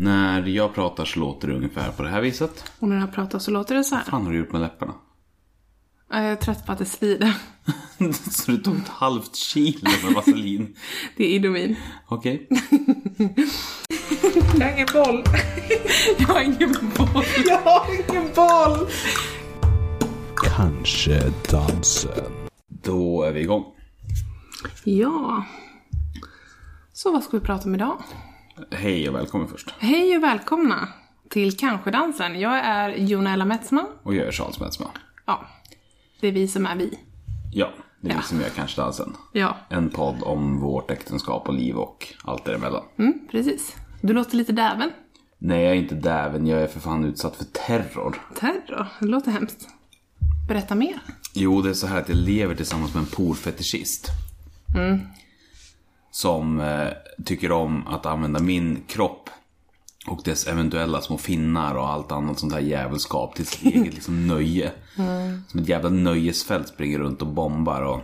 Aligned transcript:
När 0.00 0.46
jag 0.46 0.74
pratar 0.74 1.04
så 1.04 1.20
låter 1.20 1.48
det 1.48 1.54
ungefär 1.54 1.92
på 1.92 2.02
det 2.02 2.08
här 2.08 2.20
viset. 2.20 2.72
Och 2.78 2.88
när 2.88 3.00
jag 3.00 3.12
pratar 3.12 3.38
så 3.38 3.50
låter 3.50 3.74
det 3.74 3.84
så 3.84 3.94
här. 3.94 4.02
Vad 4.02 4.10
fan 4.10 4.24
har 4.24 4.32
du 4.32 4.38
gjort 4.38 4.52
med 4.52 4.60
läpparna? 4.60 4.94
Jag 6.10 6.24
är 6.24 6.36
trött 6.36 6.66
på 6.66 6.72
att 6.72 6.78
det 6.78 6.84
svider. 6.84 7.34
så 8.30 8.50
du 8.50 8.58
tog 8.58 8.76
ett 8.76 8.88
halvt 8.88 9.36
kilo 9.36 9.90
med 10.04 10.14
vaselin? 10.14 10.76
Det 11.16 11.24
är 11.24 11.28
Idomin. 11.28 11.76
Okej. 12.06 12.48
Jag 14.58 14.66
har 14.66 14.72
ingen 14.72 14.88
boll. 14.92 15.24
Jag 16.18 16.28
har 16.28 16.42
ingen 16.42 16.90
boll. 16.96 17.24
Jag 17.46 17.58
har 17.58 17.86
ingen 17.94 18.34
boll. 18.34 18.88
Kanske 20.36 21.32
dansen. 21.50 22.32
Då 22.68 23.22
är 23.22 23.32
vi 23.32 23.40
igång. 23.40 23.64
Ja. 24.84 25.44
Så 26.92 27.12
vad 27.12 27.22
ska 27.22 27.36
vi 27.36 27.46
prata 27.46 27.68
om 27.68 27.74
idag? 27.74 28.02
Hej 28.70 29.08
och 29.08 29.14
välkommen 29.14 29.48
först. 29.48 29.74
Hej 29.78 30.16
och 30.16 30.22
välkomna 30.22 30.88
till 31.30 31.56
Kanske 31.56 31.90
dansen. 31.90 32.40
Jag 32.40 32.56
är 32.58 32.88
Jonella 32.90 33.44
Metzman. 33.44 33.86
Och 34.02 34.14
jag 34.14 34.26
är 34.26 34.32
Charles 34.32 34.60
Metzma. 34.60 34.86
Ja, 35.26 35.46
det 36.20 36.28
är 36.28 36.32
vi 36.32 36.48
som 36.48 36.66
är 36.66 36.76
vi. 36.76 36.98
Ja, 37.52 37.70
det 38.00 38.08
är 38.08 38.12
Ja. 38.12 38.18
vi 38.22 38.26
som 38.26 38.40
gör 38.40 38.48
Kanske 38.48 38.80
dansen. 38.80 39.16
Ja, 39.32 39.56
En 39.68 39.90
podd 39.90 40.22
om 40.22 40.60
vårt 40.60 40.90
äktenskap 40.90 41.48
och 41.48 41.54
liv 41.54 41.76
och 41.76 42.06
allt 42.24 42.44
däremellan. 42.44 42.82
mm, 42.98 43.14
precis. 43.30 43.76
Du 44.00 44.12
låter 44.12 44.36
lite 44.36 44.52
däven. 44.52 44.90
Nej, 45.38 45.62
jag 45.62 45.70
är 45.72 45.76
inte 45.76 45.94
däven. 45.94 46.46
Jag 46.46 46.62
är 46.62 46.66
för 46.66 46.80
fan 46.80 47.04
utsatt 47.04 47.36
för 47.36 47.44
terror. 47.44 48.22
Terror, 48.36 48.86
det 49.00 49.06
låter 49.06 49.30
hemskt. 49.30 49.68
Berätta 50.48 50.74
mer. 50.74 51.00
Jo, 51.34 51.62
det 51.62 51.70
är 51.70 51.74
så 51.74 51.86
här 51.86 52.00
att 52.00 52.08
jag 52.08 52.18
lever 52.18 52.54
tillsammans 52.54 52.94
med 52.94 53.00
en 53.00 53.06
porfetischist. 53.06 54.08
Som 56.10 56.60
eh, 56.60 56.88
tycker 57.24 57.52
om 57.52 57.86
att 57.86 58.06
använda 58.06 58.40
min 58.40 58.82
kropp 58.86 59.30
och 60.06 60.20
dess 60.24 60.46
eventuella 60.46 61.00
små 61.00 61.18
finnar 61.18 61.74
och 61.74 61.88
allt 61.88 62.12
annat 62.12 62.38
sånt 62.38 62.52
här 62.52 62.60
jävelskap 62.60 63.34
till 63.34 63.46
sitt 63.46 63.74
eget 63.74 63.94
liksom, 63.94 64.26
nöje. 64.28 64.72
Som 65.48 65.60
ett 65.60 65.68
jävla 65.68 65.90
nöjesfält 65.90 66.68
springer 66.68 66.98
runt 66.98 67.22
och 67.22 67.28
bombar 67.28 67.82
och 67.82 68.00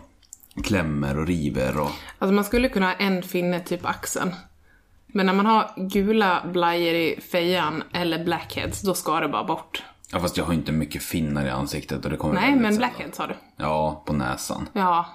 klämmer 0.64 1.19
och 1.19 1.27
river 1.27 1.81
och... 1.81 1.91
Alltså 2.19 2.34
man 2.34 2.44
skulle 2.44 2.69
kunna 2.69 2.86
ha 2.86 2.94
en 2.94 3.22
finne 3.22 3.61
typ 3.61 3.86
axeln. 3.86 4.34
Men 5.06 5.27
när 5.27 5.33
man 5.33 5.47
har 5.47 5.70
gula 5.77 6.42
blajor 6.53 6.94
i 6.94 7.20
fejan 7.33 7.83
eller 7.92 8.25
blackheads, 8.25 8.83
då 8.83 8.94
ska 8.94 9.20
det 9.20 9.28
bara 9.28 9.44
bort. 9.44 9.83
Ja, 10.12 10.20
fast 10.20 10.36
jag 10.36 10.44
har 10.44 10.53
inte 10.53 10.72
mycket 10.72 11.03
finnar 11.03 11.47
i 11.47 11.50
ansiktet 11.50 12.05
och 12.05 12.11
det 12.11 12.16
kommer 12.16 12.34
Nej, 12.34 12.56
men 12.56 12.77
blackheads 12.77 13.19
har 13.19 13.28
du. 13.28 13.34
Ja, 13.56 14.03
på 14.06 14.12
näsan. 14.12 14.69
Ja. 14.72 15.06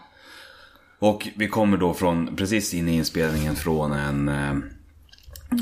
Och 1.02 1.27
vi 1.35 1.47
kommer 1.47 1.77
då 1.77 1.94
från, 1.94 2.35
precis 2.35 2.73
in 2.73 2.88
i 2.89 2.95
inspelningen 2.95 3.55
från 3.55 3.91
en... 3.91 4.30
Eh, 4.30 4.55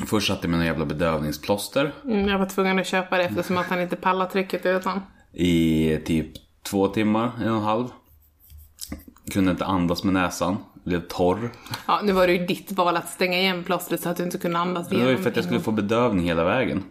först 0.07 0.27
satte 0.27 0.39
jag 0.43 0.49
med 0.51 0.59
en 0.59 0.65
jävla 0.65 0.85
bedövningsplåster 0.85 1.93
Mm, 2.05 2.27
Jag 2.27 2.39
var 2.39 2.45
tvungen 2.45 2.79
att 2.79 2.87
köpa 2.87 3.17
det 3.17 3.23
eftersom 3.23 3.57
att 3.57 3.65
han 3.65 3.81
inte 3.81 3.95
pallar 3.95 4.25
trycket 4.25 4.65
utan. 4.65 5.01
i 5.33 5.97
typ 6.05 6.27
två 6.63 6.87
timmar, 6.87 7.31
en 7.43 7.49
och 7.51 7.57
en 7.57 7.63
halv. 7.63 7.87
Kunde 9.33 9.51
inte 9.51 9.65
andas 9.65 10.03
med 10.03 10.13
näsan, 10.13 10.57
blev 10.83 11.01
torr. 11.07 11.49
Ja, 11.87 11.99
nu 12.03 12.11
var 12.11 12.27
det 12.27 12.33
ju 12.33 12.45
ditt 12.45 12.71
val 12.71 12.97
att 12.97 13.09
stänga 13.09 13.37
igen 13.39 13.63
plåstret 13.63 14.01
så 14.01 14.09
att 14.09 14.17
du 14.17 14.23
inte 14.23 14.37
kunde 14.37 14.59
andas 14.59 14.89
Det 14.89 14.95
var 14.95 15.01
ju 15.01 15.07
igenom 15.07 15.23
för 15.23 15.29
att 15.29 15.35
jag 15.35 15.45
skulle 15.45 15.59
få 15.59 15.71
bedövning 15.71 16.25
hela 16.25 16.43
vägen. 16.43 16.83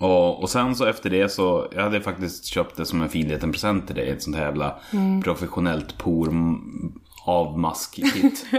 Och, 0.00 0.42
och 0.42 0.50
sen 0.50 0.76
så 0.76 0.84
efter 0.84 1.10
det 1.10 1.28
så, 1.28 1.68
jag 1.74 1.82
hade 1.82 2.00
faktiskt 2.00 2.44
köpt 2.44 2.76
det 2.76 2.86
som 2.86 3.02
en 3.02 3.08
fin 3.08 3.28
liten 3.28 3.52
present 3.52 3.86
till 3.86 3.96
dig. 3.96 4.10
Ett 4.10 4.22
sånt 4.22 4.36
här 4.36 4.44
jävla 4.44 4.78
professionellt 5.24 5.98
por 5.98 6.30
avmask-kit. 7.24 8.46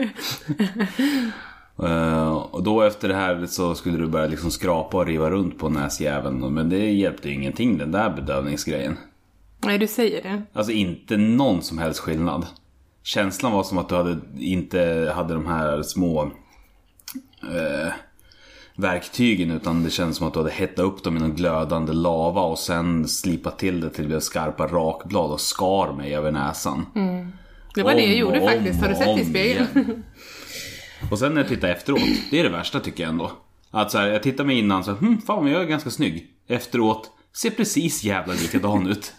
Eh, 1.84 2.32
och 2.32 2.64
då 2.64 2.82
efter 2.82 3.08
det 3.08 3.16
här 3.16 3.46
så 3.46 3.76
skulle 3.76 3.98
du 3.98 4.08
börja 4.08 4.28
liksom 4.28 4.52
skrapa 4.52 4.98
och 4.98 5.06
riva 5.06 5.30
runt 5.30 5.60
på 5.60 5.70
näsjäveln. 5.70 6.54
Men 6.54 6.70
det 6.70 6.92
hjälpte 6.92 7.30
ju 7.30 7.36
ingenting 7.36 7.78
den 7.78 7.92
där 7.92 8.10
bedövningsgrejen. 8.10 8.98
Nej, 9.60 9.78
du 9.78 9.88
säger 9.88 10.24
det. 10.24 10.42
Alltså 10.54 10.72
inte 10.72 11.18
någon 11.18 11.62
som 11.62 11.78
helst 11.78 12.00
skillnad. 12.00 12.46
Känslan 13.04 13.52
var 13.52 13.64
som 13.64 13.78
att 13.78 13.90
du 13.90 13.96
hade, 13.96 14.18
inte 14.40 15.12
hade 15.16 15.34
de 15.34 15.46
här 15.46 15.82
små 15.82 16.24
eh, 17.44 17.94
verktygen 18.82 19.52
utan 19.52 19.84
det 19.84 19.90
kändes 19.90 20.18
som 20.18 20.28
att 20.28 20.34
du 20.34 20.40
hade 20.40 20.52
hettat 20.52 20.86
upp 20.86 21.04
dem 21.04 21.18
i 21.18 21.20
någon 21.20 21.36
glödande 21.36 21.94
lava 21.94 22.42
och 22.42 22.60
sen 22.60 23.08
slipat 23.08 23.60
till 23.60 23.82
det 23.82 23.90
till 23.90 24.04
det 24.04 24.08
blev 24.08 24.20
skarpa 24.20 24.68
rakblad 24.68 25.32
och 25.32 25.42
skar 25.42 25.94
mig 25.94 26.16
över 26.16 26.32
näsan. 26.32 26.86
Det 27.76 27.84
var 27.84 27.94
det 27.94 28.02
jag 28.02 28.12
Om 28.12 28.20
gjorde 28.20 28.40
och 28.40 28.50
faktiskt. 28.50 28.82
Har 28.82 28.88
du 28.88 28.96
om 28.96 29.00
sett 29.00 29.08
i 29.08 29.22
om 29.22 29.30
spegeln? 29.30 30.04
Och 31.12 31.20
sen 31.20 31.34
när 31.34 31.42
jag 31.42 31.50
tittar 31.50 31.68
efteråt, 31.68 32.02
det 32.32 32.40
är 32.40 32.44
det 32.44 32.50
värsta 32.50 32.80
tycker 32.80 33.04
jag 33.04 33.10
ändå. 33.12 33.32
Att 33.72 33.92
så 33.92 33.98
här, 33.98 34.08
jag 34.08 34.24
tittar 34.24 34.44
mig 34.44 34.60
innan 34.60 34.84
så 34.84 34.92
hm, 34.92 35.22
fan 35.22 35.48
jag 35.48 35.62
är 35.62 35.66
ganska 35.66 35.90
snygg. 35.90 36.28
Efteråt, 36.48 37.10
ser 37.38 37.50
precis 37.50 38.04
jävla 38.04 38.34
likadan 38.34 38.88
ut. 38.88 39.14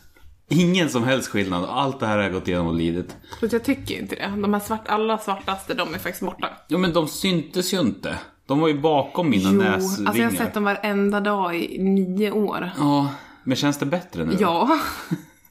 Ingen 0.48 0.88
som 0.88 1.04
helst 1.04 1.28
skillnad. 1.28 1.64
Allt 1.64 2.00
det 2.00 2.06
här 2.06 2.16
har 2.16 2.24
jag 2.24 2.32
gått 2.32 2.48
igenom 2.48 2.66
och 2.66 2.74
lidit. 2.74 3.16
Jag 3.40 3.64
tycker 3.64 3.98
inte 3.98 4.14
det. 4.14 4.32
De 4.42 4.54
här 4.54 4.60
svart, 4.60 4.88
alla 4.88 5.18
svartaste, 5.18 5.74
de 5.74 5.94
är 5.94 5.98
faktiskt 5.98 6.22
borta. 6.22 6.48
Ja 6.68 6.78
men 6.78 6.92
de 6.92 7.08
syntes 7.08 7.74
ju 7.74 7.80
inte. 7.80 8.18
De 8.52 8.60
var 8.60 8.68
ju 8.68 8.80
bakom 8.80 9.30
mina 9.30 9.50
Jo, 9.52 9.58
näsvingar. 9.58 10.08
alltså 10.08 10.22
jag 10.22 10.30
har 10.30 10.36
sett 10.36 10.54
dem 10.54 10.64
varenda 10.64 11.20
dag 11.20 11.56
i 11.56 11.78
nio 11.82 12.30
år. 12.30 12.70
Ja, 12.78 13.08
men 13.44 13.56
känns 13.56 13.78
det 13.78 13.86
bättre 13.86 14.24
nu? 14.24 14.36
Ja. 14.40 14.78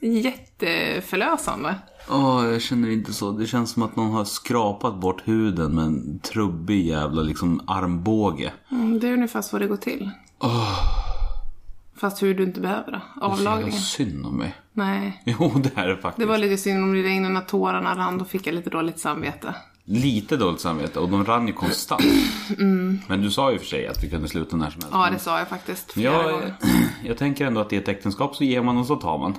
Jätteförlösande. 0.00 1.74
Ja, 2.08 2.46
jag 2.46 2.62
känner 2.62 2.90
inte 2.90 3.12
så. 3.12 3.30
Det 3.32 3.46
känns 3.46 3.70
som 3.70 3.82
att 3.82 3.96
någon 3.96 4.10
har 4.10 4.24
skrapat 4.24 4.94
bort 5.00 5.28
huden 5.28 5.74
med 5.74 5.84
en 5.84 6.18
trubbig 6.18 6.86
jävla 6.86 7.22
liksom 7.22 7.60
armbåge. 7.66 8.52
Mm, 8.70 8.98
det 9.00 9.08
är 9.08 9.12
ungefär 9.12 9.42
så 9.42 9.58
det 9.58 9.66
går 9.66 9.76
till. 9.76 10.10
Fast 11.96 12.22
hur 12.22 12.34
du 12.34 12.42
inte 12.42 12.60
behöver 12.60 12.92
det. 12.92 13.00
Det 13.14 13.20
är 13.20 13.24
Avlagringen. 13.30 13.72
synd 13.80 14.26
om 14.26 14.36
mig. 14.36 14.54
Nej. 14.72 15.22
Jo, 15.26 15.52
det 15.62 15.70
är 15.80 15.88
det 15.88 15.96
faktiskt. 15.96 16.18
Det 16.20 16.26
var 16.26 16.38
lite 16.38 16.56
synd 16.56 16.84
om 16.84 16.92
det 16.94 17.02
regnade 17.02 17.34
när 17.34 17.40
tårarna 17.40 17.96
rann. 17.96 18.18
Då 18.18 18.24
fick 18.24 18.46
jag 18.46 18.54
lite 18.54 18.70
dåligt 18.70 18.98
samvete. 18.98 19.54
Lite 19.84 20.36
dåligt 20.36 20.60
samvete 20.60 20.98
och 21.00 21.08
de 21.08 21.24
rann 21.24 21.46
ju 21.46 21.52
konstant. 21.52 22.02
Men 23.08 23.22
du 23.22 23.30
sa 23.30 23.52
ju 23.52 23.58
för 23.58 23.66
sig 23.66 23.86
att 23.86 24.04
vi 24.04 24.10
kunde 24.10 24.28
sluta 24.28 24.56
när 24.56 24.70
som 24.70 24.82
helst. 24.82 24.88
Ja, 24.92 25.08
det 25.12 25.18
sa 25.18 25.38
jag 25.38 25.48
faktiskt 25.48 25.92
flera 25.92 26.12
jag, 26.12 26.32
gånger. 26.32 26.54
jag 27.04 27.18
tänker 27.18 27.46
ändå 27.46 27.60
att 27.60 27.72
i 27.72 27.76
ett 27.76 27.88
äktenskap 27.88 28.36
så 28.36 28.44
ger 28.44 28.62
man 28.62 28.78
och 28.78 28.86
så 28.86 28.96
tar 28.96 29.18
man. 29.18 29.34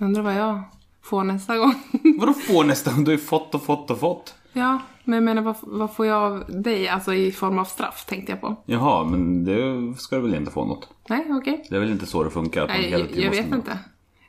Undrar 0.00 0.22
vad 0.22 0.34
jag 0.34 0.62
får 1.02 1.24
nästa 1.24 1.56
gång. 1.58 1.74
Vadå 2.18 2.32
får 2.32 2.64
nästan? 2.64 3.04
Du 3.04 3.10
har 3.10 3.18
ju 3.18 3.24
fått 3.24 3.54
och 3.54 3.62
fått 3.62 3.90
och 3.90 4.00
fått. 4.00 4.34
ja, 4.52 4.78
men 5.04 5.14
jag 5.14 5.22
menar 5.22 5.42
vad, 5.42 5.56
vad 5.62 5.94
får 5.94 6.06
jag 6.06 6.22
av 6.22 6.44
dig? 6.48 6.88
Alltså 6.88 7.14
i 7.14 7.32
form 7.32 7.58
av 7.58 7.64
straff 7.64 8.04
tänkte 8.08 8.32
jag 8.32 8.40
på. 8.40 8.56
Jaha, 8.66 9.04
men 9.04 9.44
det 9.44 9.94
ska 9.98 10.16
du 10.16 10.22
väl 10.22 10.34
inte 10.34 10.50
få 10.50 10.64
något? 10.64 10.88
Nej, 11.08 11.26
okej. 11.30 11.66
Det 11.70 11.76
är 11.76 11.80
väl 11.80 11.90
inte 11.90 12.06
så 12.06 12.24
det 12.24 12.30
funkar? 12.30 12.62
Att 12.62 12.68
Nej, 12.68 12.90
jag, 12.90 13.24
jag 13.24 13.30
vet 13.30 13.52
inte. 13.52 13.78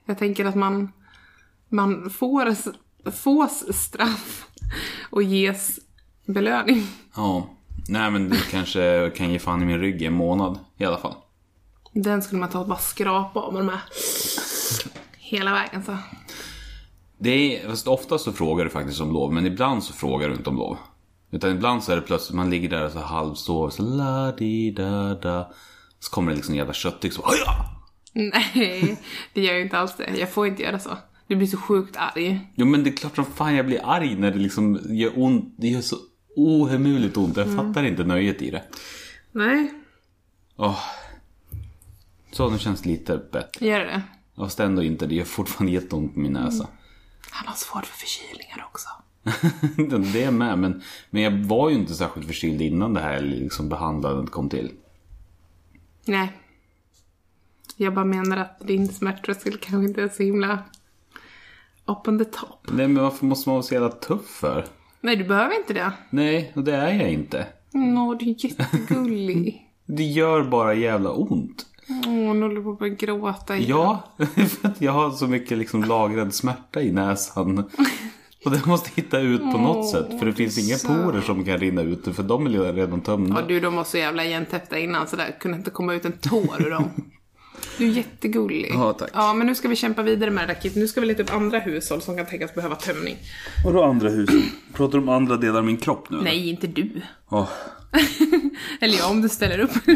Jag 0.06 0.18
tänker 0.18 0.46
att 0.46 0.56
man, 0.56 0.92
man 1.70 2.10
får, 2.10 2.56
fås 3.12 3.78
straff 3.78 4.46
och 5.10 5.24
ges 5.24 5.80
belöning. 6.26 6.88
Ja. 7.16 7.50
Nej 7.88 8.12
men 8.12 8.30
du 8.30 8.38
kanske 8.38 9.12
kan 9.16 9.32
ge 9.32 9.40
fan 9.40 9.62
i 9.62 9.66
min 9.66 9.80
rygg 9.80 10.02
i 10.02 10.06
en 10.06 10.14
månad 10.14 10.60
i 10.78 10.86
alla 10.86 10.98
fall. 10.98 11.16
Den 11.94 12.22
skulle 12.22 12.40
man 12.40 12.50
ta 12.50 12.60
och 12.60 12.68
bara 12.68 12.80
skrapa 12.80 13.40
av 13.40 13.54
med 13.54 13.62
de 13.62 13.70
här 13.70 13.82
hela 15.18 15.54
vägen 15.54 15.84
så. 15.84 15.98
Det 17.18 17.30
är, 17.30 17.70
fast 17.70 17.88
oftast 17.88 18.24
så 18.24 18.34
frågar 18.34 18.64
du 18.64 18.70
faktiskt 18.70 19.02
om 19.02 19.14
lov, 19.14 19.34
men 19.34 19.46
ibland 19.46 19.84
så 19.84 19.94
frågar 19.94 20.30
du 20.30 20.36
inte 20.36 20.50
om 20.50 20.56
lov. 20.56 20.78
Utan 21.32 21.52
ibland 21.52 21.84
så 21.84 21.92
är 21.92 21.96
det 21.96 22.02
plötsligt, 22.02 22.36
man 22.36 22.50
ligger 22.50 22.70
där 22.70 22.86
och 22.86 22.92
så 22.92 23.00
halvsover, 23.00 23.70
så 23.70 23.84
la 23.84 24.32
di 24.32 24.72
da 24.72 25.14
da 25.14 25.52
Så 26.00 26.12
kommer 26.12 26.32
det 26.32 26.36
liksom 26.36 26.54
en 26.54 26.58
jävla 26.58 26.74
köttyx 26.74 27.16
så! 27.16 27.26
Nej, 28.14 28.98
det 29.34 29.42
gör 29.42 29.54
ju 29.54 29.62
inte 29.62 29.78
alls 29.78 29.96
det. 29.98 30.18
Jag 30.18 30.32
får 30.32 30.48
inte 30.48 30.64
göra 30.64 30.80
så. 30.80 30.98
Du 31.30 31.36
blir 31.36 31.48
så 31.48 31.58
sjukt 31.58 31.98
arg. 31.98 32.52
Jo 32.56 32.66
men 32.66 32.84
det 32.84 32.90
är 32.90 32.96
klart 32.96 33.16
som 33.16 33.26
fan 33.26 33.56
jag 33.56 33.66
blir 33.66 33.82
arg 33.84 34.16
när 34.16 34.32
det 34.32 34.38
liksom 34.38 34.80
gör 34.90 35.12
ont. 35.16 35.54
Det 35.58 35.68
gör 35.68 35.82
så 35.82 35.96
ohemult 36.36 37.18
ont. 37.18 37.38
Jag 37.38 37.56
fattar 37.56 37.84
inte 37.84 38.04
nöjet 38.04 38.42
i 38.42 38.52
det. 38.52 38.64
Nej, 39.32 39.74
Åh. 40.56 40.80
Så 42.32 42.50
nu 42.50 42.60
känns 42.60 42.82
det 42.82 42.90
lite 42.90 43.18
bättre. 43.32 43.66
gör 43.66 43.80
det. 43.80 44.02
Fast 44.36 44.60
ändå 44.60 44.84
inte, 44.84 45.06
det 45.06 45.16
gör 45.16 45.26
fortfarande 45.26 45.72
jätteont 45.74 46.14
på 46.14 46.20
min 46.20 46.34
näsa. 46.34 46.68
Han 47.30 47.48
har 47.48 47.56
svårt 47.56 47.86
för 47.86 47.98
förkylningar 47.98 48.68
också. 48.68 48.90
det 50.14 50.24
är 50.24 50.32
med, 50.32 50.60
men, 50.60 50.82
men 51.10 51.22
jag 51.22 51.32
var 51.32 51.70
ju 51.70 51.76
inte 51.76 51.94
särskilt 51.94 52.28
förkyld 52.28 52.62
innan 52.62 52.94
det 52.94 53.02
här 53.02 53.22
liksom 53.22 53.70
behandlandet 53.70 54.32
kom 54.32 54.50
till. 54.50 54.72
Nej. 56.06 56.32
Jag 57.76 57.94
bara 57.94 58.06
menar 58.06 58.38
att 58.38 58.60
din 58.60 58.88
smärttröskel 58.88 59.58
kanske 59.58 59.90
inte 59.90 60.04
är 60.04 60.10
så 60.10 60.24
himla 60.24 60.64
up 61.92 62.08
on 62.08 62.20
the 62.20 62.26
top. 62.26 62.68
Nej 62.72 62.88
men 62.88 63.04
varför 63.04 63.26
måste 63.26 63.50
man 63.50 63.54
vara 63.54 63.64
så 63.64 63.74
jävla 63.74 63.90
tuff 63.90 64.26
för? 64.28 64.66
Nej, 65.02 65.16
du 65.16 65.24
behöver 65.24 65.56
inte 65.56 65.74
det. 65.74 65.92
Nej, 66.10 66.52
och 66.56 66.64
det 66.64 66.76
är 66.76 66.94
jag 66.94 67.12
inte. 67.12 67.48
Nå, 67.72 68.14
du 68.14 68.26
är 68.30 68.46
jättegullig. 68.46 69.66
Det 69.86 70.04
gör 70.04 70.44
bara 70.44 70.74
jävla 70.74 71.12
ont. 71.12 71.66
Åh, 71.90 72.10
nu 72.12 72.28
håller 72.42 72.56
du 72.56 72.64
på 72.64 72.72
att 72.72 72.80
börja 72.80 72.94
gråta 72.94 73.58
igen. 73.58 73.70
Ja, 73.70 74.04
för 74.36 74.68
att 74.68 74.82
jag 74.82 74.92
har 74.92 75.12
så 75.12 75.28
mycket 75.28 75.58
liksom 75.58 75.84
lagrad 75.84 76.34
smärta 76.34 76.82
i 76.82 76.92
näsan. 76.92 77.58
Och 78.46 78.52
den 78.52 78.62
måste 78.66 78.90
hitta 78.96 79.20
ut 79.20 79.42
på 79.42 79.58
något 79.58 79.90
sätt. 79.90 80.20
För 80.20 80.26
det 80.26 80.34
finns 80.34 80.58
inga 80.58 80.96
porer 80.96 81.22
som 81.22 81.46
kan 81.46 81.58
rinna 81.58 81.82
ut. 81.82 82.16
För 82.16 82.24
de 82.24 82.46
är 82.48 82.74
redan 82.74 83.02
tömda. 83.02 83.42
Ja 83.42 83.48
du, 83.48 83.60
de 83.60 83.76
var 83.76 83.84
så 83.84 83.98
jävla 83.98 84.26
igentäppta 84.26 84.80
innan 84.80 85.08
så 85.08 85.16
där 85.16 85.36
kunde 85.40 85.58
inte 85.58 85.72
komma 85.72 85.94
ut 85.94 86.06
en 86.06 86.12
tår 86.12 86.62
ur 86.62 86.70
dem. 86.70 86.90
Du 87.78 87.86
är 87.86 87.92
jättegullig. 87.92 88.72
Ja, 88.74 88.94
tack. 88.94 89.10
Ja, 89.14 89.34
men 89.34 89.48
nu 89.48 89.56
ska 89.56 89.68
vi 89.68 89.76
kämpa 89.76 90.02
vidare 90.02 90.32
med 90.32 90.48
det 90.48 90.54
där 90.54 90.62
Kit. 90.62 90.76
Nu 90.76 90.88
ska 90.88 91.02
vi 91.02 91.08
leta 91.08 91.24
upp 91.24 91.34
andra 91.34 91.60
hushåll 91.60 92.02
som 92.02 92.18
kan 92.18 92.26
tänkas 92.26 92.56
behöva 92.56 92.76
tömning. 92.76 93.18
Vadå 93.66 93.84
andra 93.84 94.10
hus? 94.10 94.30
Pratar 94.74 94.92
du 94.92 95.04
om 95.04 95.10
andra 95.10 95.38
delar 95.38 95.60
av 95.60 95.66
min 95.66 95.78
kropp 95.78 96.10
nu? 96.10 96.18
eller? 96.18 96.26
Nej, 96.26 96.50
inte 96.50 96.68
du. 96.68 97.02
Åh, 97.30 97.50
Eller 98.82 98.98
ja, 98.98 99.10
om 99.10 99.22
du 99.22 99.30
ställer 99.30 99.60
upp. 99.60 99.72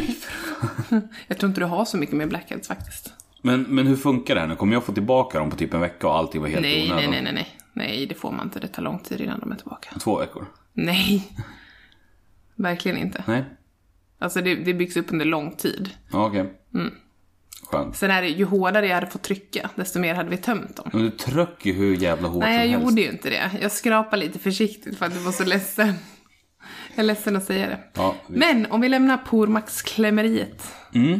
jag 1.28 1.38
tror 1.38 1.50
inte 1.50 1.62
du 1.62 1.66
har 1.66 1.86
så 1.86 1.98
mycket 1.98 2.16
med 2.16 2.30
blackheads 2.30 2.68
faktiskt. 2.68 3.14
Men, 3.42 3.62
men 3.62 3.88
hur 3.88 3.96
funkar 3.96 4.36
det 4.36 4.42
här 4.42 4.48
nu? 4.48 4.56
Kommer 4.56 4.74
jag 4.74 4.84
få 4.84 4.94
tillbaka 4.94 5.40
dem 5.40 5.50
på 5.50 5.56
typ 5.56 5.74
en 5.74 5.80
vecka 5.82 6.08
och 6.08 6.18
allting 6.18 6.42
var 6.42 6.48
helt 6.48 6.62
Nej, 6.62 6.92
onödan? 6.92 7.12
nej, 7.12 7.22
nej, 7.22 7.22
nej, 7.22 7.34
nej. 7.34 7.58
Nej, 7.74 8.06
det 8.06 8.16
får 8.16 8.32
man 8.32 8.46
inte. 8.46 8.60
Det 8.60 8.68
tar 8.68 8.84
lång 8.84 9.00
tid 9.00 9.22
innan 9.22 9.40
de 9.40 9.52
är 9.52 9.56
tillbaka. 9.56 9.90
Två 10.00 10.20
veckor? 10.20 10.46
Nej. 10.74 11.32
Verkligen 12.56 12.98
inte. 12.98 13.24
Nej? 13.28 13.44
Alltså 14.20 14.42
det, 14.42 14.56
det 14.56 14.74
byggs 14.74 14.98
upp 14.98 15.12
under 15.12 15.26
lång 15.26 15.56
tid. 15.56 15.90
Ja, 16.12 16.26
okej. 16.28 16.54
Mm. 16.74 16.94
Skönt. 17.74 17.96
Sen 17.96 18.12
är 18.12 18.22
det, 18.22 18.28
ju 18.28 18.46
hårdare 18.46 18.88
jag 18.88 18.96
hade 18.96 19.08
fått 19.08 19.22
trycka, 19.22 19.70
desto 19.76 20.00
mer 20.00 20.16
hade 20.16 20.30
vi 20.30 20.38
tömt 20.38 20.76
dem. 20.76 20.90
Men 20.94 21.02
du 21.02 21.10
trycker 21.12 21.70
ju 21.70 21.74
hur 21.74 21.96
jävla 21.96 22.28
hårt 22.28 22.44
Nej, 22.44 22.56
jag 22.72 22.80
helst. 22.80 22.90
gjorde 22.92 23.02
ju 23.02 23.10
inte 23.12 23.30
det. 23.30 23.52
Jag 23.62 23.72
skrapade 23.72 24.18
lite 24.26 24.40
försiktigt 24.40 24.98
för 24.98 25.06
att 25.06 25.14
du 25.14 25.20
var 25.20 25.32
så 25.32 25.44
ledsen. 25.46 25.94
Jag 26.96 27.04
är 27.04 27.08
ledsen 27.08 27.36
att 27.36 27.44
säga 27.46 27.68
det. 27.70 27.80
Ja, 27.94 28.16
vi- 28.28 28.38
Men 28.38 28.66
om 28.72 28.82
vi 28.82 28.90
lämnar 28.90 29.18
pormaxklämmeriet. 29.18 30.74
Mm. 30.96 31.20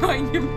har 0.08 0.14
ingen. 0.14 0.48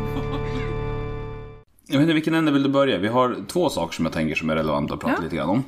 Jag 1.89 1.97
vet 1.97 2.01
inte, 2.01 2.13
vilken 2.13 2.33
ände 2.33 2.51
vill 2.51 2.63
du 2.63 2.69
börja? 2.69 2.97
Vi 2.97 3.07
har 3.07 3.35
två 3.47 3.69
saker 3.69 3.93
som 3.95 4.05
jag 4.05 4.13
tänker 4.13 4.35
som 4.35 4.49
är 4.49 4.55
relevanta 4.55 4.93
att 4.93 4.99
prata 4.99 5.15
Ja. 5.17 5.23
lite 5.23 5.35
grann 5.35 5.49
om. 5.49 5.63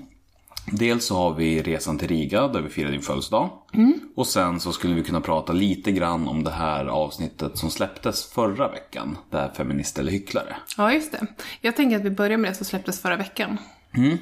Dels 0.66 1.06
så 1.06 1.16
har 1.16 1.34
vi 1.34 1.62
resan 1.62 1.98
till 1.98 2.08
Riga 2.08 2.48
där 2.48 2.62
vi 2.62 2.70
firar 2.70 2.92
din 2.92 3.02
födelsedag. 3.02 3.50
Mm. 3.74 4.00
Och 4.16 4.28
sen 4.28 4.60
så 4.60 4.72
skulle 4.72 4.94
vi 4.94 5.04
kunna 5.04 5.22
prata 5.22 5.54
lite 5.54 5.92
grann 5.92 6.28
om 6.28 6.44
det 6.44 6.52
här 6.52 6.86
avsnittet 6.86 7.58
som 7.58 7.72
släpptes 7.72 8.26
förra 8.26 8.72
veckan. 8.72 9.18
Det 9.30 9.38
här 9.38 9.52
Feminist 9.54 10.00
eller 10.00 10.12
hycklare. 10.12 10.56
Ja, 10.78 10.94
just 10.94 11.12
det. 11.12 11.28
Jag 11.62 11.76
tänker 11.76 11.98
att 11.98 12.04
vi 12.04 12.10
börjar 12.10 12.38
med 12.38 12.52
det 12.52 12.56
som 12.56 12.66
släpptes 12.66 13.02
förra 13.02 13.16
veckan. 13.16 13.58
Mm. 13.94 14.18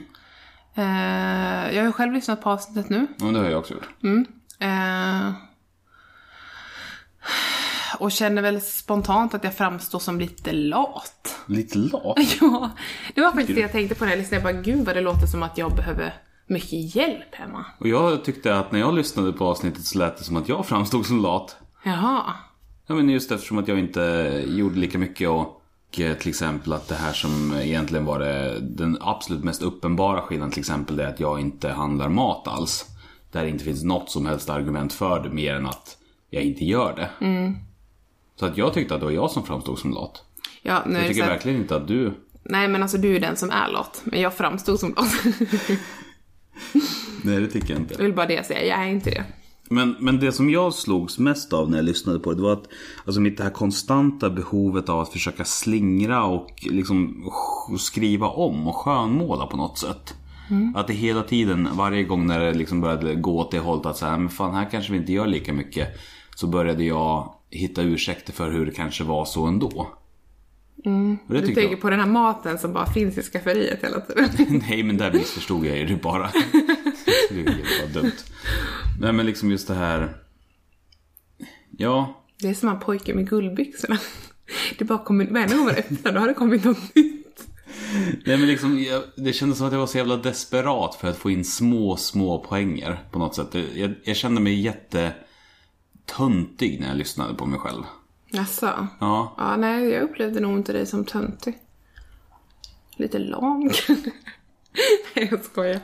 Eh, 0.76 1.76
jag 1.76 1.86
har 1.86 1.92
själv 1.92 2.14
lyssnat 2.14 2.42
på 2.42 2.50
avsnittet 2.50 2.90
nu. 2.90 3.08
Ja, 3.20 3.26
det 3.26 3.40
har 3.40 3.46
jag 3.46 3.60
också 3.60 3.74
gjort. 3.74 3.90
Eh, 4.60 5.32
och 8.00 8.12
känner 8.12 8.42
väl 8.42 8.62
spontant 8.62 9.34
att 9.34 9.44
jag 9.44 9.54
framstår 9.54 10.00
som 10.00 10.20
lite 10.20 10.52
lat. 10.52 11.36
Lite 11.46 11.78
lat. 11.78 12.18
Ja, 12.42 12.70
det 13.16 13.22
var 13.22 13.32
faktiskt 13.32 13.56
det 13.56 13.62
jag 13.62 13.72
tänkte 13.72 13.96
på 13.96 14.06
när 14.06 14.12
jag 14.12 14.20
lyssnade. 14.20 14.44
Jag 14.44 14.56
bara, 14.56 14.64
gud 14.64 14.86
vad 14.86 14.96
det 14.96 15.02
låter 15.02 15.28
som 15.28 15.44
att 15.44 15.58
jag 15.58 15.76
behöver 15.76 16.14
mycket 16.48 16.96
hjälp 16.96 17.36
hemma. 17.36 17.66
Och 17.78 17.88
jag 17.88 18.24
tyckte 18.24 18.56
att 18.60 18.72
när 18.72 18.80
jag 18.80 18.94
lyssnade 18.94 19.34
på 19.34 19.46
avsnittet 19.46 19.86
så 19.86 19.98
lät 20.00 20.18
det 20.18 20.24
som 20.24 20.38
att 20.38 20.50
jag 20.50 20.66
framstod 20.66 21.06
som 21.06 21.22
lat. 21.22 21.56
Jaha. 21.84 22.34
Ja 22.88 22.96
men 22.96 23.10
just 23.10 23.32
eftersom 23.32 23.58
att 23.58 23.68
jag 23.68 23.80
inte 23.80 24.44
gjorde 24.48 24.80
lika 24.80 24.98
mycket 24.98 25.30
och 25.30 25.62
eh, 26.00 26.18
till 26.18 26.30
exempel 26.30 26.74
att 26.74 26.88
det 26.88 26.96
här 26.96 27.14
som 27.14 27.54
egentligen 27.54 28.06
var 28.06 28.20
det, 28.20 28.60
den 28.60 28.98
absolut 29.02 29.44
mest 29.44 29.62
uppenbara 29.62 30.22
skillnaden 30.22 30.52
till 30.52 30.60
exempel 30.60 31.00
är 31.00 31.08
att 31.08 31.20
jag 31.20 31.40
inte 31.40 31.70
handlar 31.70 32.10
mat 32.10 32.48
alls. 32.48 32.86
Där 33.32 33.44
det 33.44 33.50
inte 33.50 33.64
finns 33.64 33.84
något 33.84 34.10
som 34.10 34.26
helst 34.26 34.50
argument 34.50 34.94
för 34.94 35.24
det 35.24 35.30
mer 35.30 35.56
än 35.56 35.66
att 35.66 35.98
jag 36.30 36.44
inte 36.44 36.66
gör 36.66 36.96
det. 36.96 37.10
Så 38.36 38.46
att 38.46 38.58
jag 38.58 38.74
tyckte 38.74 38.94
att 38.94 39.00
det 39.00 39.06
var 39.06 39.14
jag 39.14 39.32
som 39.32 39.44
framstod 39.44 39.80
som 39.80 39.92
lat. 39.94 40.24
Ja, 40.62 40.84
Jag 40.90 41.08
tycker 41.08 41.28
verkligen 41.28 41.62
inte 41.62 41.76
att 41.76 41.88
du... 41.88 42.14
Nej, 42.44 42.68
men 42.68 42.82
alltså 42.82 42.98
du 42.98 43.16
är 43.16 43.20
den 43.20 43.36
som 43.36 43.50
är 43.50 43.68
lat. 43.72 44.02
Men 44.04 44.22
jag 44.22 44.34
framstod 44.34 44.80
som 44.80 44.94
lat. 44.98 45.12
Nej 47.24 47.40
det 47.42 47.48
tycker 47.48 47.74
jag 47.74 47.82
inte. 47.82 47.94
jag 47.94 48.04
vill 48.04 48.14
bara 48.14 48.26
det 48.26 48.46
säga, 48.46 48.66
jag 48.66 48.86
är 48.88 48.92
inte 48.92 49.10
det. 49.10 49.24
Men, 49.70 49.96
men 50.00 50.20
det 50.20 50.32
som 50.32 50.50
jag 50.50 50.74
slogs 50.74 51.20
mest 51.20 51.54
av 51.54 51.70
när 51.70 51.78
jag 51.78 51.86
lyssnade 51.86 52.20
på 52.20 52.30
det, 52.30 52.36
det 52.36 52.42
var 52.44 52.54
att 52.54 52.68
alltså 53.06 53.22
mitt 53.22 53.38
det 53.38 53.44
här 53.44 53.50
konstanta 53.52 54.30
behovet 54.30 54.90
av 54.90 55.00
att 55.00 55.10
försöka 55.14 55.46
slingra 55.46 56.24
och 56.24 56.50
liksom 56.62 57.24
sk- 57.70 57.78
skriva 57.78 58.28
om 58.28 58.68
och 58.68 58.76
skönmåla 58.76 59.46
på 59.48 59.58
något 59.58 59.78
sätt. 59.78 60.14
Att 60.76 60.88
det 60.88 60.94
hela 60.94 61.24
tiden, 61.24 61.70
varje 61.74 62.04
gång 62.04 62.28
när 62.28 62.40
det 62.40 62.54
liksom 62.54 62.82
började 62.82 63.16
gå 63.16 63.40
åt 63.40 63.52
det 63.52 63.60
hållet 63.60 63.86
att 63.86 63.98
så 63.98 64.06
här, 64.06 64.18
men 64.18 64.30
fan 64.30 64.56
här 64.56 64.70
kanske 64.72 64.92
vi 64.92 64.98
inte 64.98 65.12
gör 65.14 65.28
lika 65.28 65.54
mycket. 65.54 65.88
Så 66.36 66.48
började 66.48 66.84
jag 66.84 67.34
hitta 67.50 67.82
ursäkter 67.82 68.34
för 68.34 68.52
hur 68.52 68.66
det 68.66 68.72
kanske 68.72 69.04
var 69.04 69.26
så 69.26 69.46
ändå. 69.46 69.88
Mm. 70.86 71.18
Du 71.28 71.42
tänker 71.42 71.62
jag, 71.62 71.82
på 71.82 71.90
den 71.90 72.00
här 72.00 72.08
maten 72.08 72.58
som 72.60 72.74
bara 72.74 72.86
finns 72.86 73.18
i 73.18 73.22
skafferiet 73.22 73.84
hela 73.84 74.02
tiden. 74.02 74.30
Nej 74.70 74.84
men 74.84 74.98
där 74.98 75.14
missförstod 75.14 75.66
jag 75.66 75.78
ju 75.78 75.86
det 75.96 75.96
bara. 75.96 76.32
det 77.30 77.44
var 77.44 77.94
dumt. 77.94 78.12
Nej 79.02 79.14
men 79.14 79.26
liksom 79.26 79.52
just 79.52 79.68
det 79.68 79.74
här. 79.74 80.18
Ja, 81.78 82.24
Det 82.42 82.48
är 82.50 82.54
som 82.54 82.70
en 82.70 82.80
pojke 82.80 83.14
med 83.16 83.30
guldbyxorna. 83.30 83.98
Det 84.78 84.86
bara 84.86 84.98
kommer, 85.04 85.26
varje 85.26 85.48
gång 85.56 85.66
man 85.66 85.76
öppnar 85.76 86.12
då 86.12 86.20
har 86.20 86.28
det 86.28 86.34
kommit 86.34 86.64
något 86.64 86.96
nytt. 86.96 87.48
Nej 88.26 88.38
men 88.38 88.48
liksom, 88.48 88.80
jag, 88.84 89.04
det 89.16 89.34
kändes 89.34 89.58
som 89.58 89.68
att 89.68 89.74
jag 89.74 89.80
var 89.80 89.88
så 89.88 89.98
jävla 89.98 90.18
desperat 90.18 90.96
för 90.96 91.08
att 91.08 91.18
få 91.18 91.32
in 91.32 91.46
små, 91.46 91.98
små 91.98 92.40
poänger 92.40 93.00
på 93.12 93.20
något 93.20 93.36
sätt. 93.36 93.56
Jag, 93.76 93.94
jag 94.04 94.16
kände 94.16 94.42
mig 94.42 94.62
jätte 94.62 95.14
töntig 96.06 96.80
när 96.80 96.88
jag 96.88 96.98
lyssnade 96.98 97.34
på 97.34 97.46
mig 97.46 97.60
själv. 97.60 97.84
Jaså? 98.38 98.88
Ja, 99.00 99.36
Ja, 99.38 99.56
nej, 99.56 99.90
jag 99.90 100.04
upplevde 100.04 100.40
nog 100.40 100.58
inte 100.58 100.74
dig 100.74 100.86
som 100.86 101.06
töntig. 101.06 101.58
Lite 102.96 103.20
lam 103.20 103.62
Nej, 105.16 105.28
jag 105.32 105.44
skojar. 105.44 105.80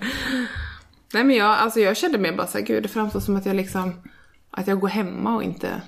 Nej, 1.13 1.23
men 1.23 1.35
jag, 1.35 1.49
alltså 1.57 1.79
jag 1.79 1.97
kände 1.97 2.17
mig 2.17 2.31
bara 2.31 2.47
såhär, 2.47 2.65
gud, 2.65 2.83
det 2.83 2.89
framstår 2.89 3.19
som 3.19 3.35
att 3.35 3.45
jag 3.45 3.55
liksom, 3.55 3.93
att 4.51 4.67
jag 4.67 4.79
går 4.79 4.87
hemma 4.87 5.35
och 5.35 5.43
inte, 5.43 5.81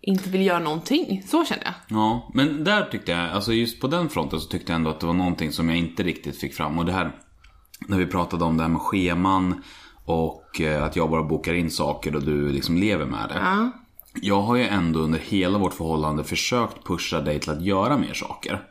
inte 0.00 0.30
vill 0.30 0.46
göra 0.46 0.58
någonting. 0.58 1.22
Så 1.26 1.44
kände 1.44 1.64
jag. 1.64 1.98
ja. 1.98 2.30
Men 2.34 2.64
där 2.64 2.84
tyckte 2.84 3.12
jag, 3.12 3.30
alltså 3.30 3.52
just 3.52 3.80
på 3.80 3.86
den 3.86 4.08
fronten 4.08 4.40
så 4.40 4.48
tyckte 4.48 4.72
jag 4.72 4.76
ändå 4.76 4.90
att 4.90 5.00
det 5.00 5.06
var 5.06 5.14
någonting 5.14 5.52
som 5.52 5.68
jag 5.68 5.78
inte 5.78 6.02
riktigt 6.02 6.40
fick 6.40 6.54
fram. 6.54 6.78
Och 6.78 6.84
det 6.84 6.92
här, 6.92 7.12
när 7.88 7.98
vi 7.98 8.06
pratade 8.06 8.44
om 8.44 8.56
det 8.56 8.62
här 8.62 8.70
med 8.70 8.80
scheman 8.80 9.62
och 10.04 10.60
eh, 10.60 10.84
att 10.84 10.96
jag 10.96 11.10
bara 11.10 11.22
bokar 11.22 11.54
in 11.54 11.70
saker 11.70 12.16
och 12.16 12.22
du 12.22 12.48
liksom 12.48 12.76
lever 12.76 13.06
med 13.06 13.28
det. 13.28 13.34
Ja. 13.34 13.70
Jag 14.22 14.40
har 14.40 14.56
ju 14.56 14.62
ändå 14.62 15.00
under 15.00 15.18
hela 15.18 15.58
vårt 15.58 15.74
förhållande 15.74 16.24
försökt 16.24 16.84
pusha 16.84 17.20
dig 17.20 17.40
till 17.40 17.50
att 17.50 17.62
göra 17.62 17.98
mer 17.98 18.14
saker. 18.14 18.62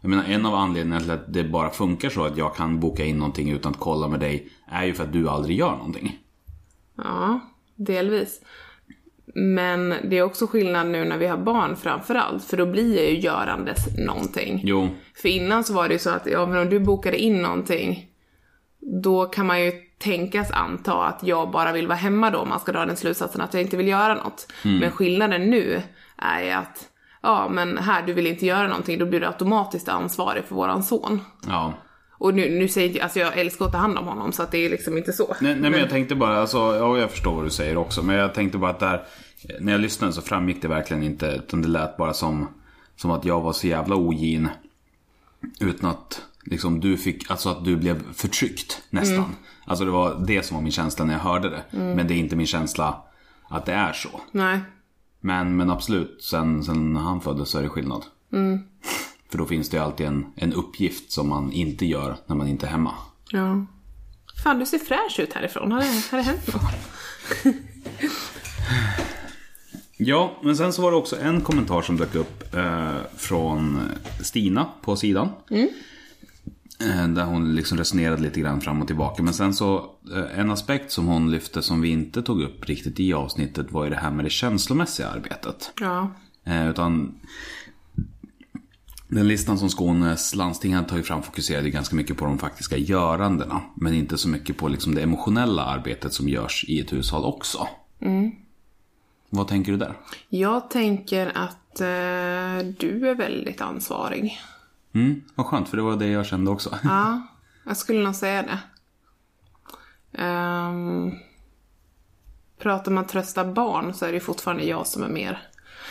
Jag 0.00 0.08
menar 0.08 0.24
en 0.24 0.46
av 0.46 0.54
anledningarna 0.54 1.00
till 1.00 1.10
att 1.10 1.32
det 1.32 1.44
bara 1.44 1.70
funkar 1.70 2.10
så 2.10 2.24
att 2.24 2.36
jag 2.36 2.56
kan 2.56 2.80
boka 2.80 3.04
in 3.04 3.18
någonting 3.18 3.50
utan 3.50 3.72
att 3.72 3.80
kolla 3.80 4.08
med 4.08 4.20
dig 4.20 4.48
är 4.70 4.84
ju 4.84 4.94
för 4.94 5.04
att 5.04 5.12
du 5.12 5.28
aldrig 5.28 5.58
gör 5.58 5.76
någonting. 5.76 6.18
Ja, 6.96 7.40
delvis. 7.76 8.40
Men 9.34 9.94
det 10.10 10.18
är 10.18 10.22
också 10.22 10.46
skillnad 10.46 10.86
nu 10.86 11.04
när 11.04 11.18
vi 11.18 11.26
har 11.26 11.36
barn 11.36 11.76
framförallt, 11.76 12.44
för 12.44 12.56
då 12.56 12.66
blir 12.66 12.96
jag 12.96 13.10
ju 13.10 13.18
görandes 13.18 13.98
någonting. 13.98 14.60
Jo, 14.64 14.88
För 15.14 15.28
innan 15.28 15.64
så 15.64 15.74
var 15.74 15.88
det 15.88 15.94
ju 15.94 15.98
så 15.98 16.10
att, 16.10 16.26
ja 16.26 16.46
men 16.46 16.58
om 16.58 16.68
du 16.68 16.80
bokade 16.80 17.18
in 17.18 17.42
någonting, 17.42 18.10
då 19.02 19.26
kan 19.26 19.46
man 19.46 19.64
ju 19.64 19.72
tänkas 20.02 20.50
anta 20.50 21.04
att 21.04 21.22
jag 21.22 21.50
bara 21.50 21.72
vill 21.72 21.86
vara 21.86 21.98
hemma 21.98 22.30
då, 22.30 22.38
om 22.38 22.48
man 22.48 22.60
ska 22.60 22.72
dra 22.72 22.86
den 22.86 22.96
slutsatsen 22.96 23.40
att 23.40 23.54
jag 23.54 23.62
inte 23.62 23.76
vill 23.76 23.88
göra 23.88 24.14
något. 24.14 24.52
Men 24.62 24.90
skillnaden 24.90 25.50
nu 25.50 25.82
är 26.16 26.56
att, 26.56 26.88
ja 27.22 27.48
men 27.48 27.78
här, 27.78 28.02
du 28.02 28.12
vill 28.12 28.26
inte 28.26 28.46
göra 28.46 28.68
någonting, 28.68 28.98
då 28.98 29.06
blir 29.06 29.20
du 29.20 29.26
automatiskt 29.26 29.88
ansvarig 29.88 30.44
för 30.44 30.54
våran 30.54 30.82
son. 30.82 31.20
ja. 31.46 31.74
Och 32.22 32.34
nu, 32.34 32.58
nu 32.58 32.68
säger 32.68 32.96
jag, 32.96 33.02
alltså 33.02 33.18
jag 33.18 33.38
älskar 33.38 33.64
att 33.64 33.72
ta 33.72 33.78
hand 33.78 33.98
om 33.98 34.06
honom, 34.06 34.32
så 34.32 34.42
att 34.42 34.50
det 34.50 34.58
är 34.58 34.70
liksom 34.70 34.98
inte 34.98 35.12
så. 35.12 35.36
Nej, 35.40 35.54
nej 35.54 35.70
men 35.70 35.80
jag 35.80 35.90
tänkte 35.90 36.14
bara, 36.14 36.40
alltså, 36.40 36.58
ja 36.58 36.98
jag 36.98 37.10
förstår 37.10 37.34
vad 37.34 37.44
du 37.44 37.50
säger 37.50 37.76
också. 37.76 38.02
Men 38.02 38.16
jag 38.16 38.34
tänkte 38.34 38.58
bara 38.58 38.70
att 38.70 38.80
där, 38.80 39.02
när 39.60 39.72
jag 39.72 39.80
lyssnade 39.80 40.12
så 40.12 40.22
framgick 40.22 40.62
det 40.62 40.68
verkligen 40.68 41.02
inte. 41.02 41.26
Utan 41.26 41.62
det 41.62 41.68
lät 41.68 41.96
bara 41.96 42.14
som, 42.14 42.48
som 42.96 43.10
att 43.10 43.24
jag 43.24 43.40
var 43.40 43.52
så 43.52 43.66
jävla 43.66 43.96
ogin. 43.96 44.48
Utan 45.60 45.90
att 45.90 46.22
liksom 46.44 46.80
du 46.80 46.96
fick, 46.96 47.30
alltså 47.30 47.48
att 47.48 47.64
du 47.64 47.76
blev 47.76 48.12
förtryckt 48.14 48.82
nästan. 48.90 49.36
Alltså 49.64 49.84
det 49.84 49.90
var 49.90 50.24
det 50.26 50.42
som 50.42 50.54
var 50.54 50.62
min 50.62 50.72
känsla 50.72 51.04
när 51.04 51.12
jag 51.12 51.20
hörde 51.20 51.50
det. 51.50 51.62
Men 51.70 52.08
det 52.08 52.14
är 52.14 52.18
inte 52.18 52.36
min 52.36 52.46
känsla 52.46 53.02
att 53.48 53.66
det 53.66 53.72
är 53.72 53.92
så. 53.92 54.20
Nej. 54.32 54.60
Men, 55.20 55.56
men 55.56 55.70
absolut, 55.70 56.24
sen, 56.24 56.64
sen 56.64 56.96
han 56.96 57.20
föddes 57.20 57.48
så 57.48 57.58
är 57.58 57.62
det 57.62 57.68
skillnad. 57.68 58.04
För 59.30 59.38
då 59.38 59.44
finns 59.44 59.68
det 59.68 59.76
ju 59.76 59.82
alltid 59.82 60.06
en, 60.06 60.26
en 60.36 60.52
uppgift 60.52 61.12
som 61.12 61.28
man 61.28 61.52
inte 61.52 61.86
gör 61.86 62.16
när 62.26 62.36
man 62.36 62.48
inte 62.48 62.66
är 62.66 62.70
hemma. 62.70 62.94
Ja. 63.30 63.66
Fan, 64.44 64.58
du 64.58 64.66
ser 64.66 64.78
fräsch 64.78 65.20
ut 65.20 65.32
härifrån. 65.32 65.72
Har 65.72 65.80
det, 65.80 66.10
har 66.10 66.18
det 66.18 66.24
hänt 66.24 66.52
något? 66.52 67.54
Ja, 70.04 70.36
men 70.42 70.56
sen 70.56 70.72
så 70.72 70.82
var 70.82 70.90
det 70.90 70.96
också 70.96 71.20
en 71.20 71.40
kommentar 71.40 71.82
som 71.82 71.96
dök 71.96 72.14
upp 72.14 72.54
eh, 72.54 72.96
från 73.16 73.80
Stina 74.20 74.66
på 74.82 74.96
sidan. 74.96 75.28
Eh, 75.50 75.64
där 77.14 77.24
hon 77.24 77.54
liksom 77.54 77.78
resonerade 77.78 78.22
lite 78.22 78.40
grann 78.40 78.60
fram 78.60 78.80
och 78.80 78.86
tillbaka. 78.86 79.22
Men 79.22 79.34
sen 79.34 79.54
så, 79.54 79.76
eh, 80.14 80.38
en 80.38 80.50
aspekt 80.50 80.92
som 80.92 81.06
hon 81.06 81.30
lyfte 81.30 81.62
som 81.62 81.80
vi 81.80 81.88
inte 81.88 82.22
tog 82.22 82.42
upp 82.42 82.68
riktigt 82.68 83.00
i 83.00 83.12
avsnittet 83.12 83.72
var 83.72 83.84
ju 83.84 83.90
det 83.90 83.96
här 83.96 84.10
med 84.10 84.24
det 84.24 84.30
känslomässiga 84.30 85.08
arbetet. 85.08 85.72
Ja. 85.80 86.10
Eh, 86.44 86.68
utan 86.68 87.14
Den 89.08 89.28
listan 89.28 89.58
som 89.58 89.68
Skånes 89.68 90.34
landsting 90.34 90.74
har 90.74 90.82
tagit 90.82 91.06
fram 91.06 91.22
fokuserade 91.22 91.70
ganska 91.70 91.96
mycket 91.96 92.16
på 92.16 92.24
de 92.24 92.38
faktiska 92.38 92.76
görandena. 92.76 93.60
Men 93.74 93.94
inte 93.94 94.18
så 94.18 94.28
mycket 94.28 94.56
på 94.56 94.68
liksom 94.68 94.94
det 94.94 95.02
emotionella 95.02 95.64
arbetet 95.64 96.12
som 96.12 96.28
görs 96.28 96.64
i 96.68 96.80
ett 96.80 96.92
hushåll 96.92 97.24
också. 97.24 97.68
Vad 99.30 99.48
tänker 99.48 99.72
du 99.72 99.78
där? 99.78 99.94
Jag 100.28 100.70
tänker 100.70 101.26
att 101.26 101.80
eh, 101.80 102.66
du 102.78 103.08
är 103.08 103.14
väldigt 103.14 103.60
ansvarig. 103.60 104.40
Mm, 104.94 105.22
vad 105.34 105.46
skönt, 105.46 105.68
för 105.68 105.76
det 105.76 105.82
var 105.82 105.96
det 105.96 106.08
jag 106.08 106.26
kände 106.26 106.50
också. 106.50 106.78
Ja, 106.84 107.22
jag 107.64 107.76
skulle 107.76 108.02
nog 108.02 108.14
säga 108.14 108.42
det. 108.42 108.58
Um, 110.24 111.14
pratar 112.58 112.92
man 112.92 113.06
trösta 113.06 113.44
barn 113.44 113.94
så 113.94 114.06
är 114.06 114.12
det 114.12 114.20
fortfarande 114.20 114.64
jag 114.64 114.86
som 114.86 115.02
är 115.02 115.08
mer. 115.08 115.48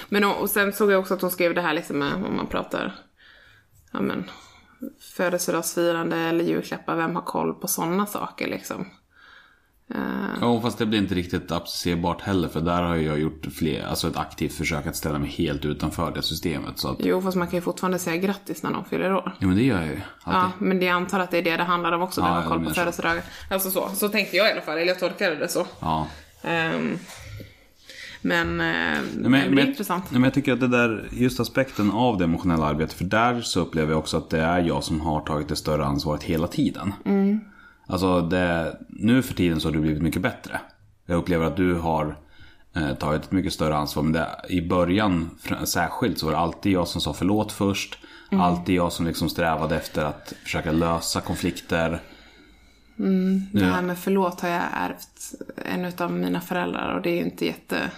Men 0.10 0.24
och, 0.24 0.42
och 0.42 0.50
sen 0.50 0.74
såg 0.74 0.92
jag 0.92 1.00
också 1.00 1.14
att 1.14 1.22
hon 1.22 1.32
skrev 1.32 1.54
det 1.54 1.62
här 1.62 1.74
liksom 1.74 2.00
med, 2.00 2.14
om 2.14 2.36
man 2.36 2.48
pratar, 2.48 2.96
ja 3.92 4.02
men, 4.02 4.30
födelsedagsfirande 5.00 6.18
eller 6.18 6.44
julklappar, 6.44 6.96
vem 6.96 7.16
har 7.16 7.22
koll 7.22 7.54
på 7.54 7.68
sådana 7.68 8.06
saker 8.06 8.48
liksom? 8.48 8.86
Ja, 10.42 10.62
fast 10.62 10.78
det 10.78 10.86
blir 10.86 11.00
inte 11.00 11.16
riktigt 11.16 11.52
applicerbart 11.52 12.22
heller. 12.22 12.48
För 12.48 12.62
där 12.62 12.82
har 12.84 12.96
jag 12.96 13.20
gjort 13.20 13.46
fler, 13.54 13.86
alltså 13.86 14.08
ett 14.08 14.18
aktivt 14.18 14.54
försök 14.54 14.88
att 14.88 14.96
ställa 14.96 15.20
mig 15.20 15.30
helt 15.30 15.66
utanför 15.66 16.12
det 16.12 16.22
systemet. 16.22 16.80
Så 16.80 16.88
att, 16.88 16.98
Jo, 17.00 17.22
fast 17.22 17.38
man 17.38 17.48
kan 17.48 17.58
ju 17.58 17.62
fortfarande 17.62 18.00
säga 18.00 18.18
grattis 18.18 18.64
när 18.64 18.70
någon 18.72 18.86
fyller 18.86 19.14
år. 19.14 19.36
ja 19.40 19.48
men 19.48 19.58
det 19.58 19.64
gör 19.64 19.78
jag 19.80 19.88
ju. 19.88 20.00
Ja, 20.26 20.32
Alltid. 20.32 20.68
men 20.68 20.80
det 20.80 20.86
jag 20.86 20.96
antar 20.96 21.20
att 21.20 21.32
det 21.32 21.38
är 21.38 21.42
det 21.44 21.58
det 21.58 21.64
handlar 21.64 21.92
om 21.92 22.02
också, 22.02 22.22
Ja, 22.22 22.26
vem 22.26 22.34
har 22.34 22.42
jag 22.42 22.50
koll 22.52 22.66
på 22.66 22.74
födelsedagar. 22.74 23.24
Alltså 23.50 23.72
så, 23.72 23.90
så 23.94 24.10
tänkte 24.10 24.38
jag 24.38 24.50
i 24.50 24.52
alla 24.52 24.62
fall, 24.62 24.78
eller 24.78 24.88
jag 24.88 25.00
tolkade 25.00 25.36
det 25.36 25.48
så. 25.48 25.66
Ja. 25.80 26.08
Ehm, 26.44 26.98
men, 28.22 28.48
eh, 28.62 28.66
men, 28.66 29.02
Men, 29.16 29.32
det 29.32 29.38
är 29.38 29.50
men, 29.50 29.68
intressant. 29.68 30.12
Men 30.12 30.24
jag 30.24 30.34
tycker 30.34 30.54
att 30.54 30.60
det 30.60 30.68
där, 30.68 31.10
just 31.12 31.40
aspekten 31.40 31.92
av 31.92 32.18
det 32.18 32.24
emotionella 32.24 32.66
arbetet, 32.66 32.94
för 32.94 33.06
där 33.06 33.42
så 33.42 33.60
upplever 33.60 33.92
jag 33.92 34.00
också 34.00 34.18
att 34.18 34.30
det 34.30 34.40
är 34.40 34.60
jag 34.60 34.84
som 34.84 35.02
har 35.02 35.22
tagit 35.22 35.48
det 35.48 35.56
större 35.56 35.86
ansvaret 35.86 36.24
hela 36.24 36.48
tiden. 36.48 36.94
Alltså 37.92 38.22
det, 38.22 38.78
nu 38.90 39.22
för 39.22 39.34
tiden 39.34 39.60
så 39.60 39.68
har 39.68 39.74
du 39.74 39.80
blivit 39.80 40.02
mycket 40.02 40.22
bättre. 40.22 40.62
Jag 41.06 41.18
upplever 41.18 41.46
att 41.46 41.58
du 41.58 41.74
har 41.74 42.18
eh, 42.76 42.94
tagit 42.94 43.24
ett 43.24 43.32
mycket 43.32 43.54
större 43.54 43.76
ansvar. 43.76 44.04
Men 44.04 44.12
det, 44.12 44.28
i 44.50 44.62
början 44.62 45.30
särskilt 45.66 46.20
så 46.20 46.26
var 46.26 46.34
det 46.34 46.40
alltid 46.40 46.72
jag 46.72 46.88
som 46.88 47.02
sa 47.02 47.14
förlåt 47.14 47.52
först. 47.52 47.98
Alltid 48.32 48.76
jag 48.76 48.94
som 48.94 49.06
liksom 49.06 49.30
strävade 49.30 49.76
efter 49.76 50.06
att 50.06 50.34
försöka 50.44 50.72
lösa 50.72 51.22
konflikter. 51.22 52.02
Det 53.52 53.66
här 53.66 53.82
med 53.82 53.98
förlåt 53.98 54.42
har 54.42 54.50
jag 54.50 54.64
ärvt 54.74 55.34
en 55.66 55.92
av 55.98 56.12
mina 56.12 56.42
föräldrar 56.42 56.96
och 56.96 57.02
det 57.02 57.10
är 57.10 57.26
inte 57.26 57.46
jätte, 57.46 57.92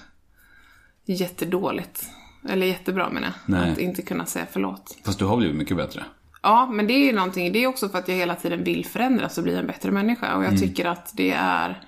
jättedåligt. 1.05 2.05
Eller 2.49 2.67
jättebra 2.67 3.09
menar 3.09 3.33
jag. 3.47 3.69
Att 3.69 3.77
inte 3.77 4.01
kunna 4.01 4.25
säga 4.25 4.45
förlåt. 4.51 4.97
Fast 5.05 5.19
du 5.19 5.25
har 5.25 5.37
blivit 5.37 5.55
mycket 5.55 5.77
bättre. 5.77 6.03
Ja, 6.43 6.69
men 6.71 6.87
det 6.87 6.93
är 6.93 7.05
ju 7.05 7.13
någonting, 7.13 7.53
det 7.53 7.63
är 7.63 7.67
också 7.67 7.89
för 7.89 7.99
att 7.99 8.07
jag 8.07 8.15
hela 8.15 8.35
tiden 8.35 8.63
vill 8.63 8.85
förändras 8.85 9.37
och 9.37 9.43
bli 9.43 9.55
en 9.55 9.67
bättre 9.67 9.91
människa. 9.91 10.35
Och 10.35 10.43
jag 10.43 10.59
tycker 10.59 10.85
att 10.85 11.11
det 11.13 11.31
är 11.31 11.83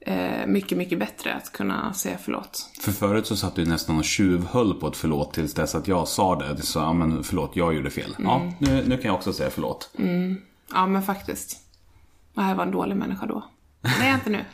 eh, 0.00 0.46
mycket, 0.46 0.78
mycket 0.78 0.98
bättre 0.98 1.34
att 1.34 1.52
kunna 1.52 1.92
säga 1.92 2.18
förlåt. 2.24 2.70
För 2.80 2.92
förut 2.92 3.26
så 3.26 3.36
satt 3.36 3.54
du 3.54 3.64
nästan 3.64 3.98
och 3.98 4.04
tjuvhöll 4.04 4.74
på 4.74 4.88
ett 4.88 4.96
förlåt 4.96 5.34
tills 5.34 5.54
dess 5.54 5.74
att 5.74 5.88
jag 5.88 6.08
sa 6.08 6.36
det. 6.36 6.54
Du 6.54 6.62
sa, 6.62 6.80
ja 6.80 6.92
men 6.92 7.24
förlåt, 7.24 7.56
jag 7.56 7.74
gjorde 7.74 7.90
fel. 7.90 8.16
Ja, 8.18 8.52
nu, 8.58 8.84
nu 8.86 8.96
kan 8.96 9.04
jag 9.06 9.14
också 9.14 9.32
säga 9.32 9.50
förlåt. 9.50 9.90
Ja, 10.72 10.86
men 10.86 11.02
faktiskt. 11.02 11.60
Jag 12.34 12.54
var 12.54 12.62
en 12.64 12.70
dålig 12.70 12.96
människa 12.96 13.26
då. 13.26 13.44
Det 13.80 14.04
är 14.04 14.08
jag 14.08 14.16
inte 14.16 14.30
nu. 14.30 14.44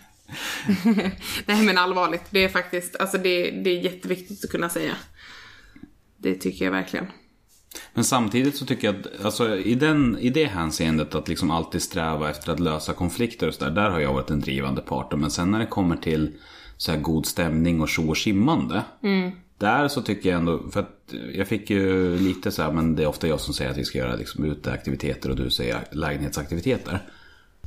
Nej, 1.47 1.63
men 1.63 1.79
allvarligt. 1.79 2.25
Det 2.31 2.45
är 2.45 2.49
faktiskt, 2.49 2.97
alltså 2.97 3.19
det, 3.19 3.51
det 3.51 3.71
är 3.71 3.81
jätteviktigt 3.81 4.45
att 4.45 4.51
kunna 4.51 4.69
säga. 4.69 4.93
Det 6.17 6.35
tycker 6.35 6.65
jag 6.65 6.73
verkligen. 6.73 7.07
Men 7.95 8.05
samtidigt 8.05 8.57
så 8.57 8.67
tycker 8.67 8.87
jag 8.87 8.97
att, 8.97 9.25
alltså 9.25 9.57
i, 9.57 9.75
den, 9.75 10.19
i 10.19 10.31
det 10.31 10.45
hänseendet 10.45 11.15
att 11.15 11.29
liksom 11.29 11.51
alltid 11.51 11.83
sträva 11.83 12.31
efter 12.31 12.53
att 12.53 12.61
lösa 12.61 12.93
konflikter 12.93 13.49
och 13.49 13.55
sådär. 13.55 13.71
Där 13.71 13.91
har 13.91 14.01
jag 14.01 14.13
varit 14.13 14.31
en 14.31 14.41
drivande 14.41 14.81
part. 14.81 15.13
Men 15.17 15.31
sen 15.31 15.51
när 15.51 15.59
det 15.59 15.67
kommer 15.67 15.97
till 15.97 16.33
så 16.77 16.93
här 16.93 16.99
god 16.99 17.27
stämning 17.27 17.81
och 17.81 17.89
tjo 17.89 18.11
och 18.11 18.19
skimmande. 18.19 18.83
Där 19.59 19.89
så 19.89 20.03
tycker 20.03 20.31
jag 20.31 20.39
ändå, 20.39 20.61
för 20.71 20.81
att 20.81 21.15
jag 21.35 21.49
fick 21.49 21.71
ju 21.71 22.17
lite 22.19 22.51
så 22.51 22.63
här, 22.63 22.73
men 22.73 22.97
det 22.97 23.03
är 23.03 23.07
ofta 23.07 23.29
jag 23.29 23.41
som 23.41 23.55
säger 23.55 23.71
att 23.71 23.77
vi 23.77 23.85
ska 23.85 23.99
göra 23.99 24.17
liksom 24.17 24.45
uteaktiviteter 24.45 25.31
och 25.31 25.37
du 25.37 25.51
säger 25.51 25.85
lägenhetsaktiviteter. 25.93 27.03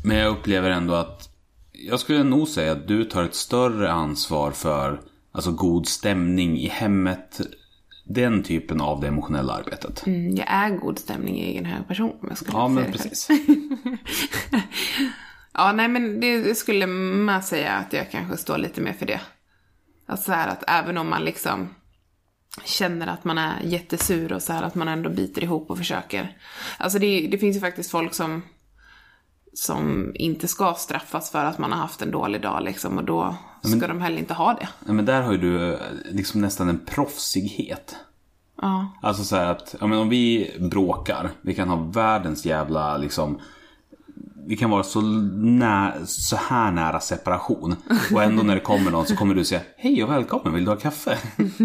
Men 0.04 0.18
jag 0.18 0.32
upplever 0.32 0.70
ändå 0.70 0.94
att 0.94 1.30
jag 1.72 2.00
skulle 2.00 2.24
nog 2.24 2.48
säga 2.48 2.72
att 2.72 2.88
du 2.88 3.04
tar 3.04 3.24
ett 3.24 3.36
större 3.36 3.92
ansvar 3.92 4.52
för 4.52 5.02
alltså 5.32 5.52
god 5.52 5.88
stämning 5.88 6.60
i 6.60 6.68
hemmet. 6.68 7.42
Den 8.08 8.44
typen 8.44 8.82
av 8.82 9.02
det 9.02 9.08
emotionella 9.08 9.54
arbetet. 9.54 10.06
Mm, 10.08 10.36
Jag 10.36 10.46
är 10.50 10.70
god 10.70 11.00
stämning 11.00 11.40
i 11.40 11.46
egen 11.46 11.66
hög 11.66 11.88
person 11.88 12.10
om 12.22 12.28
jag 12.30 12.38
skulle 12.38 12.58
Ja, 12.58 12.68
men 12.68 12.92
precis. 12.92 13.28
Ja, 15.54 15.72
nej 15.72 15.88
men 15.88 16.20
det, 16.20 16.42
det 16.42 16.56
skulle 16.56 16.88
man 16.88 17.44
säga 17.44 17.72
att 17.72 17.94
jag 17.94 18.12
kanske 18.12 18.38
står 18.38 18.58
lite 18.58 18.82
mer 18.82 18.94
för 18.94 19.06
det. 19.06 19.22
Alltså 20.08 20.26
så 20.26 20.32
här 20.32 20.48
att 20.48 20.64
även 20.68 20.98
om 20.98 21.10
man 21.10 21.24
liksom 21.26 21.70
känner 22.64 23.08
att 23.08 23.24
man 23.24 23.38
är 23.38 23.62
jättesur 23.64 24.34
och 24.34 24.42
så 24.42 24.54
här 24.54 24.64
att 24.64 24.76
man 24.76 24.88
ändå 24.88 25.10
biter 25.10 25.44
ihop 25.44 25.70
och 25.70 25.78
försöker. 25.78 26.38
Alltså 26.78 27.00
det, 27.00 27.28
det 27.32 27.38
finns 27.38 27.56
ju 27.56 27.60
faktiskt 27.60 27.92
folk 27.92 28.14
som 28.14 28.42
som 29.54 30.12
inte 30.16 30.48
ska 30.48 30.74
straffas 30.74 31.32
för 31.32 31.46
att 31.46 31.58
man 31.58 31.72
har 31.72 31.80
haft 31.80 32.02
en 32.02 32.12
dålig 32.12 32.42
dag 32.42 32.64
liksom 32.64 32.98
och 32.98 33.04
då 33.04 33.36
ska 33.66 33.88
de 33.88 34.02
heller 34.02 34.18
inte 34.18 34.34
ha 34.34 34.54
det. 34.54 34.94
Men 34.94 35.06
där 35.06 35.22
har 35.22 35.32
ju 35.32 35.38
du 35.38 35.74
eh, 35.74 35.80
liksom 36.12 36.42
nästan 36.42 36.70
en 36.70 36.80
proffsighet. 36.86 37.96
Ja. 38.62 38.88
Alltså 39.02 39.24
så 39.24 39.36
här 39.36 39.46
att, 39.46 39.76
ja 39.80 39.88
men 39.88 40.00
om 40.00 40.10
vi 40.10 40.52
bråkar, 40.60 41.30
vi 41.42 41.54
kan 41.54 41.70
ha 41.70 41.76
världens 41.76 42.46
jävla 42.46 42.98
liksom 42.98 43.40
vi 44.48 44.58
kan 44.58 44.70
vara 44.70 44.84
så, 44.84 45.02
nä, 45.02 45.94
så 46.06 46.36
här 46.36 46.72
nära 46.72 47.00
separation. 47.00 47.76
Och 48.14 48.24
ändå 48.24 48.44
när 48.44 48.56
det 48.56 48.62
kommer 48.62 48.92
någon 48.92 49.06
så 49.06 49.16
kommer 49.16 49.36
du 49.36 49.46
säga 49.46 49.62
Hej 49.78 50.04
och 50.04 50.12
välkommen, 50.12 50.54
vill 50.54 50.66
du 50.66 50.72
ha 50.72 50.78
kaffe? 50.78 51.18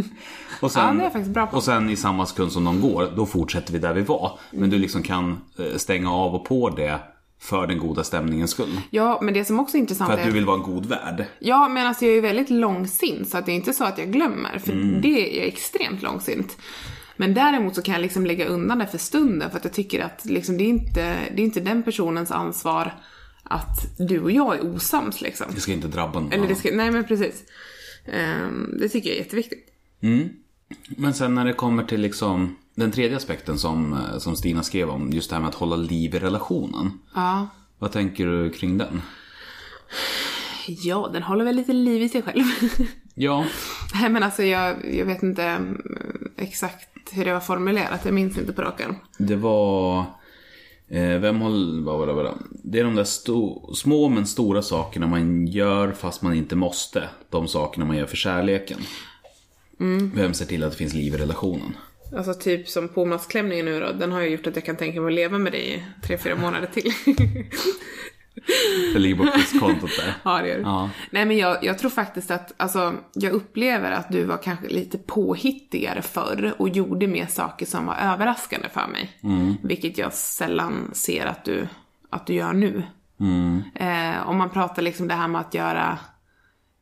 och, 0.61 0.71
sen, 0.71 1.11
Ja, 1.35 1.49
och 1.53 1.63
sen 1.63 1.91
i 1.91 1.97
samma 1.97 2.27
sekund 2.27 2.53
som 2.53 2.65
de 2.65 2.81
går, 2.81 3.09
då 3.17 3.27
fortsätter 3.27 3.73
vi 3.73 3.79
där 3.79 3.95
vi 3.95 4.03
var. 4.03 4.39
Men 4.51 4.71
du 4.71 4.79
liksom 4.79 5.03
kan 5.03 5.41
eh, 5.59 5.77
stänga 5.77 6.13
av 6.13 6.35
och 6.35 6.45
på 6.45 6.71
det 6.71 7.01
för 7.41 7.67
den 7.67 7.79
goda 7.79 8.05
stämningens 8.05 8.51
skull. 8.51 8.81
ja, 8.91 9.19
men 9.23 9.35
det 9.35 9.45
som 9.45 9.61
också 9.61 9.77
är 9.77 9.81
intressant 9.81 10.11
För 10.11 10.15
att 10.15 10.23
är 10.23 10.27
du 10.27 10.33
vill 10.33 10.45
vara 10.45 10.57
en 10.57 10.63
god 10.63 10.87
värd. 10.87 11.25
Ja, 11.39 11.69
men 11.69 11.87
alltså 11.87 12.05
jag 12.05 12.11
är 12.11 12.15
ju 12.15 12.21
väldigt 12.21 12.51
långsint 12.51 13.29
så 13.29 13.39
att 13.39 13.47
det 13.47 13.53
är 13.53 13.57
inte 13.57 13.73
så 13.73 13.85
att 13.85 13.99
jag 13.99 14.13
glömmer, 14.13 14.59
för 14.59 15.01
det 15.03 15.43
är 15.43 15.49
extremt 15.49 16.03
långsint. 16.03 16.57
Men 17.17 17.35
däremot 17.35 17.75
så 17.75 17.83
kan 17.83 17.95
jag 17.95 18.03
liksom 18.03 18.27
lägga 18.27 18.47
undan 18.47 18.79
det 18.79 18.87
för 18.87 18.99
stunden 18.99 19.51
för 19.51 19.59
att 19.59 19.65
jag 19.65 19.73
tycker 19.73 20.05
att 20.05 20.25
liksom 20.25 20.59
det, 20.59 20.65
är 20.65 20.69
inte, 20.69 21.17
det 21.35 21.43
är 21.43 21.45
inte 21.45 21.61
den 21.61 21.83
personens 21.83 22.31
ansvar 22.31 22.95
att 23.43 23.99
du 23.99 24.21
och 24.21 24.31
jag 24.31 24.57
är 24.57 24.75
osams 24.75 25.21
liksom. 25.21 25.47
Det 25.55 25.61
ska 25.61 25.73
inte 25.73 25.89
drabba 25.89 26.21
någon 26.21 26.33
Eller 26.33 26.49
det 26.49 26.55
ska, 26.55 26.71
nej 26.73 26.91
men 26.91 27.05
precis. 27.05 27.43
Ehm, 28.07 28.79
det 28.81 28.89
tycker 28.89 29.09
jag 29.09 29.17
är 29.17 29.23
jätteviktigt. 29.23 29.69
Men 30.89 31.15
sen 31.15 31.35
när 31.35 31.45
det 31.45 31.53
kommer 31.53 31.85
till 31.85 32.01
liksom 32.01 32.57
den 32.75 32.93
tredje 32.93 33.17
aspekten 33.17 33.59
som, 33.59 33.93
eh, 33.93 34.19
som 34.19 34.37
Stina 34.37 34.63
skrev 34.63 34.91
om, 34.91 35.13
just 35.13 35.31
det 35.31 35.37
här 35.37 35.41
med 35.41 35.49
att 35.49 35.55
hålla 35.55 35.77
liv 35.77 36.15
i 36.15 36.19
relationen. 36.19 36.99
Ja. 37.15 37.49
Vad 37.79 37.93
tänker 37.93 38.27
du 38.27 38.51
kring 38.51 38.79
den? 38.79 39.03
Ja, 40.67 41.11
den 41.13 41.23
håller 41.23 41.45
väl 41.45 41.57
lite 41.57 41.73
liv 41.73 42.03
i 42.03 42.09
sig 42.09 42.23
själv. 42.23 42.45
Ja, 43.15 43.47
nej 43.95 44.11
men 44.11 44.23
alltså 44.23 44.43
jag, 44.43 44.95
jag 44.95 45.07
vet 45.07 45.23
inte 45.23 45.43
mm, 45.43 45.83
exakt 46.37 46.89
hur 47.13 47.25
det 47.25 47.33
var 47.33 47.41
formulerat, 47.41 48.05
jag 48.05 48.15
minns 48.15 48.39
inte 48.39 48.53
på 48.53 48.63
rak 48.63 48.81
det 49.19 49.37
var... 49.37 50.05
Eh, 50.89 51.19
vem. 51.19 51.41
Vad 51.85 51.99
var 51.99 52.07
det, 52.07 52.13
vad 52.13 52.25
det? 52.25 52.35
Det 52.51 52.79
är 52.79 52.85
de 52.85 52.95
där 52.95 53.05
sto, 53.05 53.75
små 53.75 54.09
men 54.09 54.27
stora 54.27 54.63
sakerna 54.63 55.07
man 55.07 55.47
gör 55.47 55.93
fast 55.93 56.23
man 56.23 56.35
inte 56.35 56.57
måste. 56.57 57.09
De 57.31 57.49
sakerna 57.49 57.85
man 57.87 57.97
gör 57.97 58.07
för 58.07 58.17
kärleken. 58.17 58.79
Vem 60.15 60.35
ser 60.35 60.47
till 60.47 60.65
att 60.65 60.71
det 60.71 60.77
finns 60.77 60.95
liv 60.95 61.15
i 61.15 61.19
relationen? 61.19 61.77
Alltså 62.17 62.35
typ 62.35 62.69
som 62.69 62.89
påmasklämningen 62.89 63.65
nu 63.65 63.81
då, 63.81 63.93
den 63.93 64.13
har 64.13 64.21
ju 64.21 64.29
gjort 64.29 64.47
att 64.47 64.57
jag 64.57 64.65
kan 64.65 64.77
tänka 64.77 65.01
mig 65.01 65.09
att 65.09 65.15
leva 65.15 65.39
med 65.39 65.53
dig 65.53 65.75
i 65.75 65.83
tre, 66.07 66.19
fyra 66.19 66.37
månader 66.37 66.67
till. 66.67 66.93
Det 68.93 68.99
ligger 68.99 69.17
på 69.17 69.33
pluskontot 69.33 69.91
där. 69.97 70.15
ja, 70.23 70.43
det 70.43 70.49
gör 70.49 70.57
det. 70.57 70.63
Ja. 70.63 70.91
Nej 71.11 71.25
men 71.25 71.39
jag, 71.39 71.65
jag 71.65 71.79
tror 71.79 71.91
faktiskt 71.91 72.31
att, 72.31 72.53
alltså, 72.57 72.95
jag 73.13 73.33
upplever 73.33 73.91
att 73.91 74.13
du 74.13 74.25
var 74.25 74.37
kanske 74.37 74.69
lite 74.69 74.99
påhittigare 74.99 76.03
förr 76.03 76.55
och 76.59 76.69
gjorde 76.69 77.07
mer 77.07 77.27
saker 77.27 77.67
som 77.67 77.87
var 77.87 77.95
överraskande 77.95 78.69
för 78.69 78.87
mig. 78.87 79.11
Vilket 79.63 79.99
jag 79.99 80.13
sällan 80.13 80.91
ser 80.93 81.27
att 81.27 81.45
du, 81.45 81.69
att 82.11 82.27
du 82.27 82.35
gör 82.35 82.53
nu. 82.53 82.83
Eh, 83.75 84.29
om 84.29 84.37
man 84.37 84.51
pratar 84.51 84.83
liksom 84.83 85.09
det 85.09 85.15
här 85.15 85.29
med 85.29 85.41
att 85.41 85.55
göra 85.55 85.99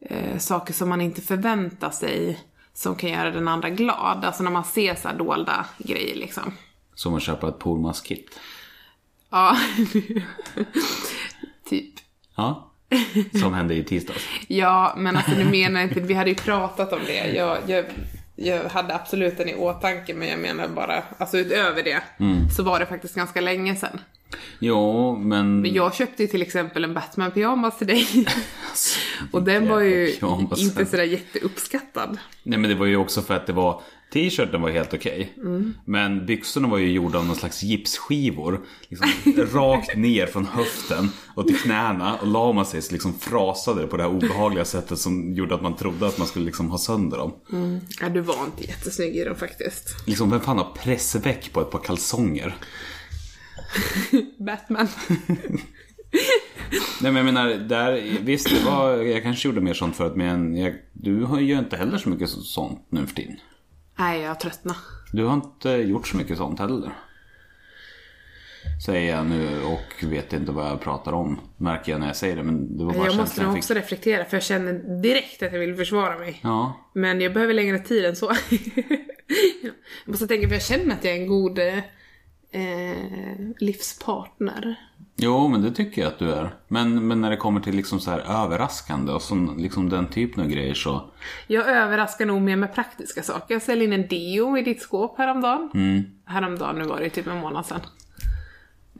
eh, 0.00 0.38
saker 0.38 0.74
som 0.74 0.88
man 0.88 1.00
inte 1.00 1.20
förväntar 1.20 1.90
sig 1.90 2.38
som 2.78 2.96
kan 2.96 3.10
göra 3.10 3.30
den 3.30 3.48
andra 3.48 3.70
glad. 3.70 4.24
Alltså 4.24 4.42
när 4.42 4.50
man 4.50 4.64
ser 4.64 4.94
så 4.94 5.08
här 5.08 5.14
dolda 5.14 5.66
grejer 5.78 6.16
liksom. 6.16 6.52
Som 6.94 7.14
att 7.14 7.22
köpa 7.22 7.48
ett 7.48 7.58
pormaskit. 7.58 8.40
Ja, 9.30 9.56
typ. 11.68 11.94
Ja. 12.36 12.72
Som 13.40 13.54
hände 13.54 13.74
i 13.74 13.84
tisdags. 13.84 14.24
Ja, 14.48 14.94
men 14.96 15.16
alltså 15.16 15.30
du 15.30 15.44
menar 15.44 15.80
inte, 15.80 16.00
vi 16.00 16.14
hade 16.14 16.30
ju 16.30 16.36
pratat 16.36 16.92
om 16.92 17.00
det. 17.06 17.32
Jag, 17.34 17.58
jag, 17.66 17.84
jag 18.38 18.64
hade 18.64 18.94
absolut 18.94 19.38
den 19.38 19.48
i 19.48 19.54
åtanke 19.54 20.14
men 20.14 20.28
jag 20.28 20.38
menar 20.38 20.68
bara, 20.68 21.02
alltså 21.18 21.38
utöver 21.38 21.82
det 21.82 22.02
så 22.56 22.62
var 22.62 22.80
det 22.80 22.86
faktiskt 22.86 23.14
ganska 23.14 23.40
länge 23.40 23.76
sedan. 23.76 24.00
Jo, 24.58 25.16
men... 25.16 25.60
Men 25.60 25.74
jag 25.74 25.94
köpte 25.94 26.22
ju 26.22 26.28
till 26.28 26.42
exempel 26.42 26.84
en 26.84 26.94
Batman-pyjamas 26.94 27.78
till 27.78 27.86
dig. 27.86 28.06
och 29.32 29.42
den 29.42 29.68
var 29.68 29.80
ju 29.80 30.06
pyjamasen. 30.06 30.64
inte 30.64 30.86
sådär 30.86 31.04
jätteuppskattad. 31.04 32.18
Nej 32.42 32.58
men 32.58 32.70
det 32.70 32.76
var 32.76 32.86
ju 32.86 32.96
också 32.96 33.22
för 33.22 33.34
att 33.34 33.46
det 33.46 33.52
var 33.52 33.82
T-shirten 34.12 34.62
var 34.62 34.70
helt 34.70 34.94
okej. 34.94 35.32
Mm. 35.36 35.74
Men 35.84 36.26
byxorna 36.26 36.68
var 36.68 36.78
ju 36.78 36.92
gjorda 36.92 37.18
av 37.18 37.26
någon 37.26 37.36
slags 37.36 37.62
gipsskivor. 37.62 38.60
Liksom, 38.88 39.08
rakt 39.52 39.96
ner 39.96 40.26
från 40.26 40.46
höften 40.46 41.08
och 41.34 41.46
till 41.46 41.58
knäna. 41.58 42.16
Och 42.16 42.26
la 42.26 42.52
man 42.52 42.66
sig 42.66 42.82
så 42.82 42.92
liksom 42.92 43.18
frasade 43.18 43.80
det 43.80 43.86
på 43.86 43.96
det 43.96 44.02
här 44.02 44.10
obehagliga 44.10 44.64
sättet 44.64 44.98
som 44.98 45.34
gjorde 45.34 45.54
att 45.54 45.62
man 45.62 45.76
trodde 45.76 46.06
att 46.06 46.18
man 46.18 46.26
skulle 46.26 46.44
liksom 46.44 46.70
ha 46.70 46.78
sönder 46.78 47.18
dem. 47.18 47.32
Ja, 48.00 48.08
du 48.08 48.20
var 48.20 48.44
inte 48.44 48.64
jättesnygg 48.64 49.16
i 49.16 49.24
dem 49.24 49.36
faktiskt. 49.36 50.06
Liksom 50.06 50.30
vem 50.30 50.40
fan 50.40 50.58
har 50.58 50.72
pressväck 50.74 51.52
på 51.52 51.60
ett 51.60 51.70
par 51.70 51.78
kalsonger? 51.78 52.56
Batman. 54.38 54.88
Nej 57.00 57.12
men 57.12 57.16
jag 57.16 57.24
menar, 57.24 57.48
där, 57.48 58.18
visst 58.20 58.50
det 58.50 58.64
var, 58.64 58.96
jag 58.96 59.22
kanske 59.22 59.48
gjorde 59.48 59.60
mer 59.60 59.74
sånt 59.74 59.96
förut 59.96 60.16
men 60.16 60.56
jag, 60.56 60.74
du 60.92 61.24
har 61.24 61.40
ju 61.40 61.58
inte 61.58 61.76
heller 61.76 61.98
så 61.98 62.08
mycket 62.08 62.28
sånt 62.28 62.86
nu 62.90 63.06
för 63.06 63.14
tiden. 63.14 63.36
Nej, 63.98 64.20
jag 64.20 64.40
tröttnar. 64.40 64.76
Du 65.12 65.24
har 65.24 65.34
inte 65.34 65.70
gjort 65.70 66.08
så 66.08 66.16
mycket 66.16 66.38
sånt 66.38 66.58
heller. 66.60 66.92
Säger 68.86 69.16
jag 69.16 69.26
nu 69.26 69.62
och 69.62 70.04
vet 70.10 70.32
inte 70.32 70.52
vad 70.52 70.66
jag 70.70 70.80
pratar 70.80 71.12
om. 71.12 71.40
Märker 71.56 71.92
jag 71.92 72.00
när 72.00 72.06
jag 72.06 72.16
säger 72.16 72.36
det 72.36 72.42
men 72.42 72.78
det 72.78 72.84
var 72.84 72.94
bara 72.94 73.06
Jag 73.06 73.16
måste 73.16 73.42
nog 73.42 73.56
också 73.56 73.74
fick. 73.74 73.82
reflektera 73.82 74.24
för 74.24 74.36
jag 74.36 74.42
känner 74.44 75.02
direkt 75.02 75.42
att 75.42 75.52
jag 75.52 75.60
vill 75.60 75.76
försvara 75.76 76.18
mig. 76.18 76.40
Ja, 76.42 76.90
Men 76.94 77.20
jag 77.20 77.34
behöver 77.34 77.54
längre 77.54 77.78
tid 77.78 78.04
än 78.04 78.16
så. 78.16 78.32
jag 79.60 79.72
måste 80.04 80.26
tänka 80.26 80.48
för 80.48 80.54
jag 80.54 80.62
känner 80.62 80.94
att 80.94 81.04
jag 81.04 81.16
är 81.16 81.20
en 81.20 81.26
god 81.26 81.58
eh, 82.50 83.38
livspartner. 83.58 84.76
jo 85.16 85.48
men 85.48 85.62
det 85.62 85.70
tycker 85.70 86.02
jag 86.02 86.08
att 86.08 86.18
du 86.18 86.32
är. 86.32 86.54
Men, 86.68 87.08
men 87.08 87.20
när 87.20 87.30
det 87.30 87.36
kommer 87.36 87.60
till 87.60 87.76
liksom 87.76 88.00
så 88.00 88.10
här 88.10 88.44
överraskande 88.44 89.12
och 89.12 89.22
sån, 89.22 89.62
liksom 89.62 89.88
den 89.88 90.06
typen 90.06 90.42
av 90.44 90.50
grejer 90.50 90.74
så. 90.74 91.10
Jag 91.46 91.68
överraskar 91.68 92.26
nog 92.26 92.42
mer 92.42 92.56
med 92.56 92.74
praktiska 92.74 93.22
saker. 93.22 93.54
Jag 93.54 93.62
ställde 93.62 93.84
in 93.84 93.92
en 93.92 94.08
deo 94.08 94.58
i 94.58 94.62
ditt 94.62 94.82
skåp 94.82 95.18
häromdagen. 95.18 95.70
Mm. 95.74 96.04
Häromdagen, 96.24 96.78
nu 96.78 96.84
var 96.84 97.00
det 97.00 97.10
typ 97.10 97.26
en 97.26 97.40
månad 97.40 97.66
sedan. 97.66 97.80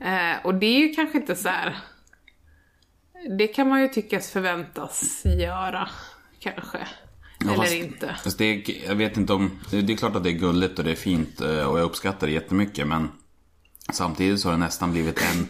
Eh, 0.01 0.45
och 0.45 0.55
det 0.55 0.65
är 0.65 0.79
ju 0.79 0.93
kanske 0.93 1.17
inte 1.17 1.35
så 1.35 1.49
här. 1.49 1.77
Det 3.37 3.47
kan 3.47 3.69
man 3.69 3.81
ju 3.81 3.87
tyckas 3.87 4.31
förväntas 4.31 5.23
göra, 5.25 5.89
kanske. 6.39 6.77
Ja, 7.45 7.53
Eller 7.53 7.75
inte. 7.75 8.15
Fast 8.23 8.37
det 8.37 8.69
jag 8.87 8.95
vet 8.95 9.17
inte 9.17 9.33
om, 9.33 9.59
det 9.71 9.81
det 9.81 9.93
är 9.93 9.97
klart 9.97 10.15
att 10.15 10.23
det 10.23 10.29
är 10.29 10.39
gulligt 10.39 10.79
och 10.79 10.85
det 10.85 10.91
är 10.91 10.95
fint 10.95 11.41
eh, 11.41 11.63
och 11.63 11.79
jag 11.79 11.85
uppskattar 11.85 12.27
det 12.27 12.33
jättemycket 12.33 12.87
men 12.87 13.09
samtidigt 13.93 14.39
så 14.39 14.47
har 14.47 14.53
det 14.53 14.59
nästan 14.59 14.91
blivit 14.91 15.21
en, 15.21 15.47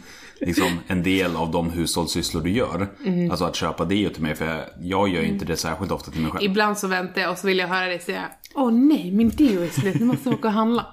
liksom, 0.47 0.79
en 0.87 1.03
del 1.03 1.35
av 1.35 1.51
de 1.51 1.69
hushållssysslor 1.69 2.41
du 2.41 2.51
gör. 2.51 2.87
Mhm. 2.99 3.31
Alltså 3.31 3.45
att 3.45 3.55
köpa 3.55 3.85
deo 3.85 4.09
till 4.09 4.23
mig 4.23 4.35
för 4.35 4.45
jag, 4.45 4.63
jag 4.81 5.09
gör 5.09 5.21
inte 5.21 5.45
det 5.45 5.57
särskilt 5.57 5.91
ofta 5.91 6.11
till 6.11 6.21
mig 6.21 6.31
själv. 6.31 6.43
Ibland 6.43 6.77
så 6.77 6.87
väntar 6.87 7.21
jag 7.21 7.31
och 7.31 7.37
så 7.37 7.47
vill 7.47 7.57
jag 7.57 7.67
höra 7.67 7.85
dig 7.85 7.99
säga 7.99 8.25
Åh 8.55 8.71
nej, 8.71 9.11
min 9.11 9.29
deo 9.29 9.61
är 9.61 9.67
slut, 9.67 9.99
nu 9.99 10.05
måste 10.05 10.29
jag 10.29 10.39
åka 10.39 10.47
och 10.47 10.53
handla. 10.53 10.85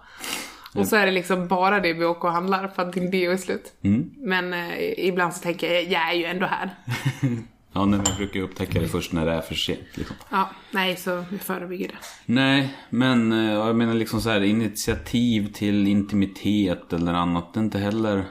Och 0.75 0.87
så 0.87 0.97
är 0.97 1.07
det 1.07 1.13
liksom 1.13 1.49
bara 1.49 1.81
det 1.81 1.93
vi 1.93 2.05
åker 2.05 2.29
och 2.29 2.35
handlar 2.35 2.69
för 2.69 2.83
att 2.83 2.93
din 2.93 3.11
deo 3.11 3.33
är 3.33 3.37
slut. 3.37 3.73
Mm. 3.83 4.11
Men 4.17 4.53
eh, 4.53 5.07
ibland 5.07 5.35
så 5.35 5.41
tänker 5.41 5.75
jag, 5.75 5.85
jag 5.85 6.11
är 6.11 6.15
ju 6.15 6.25
ändå 6.25 6.47
här. 6.47 6.75
Ja, 7.77 7.85
nej, 7.85 8.01
jag 8.07 8.17
brukar 8.17 8.41
upptäcka 8.41 8.81
det 8.81 8.89
först 8.89 9.13
när 9.13 9.27
det 9.27 9.33
är 9.33 9.41
för 9.41 9.55
sent. 9.55 9.81
Liksom. 9.95 10.17
Ja, 10.31 10.51
nej 10.71 10.97
så 10.97 11.25
vi 11.31 11.39
förebygger 11.39 11.89
det. 11.89 11.99
Nej, 12.27 12.77
men 12.91 13.33
eh, 13.33 13.53
jag 13.53 13.77
menar 13.77 13.95
liksom 13.95 14.21
så 14.21 14.31
här 14.31 14.41
initiativ 14.41 15.53
till 15.53 15.87
intimitet 15.87 16.93
eller 16.93 17.15
annat, 17.15 17.55
det 17.55 17.61
är 17.61 17.65
inte 17.65 17.79
heller... 17.79 18.25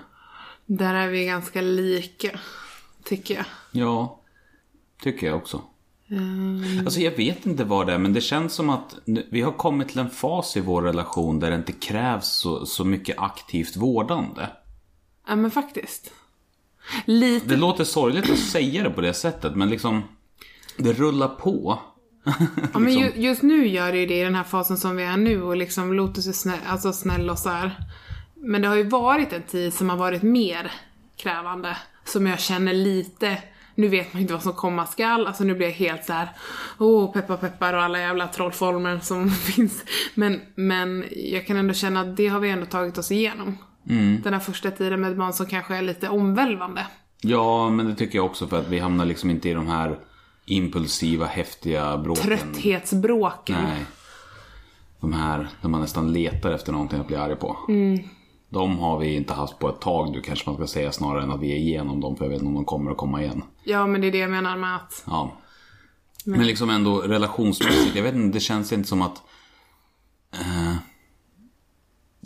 Där 0.65 0.93
är 0.93 1.07
vi 1.07 1.25
ganska 1.25 1.61
lika, 1.61 2.39
tycker 3.03 3.35
jag. 3.35 3.45
Ja, 3.71 4.21
tycker 5.01 5.27
jag 5.27 5.35
också. 5.35 5.61
Mm. 6.09 6.79
Alltså 6.79 6.99
jag 6.99 7.11
vet 7.11 7.45
inte 7.45 7.63
vad 7.63 7.87
det 7.87 7.93
är, 7.93 7.97
men 7.97 8.13
det 8.13 8.21
känns 8.21 8.53
som 8.53 8.69
att 8.69 8.95
vi 9.05 9.41
har 9.41 9.51
kommit 9.51 9.89
till 9.89 9.99
en 9.99 10.09
fas 10.09 10.57
i 10.57 10.61
vår 10.61 10.81
relation 10.81 11.39
där 11.39 11.49
det 11.49 11.55
inte 11.55 11.71
krävs 11.71 12.27
så, 12.27 12.65
så 12.65 12.85
mycket 12.85 13.19
aktivt 13.19 13.75
vårdande. 13.75 14.47
Ja 15.27 15.35
men 15.35 15.51
faktiskt. 15.51 16.11
Lite, 17.05 17.47
Det 17.47 17.55
låter 17.55 17.83
sorgligt 17.83 18.29
att 18.29 18.39
säga 18.39 18.83
det 18.83 18.89
på 18.89 19.01
det 19.01 19.13
sättet, 19.13 19.55
men 19.55 19.69
liksom 19.69 20.03
det 20.77 20.93
rullar 20.93 21.27
på. 21.27 21.79
ja, 22.73 22.79
men 22.79 22.83
liksom. 22.83 23.03
ju, 23.03 23.27
just 23.27 23.41
nu 23.41 23.67
gör 23.67 23.91
det 23.91 23.97
ju 23.97 24.05
det 24.05 24.19
i 24.19 24.23
den 24.23 24.35
här 24.35 24.43
fasen 24.43 24.77
som 24.77 24.95
vi 24.95 25.03
är 25.03 25.17
nu 25.17 25.43
och 25.43 25.57
liksom 25.57 25.93
Lotus 25.93 26.27
är 26.27 26.31
snäll, 26.31 26.59
alltså 26.67 26.93
snäll 26.93 27.29
och 27.29 27.39
så 27.39 27.49
här. 27.49 27.75
Men 28.35 28.61
det 28.61 28.67
har 28.67 28.75
ju 28.75 28.83
varit 28.83 29.33
en 29.33 29.43
tid 29.43 29.73
som 29.73 29.89
har 29.89 29.97
varit 29.97 30.21
mer 30.21 30.71
krävande. 31.17 31.77
Som 32.05 32.27
jag 32.27 32.39
känner 32.39 32.73
lite, 32.73 33.37
nu 33.75 33.87
vet 33.87 34.13
man 34.13 34.21
inte 34.21 34.33
vad 34.33 34.43
som 34.43 34.53
komma 34.53 34.85
skall, 34.85 35.27
alltså 35.27 35.43
nu 35.43 35.55
blir 35.55 35.67
jag 35.67 35.73
helt 35.73 36.05
så 36.05 36.13
här. 36.13 36.29
åh 36.77 37.13
peppar 37.13 37.37
peppar 37.37 37.73
och 37.73 37.83
alla 37.83 37.99
jävla 37.99 38.27
trollformer 38.27 38.99
som 38.99 39.29
finns. 39.31 39.83
Men, 40.13 40.41
men 40.55 41.05
jag 41.11 41.47
kan 41.47 41.57
ändå 41.57 41.73
känna 41.73 42.01
att 42.01 42.17
det 42.17 42.27
har 42.27 42.39
vi 42.39 42.49
ändå 42.49 42.65
tagit 42.65 42.97
oss 42.97 43.11
igenom. 43.11 43.57
Den 44.23 44.33
här 44.33 44.39
första 44.39 44.71
tiden 44.71 45.01
med 45.01 45.17
barn 45.17 45.33
som 45.33 45.45
kanske 45.45 45.75
är 45.75 45.81
lite 45.81 46.09
omvälvande. 46.09 46.87
Ja, 47.21 47.69
men 47.69 47.85
det 47.85 47.95
tycker 47.95 48.17
jag 48.17 48.25
också 48.25 48.47
för 48.47 48.59
att 48.59 48.67
vi 48.67 48.79
hamnar 48.79 49.05
liksom 49.05 49.29
inte 49.29 49.49
i 49.49 49.53
de 49.53 49.67
här 49.67 49.99
impulsiva, 50.45 51.25
häftiga 51.25 51.97
bråken. 51.97 52.23
Trötthetsbråken. 52.23 53.63
Nej. 53.63 53.85
De 54.99 55.13
här 55.13 55.47
där 55.61 55.69
man 55.69 55.81
nästan 55.81 56.13
letar 56.13 56.51
efter 56.51 56.71
någonting 56.71 56.99
att 56.99 57.07
bli 57.07 57.15
arg 57.15 57.35
på. 57.35 57.57
Mm. 57.67 57.99
De 58.49 58.79
har 58.79 58.99
vi 58.99 59.15
inte 59.15 59.33
haft 59.33 59.59
på 59.59 59.69
ett 59.69 59.81
tag 59.81 60.11
nu 60.11 60.21
kanske 60.21 60.49
man 60.49 60.55
ska 60.55 60.67
säga 60.67 60.91
snarare 60.91 61.23
än 61.23 61.31
att 61.31 61.41
vi 61.41 61.51
är 61.51 61.55
igenom 61.55 62.01
dem 62.01 62.15
för 62.15 62.25
jag 62.25 62.29
vet 62.29 62.39
inte 62.39 62.47
om 62.47 62.53
de 62.53 62.65
kommer 62.65 62.91
att 62.91 62.97
komma 62.97 63.21
igen. 63.21 63.43
Ja, 63.63 63.87
men 63.87 64.01
det 64.01 64.07
är 64.07 64.11
det 64.11 64.17
jag 64.17 64.31
menar 64.31 64.57
med 64.57 64.75
att... 64.75 65.03
Ja. 65.07 65.37
Men 66.25 66.47
liksom 66.47 66.69
ändå 66.69 66.97
relationsmässigt, 66.97 67.95
jag 67.95 68.03
vet 68.03 68.15
inte, 68.15 68.37
det 68.37 68.41
känns 68.41 68.73
inte 68.73 68.87
som 68.87 69.01
att... 69.01 69.21
Eh, 70.33 70.75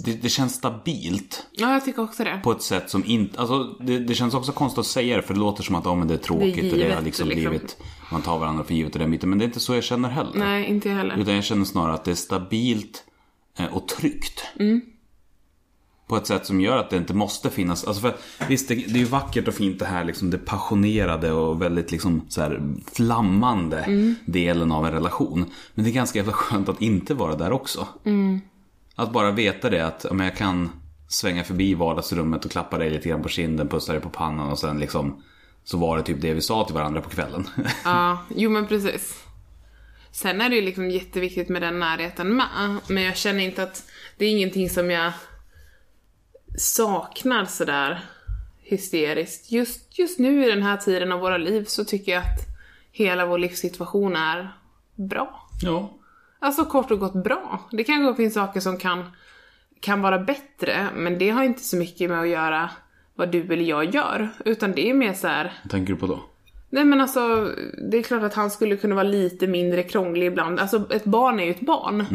det, 0.04 0.22
det 0.22 0.30
känns 0.30 0.54
stabilt 0.54 1.46
Ja, 1.52 1.74
jag 1.74 1.86
tycker 1.86 2.02
också 2.02 2.24
det. 2.24 2.40
på 2.44 2.52
ett 2.52 2.62
sätt 2.62 2.90
som 2.90 3.06
inte... 3.06 3.40
Alltså 3.40 3.64
det, 3.64 4.00
det 4.00 4.16
känns 4.16 4.34
också 4.34 4.52
konstigt 4.52 4.80
att 4.80 4.86
säga 4.86 5.16
det 5.18 5.24
för 5.24 5.34
det 5.34 5.40
låter 5.40 5.64
som 5.64 5.76
att 5.76 5.86
oh, 5.86 5.96
men 5.96 6.08
det 6.08 6.14
är 6.14 6.18
tråkigt 6.18 6.56
Det 6.56 6.68
är 6.68 6.72
och 6.72 6.78
det 6.78 6.84
har 6.84 6.90
givet, 6.90 7.04
liksom 7.04 7.28
liksom. 7.28 7.50
blivit... 7.50 7.78
Man 8.12 8.22
tar 8.22 8.40
varandra 8.40 8.64
för 8.64 8.74
givet 8.74 8.94
och 8.94 9.00
den 9.00 9.12
biten. 9.12 9.30
Men 9.30 9.40
det 9.40 9.44
är 9.44 9.48
inte 9.48 9.60
så 9.60 9.76
jag 9.76 9.84
känner 9.84 10.10
heller. 10.10 10.40
Nej, 10.40 10.66
inte 10.66 10.90
jag 10.90 10.96
heller. 10.96 11.18
Utan 11.18 11.36
jag 11.36 11.44
känner 11.44 11.66
snarare 11.66 11.94
att 11.94 12.06
det 12.06 12.12
är 12.12 12.16
stabilt 12.16 13.04
eh, 13.58 13.66
och 13.66 13.88
tryggt. 13.88 14.44
Mm. 14.60 14.82
På 16.08 16.16
ett 16.18 16.28
sätt 16.28 16.46
som 16.46 16.62
gör 16.62 16.78
att 16.78 16.90
det 16.90 16.98
inte 16.98 17.14
måste 17.14 17.50
finnas, 17.50 17.84
alltså 17.84 18.02
för 18.02 18.16
visst 18.48 18.68
det, 18.68 18.76
det 18.76 18.94
är 18.94 18.98
ju 18.98 19.06
vackert 19.06 19.48
och 19.48 19.54
fint 19.54 19.80
det 19.80 19.86
här 19.86 20.04
liksom 20.04 20.30
det 20.30 20.38
passionerade 20.38 21.32
och 21.32 21.62
väldigt 21.62 21.92
liksom 21.92 22.22
så 22.30 22.42
här 22.42 22.62
flammande 22.94 23.78
Mm. 23.80 24.16
delen 24.26 24.72
av 24.72 24.86
en 24.86 24.92
relation. 24.92 25.46
Men 25.74 25.86
det 25.86 25.92
är 25.92 25.94
ganska 25.94 26.20
jävla 26.20 26.34
skönt 26.34 26.70
att 26.70 26.82
inte 26.82 27.14
vara 27.14 27.36
där 27.36 27.52
också. 27.52 27.88
Mm. 28.06 28.42
Att 29.00 29.12
bara 29.12 29.32
veta 29.32 29.70
det 29.70 29.86
att 29.86 30.06
men 30.12 30.26
jag 30.26 30.36
kan 30.36 30.70
svänga 31.08 31.44
förbi 31.44 31.74
vardagsrummet 31.74 32.46
och 32.46 32.52
klappa 32.52 32.78
dig 32.78 32.90
lite 32.90 33.10
grann 33.10 33.24
på 33.24 33.30
kinden, 33.30 33.68
pussa 33.68 33.92
dig 33.92 34.02
på 34.02 34.10
pannan 34.10 34.52
och 34.52 34.60
sen 34.60 34.80
liksom 34.80 35.24
så 35.64 35.78
var 35.78 35.98
det 35.98 36.04
typ 36.04 36.22
det 36.22 36.34
vi 36.34 36.42
sa 36.42 36.66
till 36.66 36.76
varandra 36.76 37.02
på 37.02 37.10
kvällen. 37.10 37.48
Ja, 37.84 38.18
jo 38.36 38.50
men 38.50 38.68
precis. 38.68 39.24
Sen 40.12 40.42
är 40.42 40.50
det 40.50 40.56
ju 40.56 40.62
liksom 40.62 40.90
jätteviktigt 40.90 41.50
med 41.50 41.62
den 41.62 41.80
närheten 41.80 42.36
med. 42.36 42.78
Men 42.88 43.04
jag 43.04 43.18
känner 43.18 43.44
inte 43.44 43.64
att 43.64 43.84
det 44.18 44.26
är 44.26 44.30
ingenting 44.30 44.70
som 44.70 44.92
jag 44.92 45.12
saknar 46.58 47.46
sådär 47.46 48.06
hysteriskt. 48.62 49.52
Just, 49.52 50.00
just 50.00 50.20
nu 50.20 50.46
i 50.46 50.50
den 50.50 50.64
här 50.64 50.78
tiden 50.78 51.12
av 51.12 51.20
våra 51.20 51.38
liv 51.38 51.66
så 51.66 51.86
tycker 51.86 52.12
jag 52.12 52.22
att 52.22 52.48
hela 52.92 53.26
vår 53.26 53.38
livssituation 53.38 54.16
är 54.16 54.58
bra. 54.96 55.50
ja. 55.62 55.99
Alltså 56.40 56.66
kort 56.66 56.92
och 56.92 57.00
gott 57.00 57.24
bra. 57.24 57.70
Det 57.72 57.84
kanske 57.84 58.16
finns 58.16 58.34
saker 58.34 58.60
som 58.60 58.78
kan, 58.78 59.12
kan 59.80 60.02
vara 60.02 60.20
bättre, 60.20 60.88
men 60.96 61.18
det 61.18 61.30
har 61.30 61.44
inte 61.44 61.64
så 61.64 61.78
mycket 61.78 62.10
med 62.10 62.22
att 62.22 62.28
göra 62.28 62.70
vad 63.16 63.32
du 63.32 63.54
eller 63.54 63.66
jag 63.66 63.96
gör. 63.96 64.30
Utan 64.46 64.72
det 64.72 64.90
är 64.90 64.94
mer 64.94 65.14
så 65.14 65.28
här. 65.28 65.54
Vad 65.64 65.72
tänker 65.72 65.94
du 65.94 66.00
på 66.00 66.08
då? 66.08 66.24
Nej 66.70 66.86
men 66.86 67.02
alltså, 67.02 67.52
det 67.92 67.98
är 67.98 68.04
klart 68.04 68.24
att 68.24 68.34
han 68.34 68.52
skulle 68.52 68.78
kunna 68.78 68.96
vara 68.96 69.08
lite 69.08 69.48
mindre 69.48 69.84
krånglig 69.84 70.28
ibland. 70.28 70.60
Alltså 70.60 70.94
ett 70.94 71.06
barn 71.06 71.40
är 71.40 71.44
ju 71.44 71.52
ett 71.52 71.62
barn. 71.62 72.06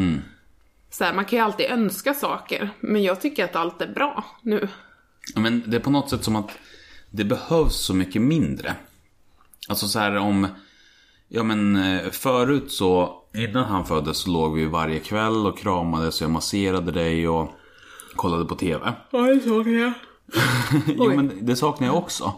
Så 0.89 1.03
här, 1.03 1.13
man 1.13 1.25
kan 1.25 1.39
ju 1.39 1.45
alltid 1.45 1.65
önska 1.65 2.13
saker, 2.13 2.69
men 2.79 3.03
jag 3.03 3.21
tycker 3.21 3.45
att 3.45 3.55
allt 3.55 3.81
är 3.81 3.93
bra 3.93 4.25
nu. 4.41 4.67
Men 5.35 5.63
det 5.65 5.77
är 5.77 5.81
på 5.81 5.89
något 5.89 6.09
sätt 6.09 6.23
som 6.23 6.35
att 6.35 6.51
det 7.11 7.23
behövs 7.23 7.75
så 7.75 7.93
mycket 7.93 8.21
mindre. 8.21 8.75
Alltså 9.69 9.87
så 9.87 9.99
här 9.99 10.15
om... 10.15 10.47
Ja 11.35 11.43
men 11.43 11.75
eh, 11.75 12.11
förut 12.11 12.71
så, 12.71 13.21
innan 13.33 13.63
han 13.63 13.85
föddes 13.85 14.17
så 14.17 14.29
låg 14.29 14.55
vi 14.55 14.65
varje 14.65 14.99
kväll 14.99 15.45
och 15.45 15.57
kramades 15.57 16.21
och 16.21 16.25
jag 16.25 16.31
masserade 16.31 16.91
dig 16.91 17.27
och 17.27 17.51
kollade 18.15 18.45
på 18.45 18.55
TV. 18.55 18.93
Ja, 19.11 19.19
det 19.19 19.39
saknar 19.39 19.73
jag. 19.73 19.93
jo 20.97 21.15
men 21.15 21.31
det 21.41 21.55
saknar 21.55 21.87
jag 21.87 21.97
också. 21.97 22.33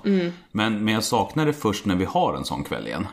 Men, 0.51 0.85
men 0.85 0.93
jag 0.93 1.03
saknar 1.03 1.45
det 1.45 1.53
först 1.53 1.85
när 1.85 1.95
vi 1.95 2.05
har 2.05 2.33
en 2.33 2.45
sån 2.45 2.63
kväll 2.63 2.87
igen. 2.87 3.07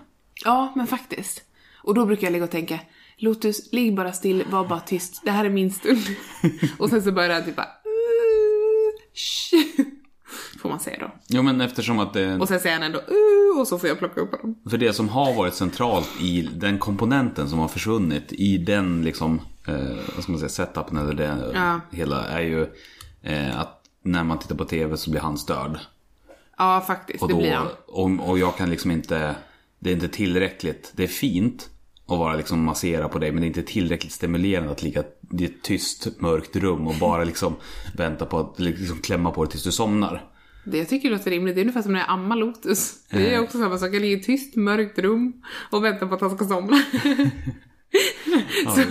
Ja, 0.45 0.73
men 0.77 0.87
faktiskt. 0.87 1.43
Och 1.83 1.95
då 1.95 2.07
brukar 2.07 2.27
jag 2.27 2.33
ligga 2.33 2.45
och 2.45 2.51
tänka, 2.51 2.79
Lotus, 3.17 3.73
ligg 3.73 3.95
bara 3.95 4.13
still, 4.13 4.45
var 4.51 4.69
bara 4.69 4.81
tyst. 4.81 5.21
Det 5.25 5.31
här 5.31 5.45
är 5.45 5.51
min 5.51 5.73
stund. 5.73 6.03
och 6.79 6.91
sen 6.91 7.03
så 7.03 7.13
börjar 7.13 7.35
han 7.35 7.45
typ 7.45 7.57
bara... 7.57 7.69
Får 10.65 10.69
man 10.69 10.81
säga 10.81 10.97
då. 11.01 11.11
Jo 11.29 11.43
men 11.43 11.61
eftersom 11.61 11.99
att 11.99 12.13
det... 12.13 12.35
Och 12.35 12.49
sen 12.49 12.61
säger 12.61 12.75
han 12.77 12.83
ändå 12.83 12.99
uh, 12.99 13.61
och 13.61 13.69
så 13.69 13.79
får 13.79 13.89
jag 13.89 13.99
plocka 13.99 14.21
upp 14.21 14.31
honom. 14.33 14.55
För 14.71 14.79
det 14.79 14.93
som 14.93 15.09
har 15.09 15.35
varit 15.35 15.55
centralt 15.55 16.09
i 16.21 16.43
den 16.43 16.79
komponenten 16.79 17.49
som 17.49 17.59
har 17.59 17.69
försvunnit 17.69 18.33
i 18.33 18.59
den 18.59 19.03
liksom, 19.03 19.41
eh, 19.69 19.75
vad 20.15 20.23
ska 20.23 20.33
man 20.33 20.39
säga, 20.39 20.49
setupen 20.49 20.97
eller 20.97 21.15
det 21.15 21.51
Ja. 21.55 21.81
hela 21.91 22.27
är 22.27 22.41
ju 22.41 22.67
eh, 23.23 23.61
att 23.61 23.81
när 24.03 24.25
man 24.25 24.39
tittar 24.39 24.55
på 24.55 24.65
tv 24.65 24.97
så 24.97 25.11
blir 25.11 25.21
han 25.21 25.39
störd. 25.39 25.79
Ja, 26.59 26.85
faktiskt. 26.87 27.23
Och, 27.23 27.29
det 27.29 27.35
då, 27.35 27.41
blir 27.41 27.53
han. 27.53 27.69
och, 27.87 28.29
och 28.31 28.39
jag 28.39 28.57
kan 28.57 28.71
liksom 28.71 28.91
inte, 28.91 29.35
det 29.79 29.91
är 29.91 29.95
inte 29.95 30.09
tillräckligt, 30.09 30.93
det 30.97 31.03
är 31.03 31.09
fint 31.09 31.69
att 32.07 32.19
vara 32.19 32.35
liksom 32.35 32.65
massera 32.65 33.09
på 33.09 33.19
dig 33.19 33.33
men 33.33 33.41
det 33.41 33.45
är 33.47 33.49
inte 33.49 33.63
tillräckligt 33.63 34.13
stimulerande 34.13 34.73
att 34.73 34.83
ligga 34.83 35.05
i 35.39 35.45
ett 35.45 35.63
tyst 35.63 36.09
mörkt 36.21 36.57
rum 36.57 36.87
och 36.87 36.95
bara 37.01 37.25
liksom 37.25 37.57
vänta 37.97 38.27
på 38.27 38.39
att 38.39 38.59
liksom 38.59 38.99
klämma 38.99 39.31
på 39.31 39.45
dig 39.45 39.51
tills 39.51 39.65
du 39.65 39.73
somnar. 39.73 40.31
Det 40.65 40.79
jag 40.79 40.89
tycker 40.89 41.11
låter 41.11 41.31
rimligt. 41.31 41.55
Det 41.55 41.61
är 41.61 41.63
ungefär 41.63 41.83
som 41.83 41.93
när 41.93 42.01
jag 42.01 42.11
ammar 42.11 42.37
Lotus. 42.37 42.95
Det 43.11 43.35
är 43.35 43.41
också 43.41 43.59
samma 43.59 43.79
sak. 43.79 43.95
Jag 43.95 44.01
ligger 44.03 44.17
i 44.17 44.21
ett 44.21 44.27
tyst, 44.27 44.57
mörkt 44.57 44.99
rum 44.99 45.33
och 45.71 45.85
väntar 45.85 46.07
på 46.07 46.15
att 46.15 46.21
han 46.21 46.37
ska 46.37 46.45
somna. 46.45 46.83
Ja, 48.65 48.77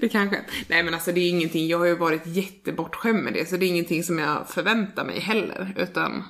det 0.00 0.08
kanske. 0.08 0.40
Nej 0.68 0.82
men 0.82 0.94
alltså 0.94 1.12
det 1.12 1.20
är 1.20 1.28
ingenting. 1.28 1.66
Jag 1.68 1.78
har 1.78 1.86
ju 1.86 1.96
varit 1.96 2.26
jättebortskämd 2.26 3.24
med 3.24 3.32
det. 3.32 3.48
Så 3.48 3.56
det 3.56 3.66
är 3.66 3.68
ingenting 3.68 4.02
som 4.02 4.18
jag 4.18 4.48
förväntar 4.48 5.04
mig 5.04 5.20
heller. 5.20 5.74
Utan 5.76 6.24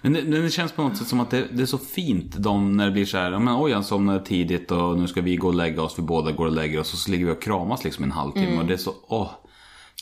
Men 0.00 0.12
det, 0.12 0.22
det 0.22 0.50
känns 0.50 0.72
på 0.72 0.82
något 0.82 0.96
sätt 0.96 1.06
som 1.06 1.20
att 1.20 1.30
det, 1.30 1.44
det 1.52 1.62
är 1.62 1.66
så 1.66 1.78
fint 1.78 2.36
de, 2.38 2.76
när 2.76 2.86
det 2.86 2.92
blir 2.92 3.04
så 3.04 3.18
här, 3.18 3.38
men 3.38 3.56
oj 3.56 3.72
han 3.72 3.84
somnar 3.84 4.18
tidigt 4.18 4.70
och 4.70 4.98
nu 4.98 5.06
ska 5.08 5.20
vi 5.20 5.36
gå 5.36 5.48
och 5.48 5.54
lägga 5.54 5.82
oss, 5.82 5.98
vi 5.98 6.02
båda 6.02 6.32
går 6.32 6.46
och 6.46 6.52
lägger 6.52 6.80
oss 6.80 6.92
och 6.92 6.98
så 6.98 7.10
ligger 7.10 7.26
vi 7.26 7.32
och 7.32 7.42
kramas 7.42 7.84
liksom 7.84 8.04
en 8.04 8.12
halvtimme 8.12 8.58
och 8.58 8.66
det 8.66 8.72
är 8.72 8.78
så, 8.78 8.94
åh, 9.08 9.30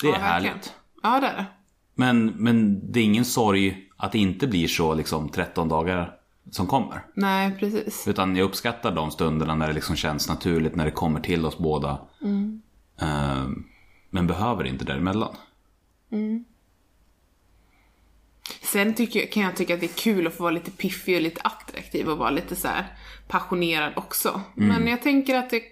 det 0.03 0.09
är 0.09 0.11
Mm. 0.11 0.21
Ja, 0.23 0.29
verkligen. 0.33 0.53
härligt. 0.53 0.73
Ja 1.03 1.21
det 1.21 1.27
är 1.27 1.37
det. 1.37 1.47
Men, 1.95 2.27
men 2.27 2.81
det 2.93 3.01
är 3.01 3.05
ingen 3.05 3.25
sorg 3.25 3.89
att 3.97 4.13
det 4.13 4.19
inte 4.19 4.47
blir 4.47 4.69
så 4.69 4.95
liksom 4.95 5.29
13 5.29 5.69
dagar 5.69 6.15
som 6.51 6.67
kommer. 6.67 7.05
Nej 7.15 7.57
precis. 7.59 8.09
Utan 8.09 8.37
jag 8.37 8.45
uppskattar 8.45 8.95
de 8.95 9.11
stunderna 9.11 9.55
när 9.55 9.67
det 9.67 9.73
liksom 9.73 9.97
känns 9.97 10.29
naturligt, 10.29 10.77
när 10.77 10.85
det 10.85 10.91
kommer 10.91 11.21
till 11.21 11.47
oss 11.47 11.59
båda. 11.59 11.99
Mm. 12.23 12.63
Eh, 13.01 13.49
men 14.11 14.27
behöver 14.27 14.65
inte 14.65 14.85
däremellan. 14.85 15.37
Sen 18.61 18.95
tycker, 18.95 19.27
kan 19.27 19.43
jag 19.43 19.57
tycka 19.57 19.75
att 19.75 19.81
det 19.81 19.87
är 19.87 20.03
kul 20.03 20.27
att 20.27 20.35
få 20.35 20.43
vara 20.43 20.55
lite 20.55 20.71
piffig 20.71 21.17
och 21.17 21.23
lite 21.23 21.41
attraktiv 21.41 22.09
och 22.09 22.19
vara 22.19 22.31
lite 22.31 22.57
så 22.57 22.69
här 22.69 22.87
passionerad 23.29 23.93
också. 23.97 24.41
Mm. 24.57 24.69
Men 24.69 24.87
jag 24.87 25.03
tänker 25.03 25.35
att 25.35 25.51
det 25.51 25.63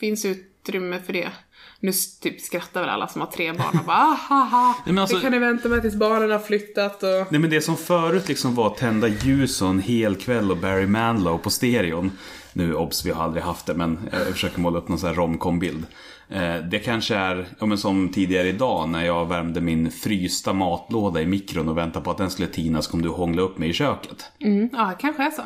finns 0.00 0.24
utrymme 0.24 1.00
för 1.00 1.12
det. 1.12 1.32
Nu 1.80 1.92
typ 2.22 2.40
skrattar 2.40 2.80
väl 2.80 2.90
alla 2.90 3.08
som 3.08 3.20
har 3.20 3.28
tre 3.28 3.52
barn 3.52 3.78
och 3.78 3.84
bara 3.84 3.96
ah, 3.96 4.18
ha, 4.28 4.44
ha. 4.44 4.74
Nej, 4.86 4.98
alltså- 4.98 5.16
Det 5.16 5.22
kan 5.22 5.32
ni 5.32 5.38
vänta 5.38 5.68
med 5.68 5.82
tills 5.82 5.94
barnen 5.94 6.30
har 6.30 6.38
flyttat 6.38 7.02
och... 7.02 7.26
Nej 7.32 7.40
men 7.40 7.50
det 7.50 7.60
som 7.60 7.76
förut 7.76 8.28
liksom 8.28 8.54
var 8.54 8.70
tända 8.70 9.08
ljus 9.08 9.62
och 9.62 9.68
en 9.68 9.78
hel 9.80 10.16
kväll 10.16 10.50
och 10.50 10.56
Barry 10.56 10.86
Manilow 10.86 11.38
på 11.38 11.50
stereon. 11.50 12.12
Nu 12.52 12.74
obs, 12.74 13.06
vi 13.06 13.10
har 13.10 13.24
aldrig 13.24 13.42
haft 13.44 13.66
det 13.66 13.74
men 13.74 14.08
jag 14.12 14.26
försöker 14.26 14.60
måla 14.60 14.78
upp 14.78 14.88
någon 14.88 14.98
sån 14.98 15.08
här 15.08 15.16
romcom-bild. 15.16 15.86
Eh, 16.28 16.56
Det 16.56 16.78
kanske 16.78 17.14
är, 17.14 17.46
ja, 17.60 17.66
men 17.66 17.78
som 17.78 18.08
tidigare 18.08 18.48
idag 18.48 18.88
när 18.88 19.04
jag 19.04 19.26
värmde 19.28 19.60
min 19.60 19.90
frysta 19.90 20.52
matlåda 20.52 21.22
i 21.22 21.26
mikron 21.26 21.68
och 21.68 21.78
väntade 21.78 22.04
på 22.04 22.10
att 22.10 22.18
den 22.18 22.30
skulle 22.30 22.48
tina 22.48 22.82
så 22.82 22.90
kom 22.90 23.02
du 23.02 23.08
hångla 23.08 23.42
upp 23.42 23.58
mig 23.58 23.68
i 23.68 23.72
köket. 23.72 24.24
Mm, 24.40 24.68
ja, 24.72 24.92
kanske 25.00 25.22
är 25.22 25.30
så. 25.30 25.42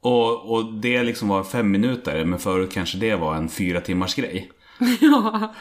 Och, 0.00 0.52
och 0.54 0.72
det 0.74 1.02
liksom 1.02 1.28
var 1.28 1.44
fem 1.44 1.70
minuter 1.70 2.24
men 2.24 2.38
förut 2.38 2.72
kanske 2.72 2.98
det 2.98 3.14
var 3.16 3.34
en 3.34 3.48
fyra 3.48 3.80
timmars 3.80 4.14
grej. 4.14 4.50
ja. 5.00 5.54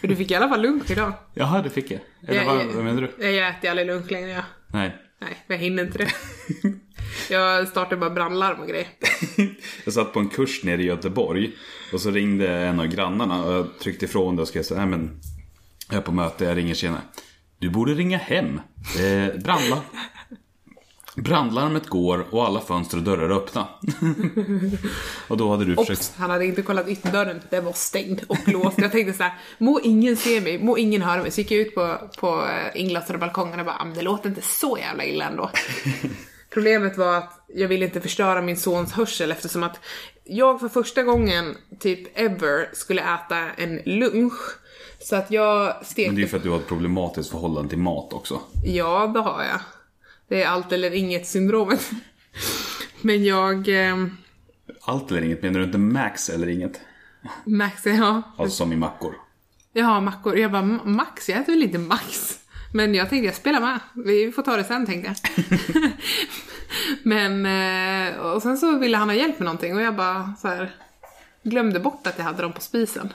Men 0.00 0.10
du 0.10 0.16
fick 0.16 0.30
i 0.30 0.34
alla 0.34 0.48
fall 0.48 0.62
lunch 0.62 0.90
idag. 0.90 1.12
Jaha, 1.34 1.62
det 1.62 1.70
fick 1.70 1.90
jag. 1.90 2.00
Eller 2.28 2.40
Jag- 2.44 2.46
vad, 2.56 2.66
vad 2.66 2.84
menar 2.84 3.12
du? 3.18 3.26
Jag 3.32 3.48
äter 3.48 3.70
aldrig 3.70 3.86
lunch 3.86 4.10
längre. 4.10 4.28
Jag. 4.30 4.44
Nej. 4.72 4.96
Nej, 5.20 5.36
jag 5.46 5.56
hinner 5.56 5.82
inte 5.82 5.98
det. 5.98 6.10
Jag 7.30 7.68
startar 7.68 7.96
bara 7.96 8.10
brandlarm 8.10 8.60
och 8.60 8.68
grejer. 8.68 8.86
Jag 9.84 9.94
satt 9.94 10.12
på 10.12 10.20
en 10.20 10.28
kurs 10.28 10.64
nere 10.64 10.82
i 10.82 10.84
Göteborg 10.84 11.50
och 11.92 12.00
så 12.00 12.10
ringde 12.10 12.48
en 12.48 12.80
av 12.80 12.86
grannarna 12.86 13.44
och 13.44 13.52
jag 13.52 13.78
tryckte 13.78 14.04
ifrån 14.04 14.36
det 14.36 14.42
och 14.42 14.48
skrev 14.48 14.62
så 14.62 14.74
här, 14.74 14.86
men 14.86 15.20
jag 15.88 15.96
är 15.96 16.02
på 16.02 16.12
möte, 16.12 16.44
jag 16.44 16.56
ringer 16.56 16.74
senare. 16.74 17.00
Du 17.58 17.70
borde 17.70 17.94
ringa 17.94 18.18
hem. 18.18 18.60
Eh, 18.98 19.40
brandlarm. 19.42 19.80
Brandlarmet 21.16 21.86
går 21.88 22.26
och 22.30 22.44
alla 22.46 22.60
fönster 22.60 22.96
och 22.96 23.02
dörrar 23.02 23.24
är 23.30 23.36
öppna. 23.36 23.68
och 25.28 25.36
då 25.36 25.50
hade 25.50 25.64
du 25.64 25.76
försökt... 25.76 26.00
Ops, 26.00 26.12
han 26.16 26.30
hade 26.30 26.44
inte 26.46 26.62
kollat 26.62 26.88
ytterdörren. 26.88 27.40
Den 27.50 27.64
var 27.64 27.72
stängd 27.72 28.20
och 28.28 28.48
låst. 28.48 28.78
Jag 28.78 28.92
tänkte 28.92 29.12
så 29.12 29.22
här, 29.22 29.38
må 29.58 29.80
ingen 29.80 30.16
se 30.16 30.40
mig, 30.40 30.58
må 30.64 30.78
ingen 30.78 31.02
höra 31.02 31.22
mig. 31.22 31.30
Så 31.30 31.40
gick 31.40 31.50
jag 31.50 31.60
ut 31.60 31.74
på, 31.74 31.96
på 32.20 32.44
eh, 32.46 32.80
inglasade 32.80 33.18
balkongen 33.18 33.60
och 33.60 33.66
bara, 33.66 33.76
"Ah, 33.80 33.84
men 33.84 33.94
det 33.94 34.02
låter 34.02 34.28
inte 34.28 34.42
så 34.42 34.78
jävla 34.78 35.04
illa 35.04 35.24
ändå. 35.24 35.50
Problemet 36.50 36.98
var 36.98 37.14
att 37.16 37.44
jag 37.54 37.68
ville 37.68 37.84
inte 37.84 38.00
förstöra 38.00 38.42
min 38.42 38.56
sons 38.56 38.92
hörsel 38.92 39.32
eftersom 39.32 39.62
att 39.62 39.80
jag 40.24 40.60
för 40.60 40.68
första 40.68 41.02
gången, 41.02 41.56
typ 41.78 42.18
ever, 42.18 42.70
skulle 42.72 43.02
äta 43.14 43.36
en 43.56 43.80
lunch. 43.84 44.40
Så 45.00 45.16
att 45.16 45.30
jag 45.30 45.86
stekte... 45.86 46.10
Men 46.10 46.14
det 46.14 46.20
är 46.20 46.22
ju 46.22 46.28
för 46.28 46.36
att 46.36 46.42
du 46.42 46.50
har 46.50 46.56
ett 46.58 46.68
problematiskt 46.68 47.30
förhållande 47.30 47.68
till 47.68 47.78
mat 47.78 48.12
också. 48.12 48.40
Ja, 48.64 49.06
det 49.06 49.20
har 49.20 49.42
jag. 49.44 49.60
Det 50.30 50.42
är 50.42 50.48
allt 50.48 50.72
eller 50.72 50.94
inget 50.94 51.26
syndromet. 51.26 51.90
Men 53.00 53.24
jag... 53.24 53.68
Eh, 53.88 53.96
Allt 54.82 55.10
eller 55.10 55.22
inget, 55.22 55.42
menar 55.42 55.58
du 55.60 55.66
inte 55.66 55.78
max 55.78 56.28
eller 56.28 56.48
inget? 56.48 56.80
Max, 57.44 57.86
ja. 57.86 58.22
Alltså 58.38 58.56
som 58.56 58.72
i 58.72 58.76
mackor. 58.76 59.14
Jaha, 59.72 60.00
mackor. 60.00 60.38
Jag 60.38 60.52
bara, 60.52 60.62
"M- 60.62 60.80
Max? 60.84 61.28
Jag 61.28 61.38
äter 61.38 61.52
väl 61.52 61.62
inte 61.62 61.78
Max? 61.78 62.38
Men 62.72 62.94
jag 62.94 63.08
tänkte, 63.10 63.26
jag 63.26 63.34
spelar 63.34 63.60
med. 63.60 63.78
Vi 63.94 64.32
får 64.32 64.42
ta 64.42 64.56
det 64.56 64.64
sen, 64.64 64.86
tänkte 64.86 65.14
jag. 65.36 65.46
Men, 67.02 67.46
eh, 67.46 68.16
och 68.18 68.42
sen 68.42 68.56
så 68.58 68.78
ville 68.78 68.96
han 68.96 69.08
ha 69.08 69.14
hjälp 69.16 69.38
med 69.38 69.44
någonting 69.44 69.76
och 69.76 69.82
jag 69.82 69.96
bara 69.96 70.34
så 70.38 70.48
här 70.48 70.70
glömde 71.42 71.80
bort 71.80 72.06
att 72.06 72.14
jag 72.18 72.24
hade 72.24 72.42
dem 72.42 72.52
på 72.52 72.60
spisen. 72.60 73.12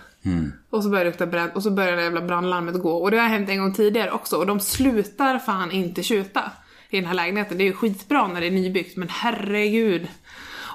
Och 0.70 0.84
så 0.84 0.90
började 0.90 1.06
det 1.06 1.10
lukta 1.12 1.26
bränd 1.28 1.52
och 1.56 1.64
så 1.64 1.72
började 1.72 1.96
det 1.98 2.04
jävla 2.04 2.22
brandlarmet 2.22 2.82
gå. 2.82 2.92
Och 2.98 3.12
det 3.12 3.18
har 3.18 3.28
hänt 3.28 3.50
en 3.50 3.60
gång 3.60 3.74
tidigare 3.74 4.12
också 4.12 4.38
och 4.38 4.46
de 4.46 4.60
slutar 4.60 5.40
fan 5.40 5.72
inte 5.72 6.04
tjuta 6.04 6.52
i 6.98 7.02
den 7.02 7.08
här 7.08 7.16
lägenheten. 7.16 7.58
Det 7.58 7.64
är 7.64 7.66
ju 7.66 7.74
skitbra 7.74 8.28
när 8.28 8.42
det 8.42 8.48
är 8.48 8.52
nybyggt 8.52 8.98
men 8.98 9.10
herregud. 9.10 10.08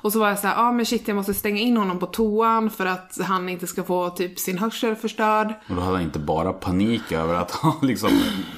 Och 0.03 0.13
så 0.13 0.19
var 0.21 0.29
jag 0.29 0.39
såhär, 0.39 0.55
ja 0.55 0.69
ah, 0.69 0.73
men 0.73 0.87
shit 0.87 1.09
jag 1.09 1.15
måste 1.15 1.35
stänga 1.35 1.61
in 1.61 1.77
honom 1.77 1.99
på 1.99 2.07
toan 2.07 2.71
för 2.71 2.87
att 2.87 3.19
han 3.23 3.49
inte 3.49 3.67
ska 3.67 3.83
få 3.83 4.11
typ 4.11 4.39
sin 4.39 4.59
hörsel 4.59 4.97
förstörd. 4.97 5.55
Och 5.69 5.75
då 5.75 5.81
hade 5.81 5.97
han 5.97 6.05
inte 6.05 6.19
bara 6.19 6.53
panik 6.53 7.13
över 7.13 7.35
att 7.35 7.51
ha 7.63 7.77
liksom 7.83 8.11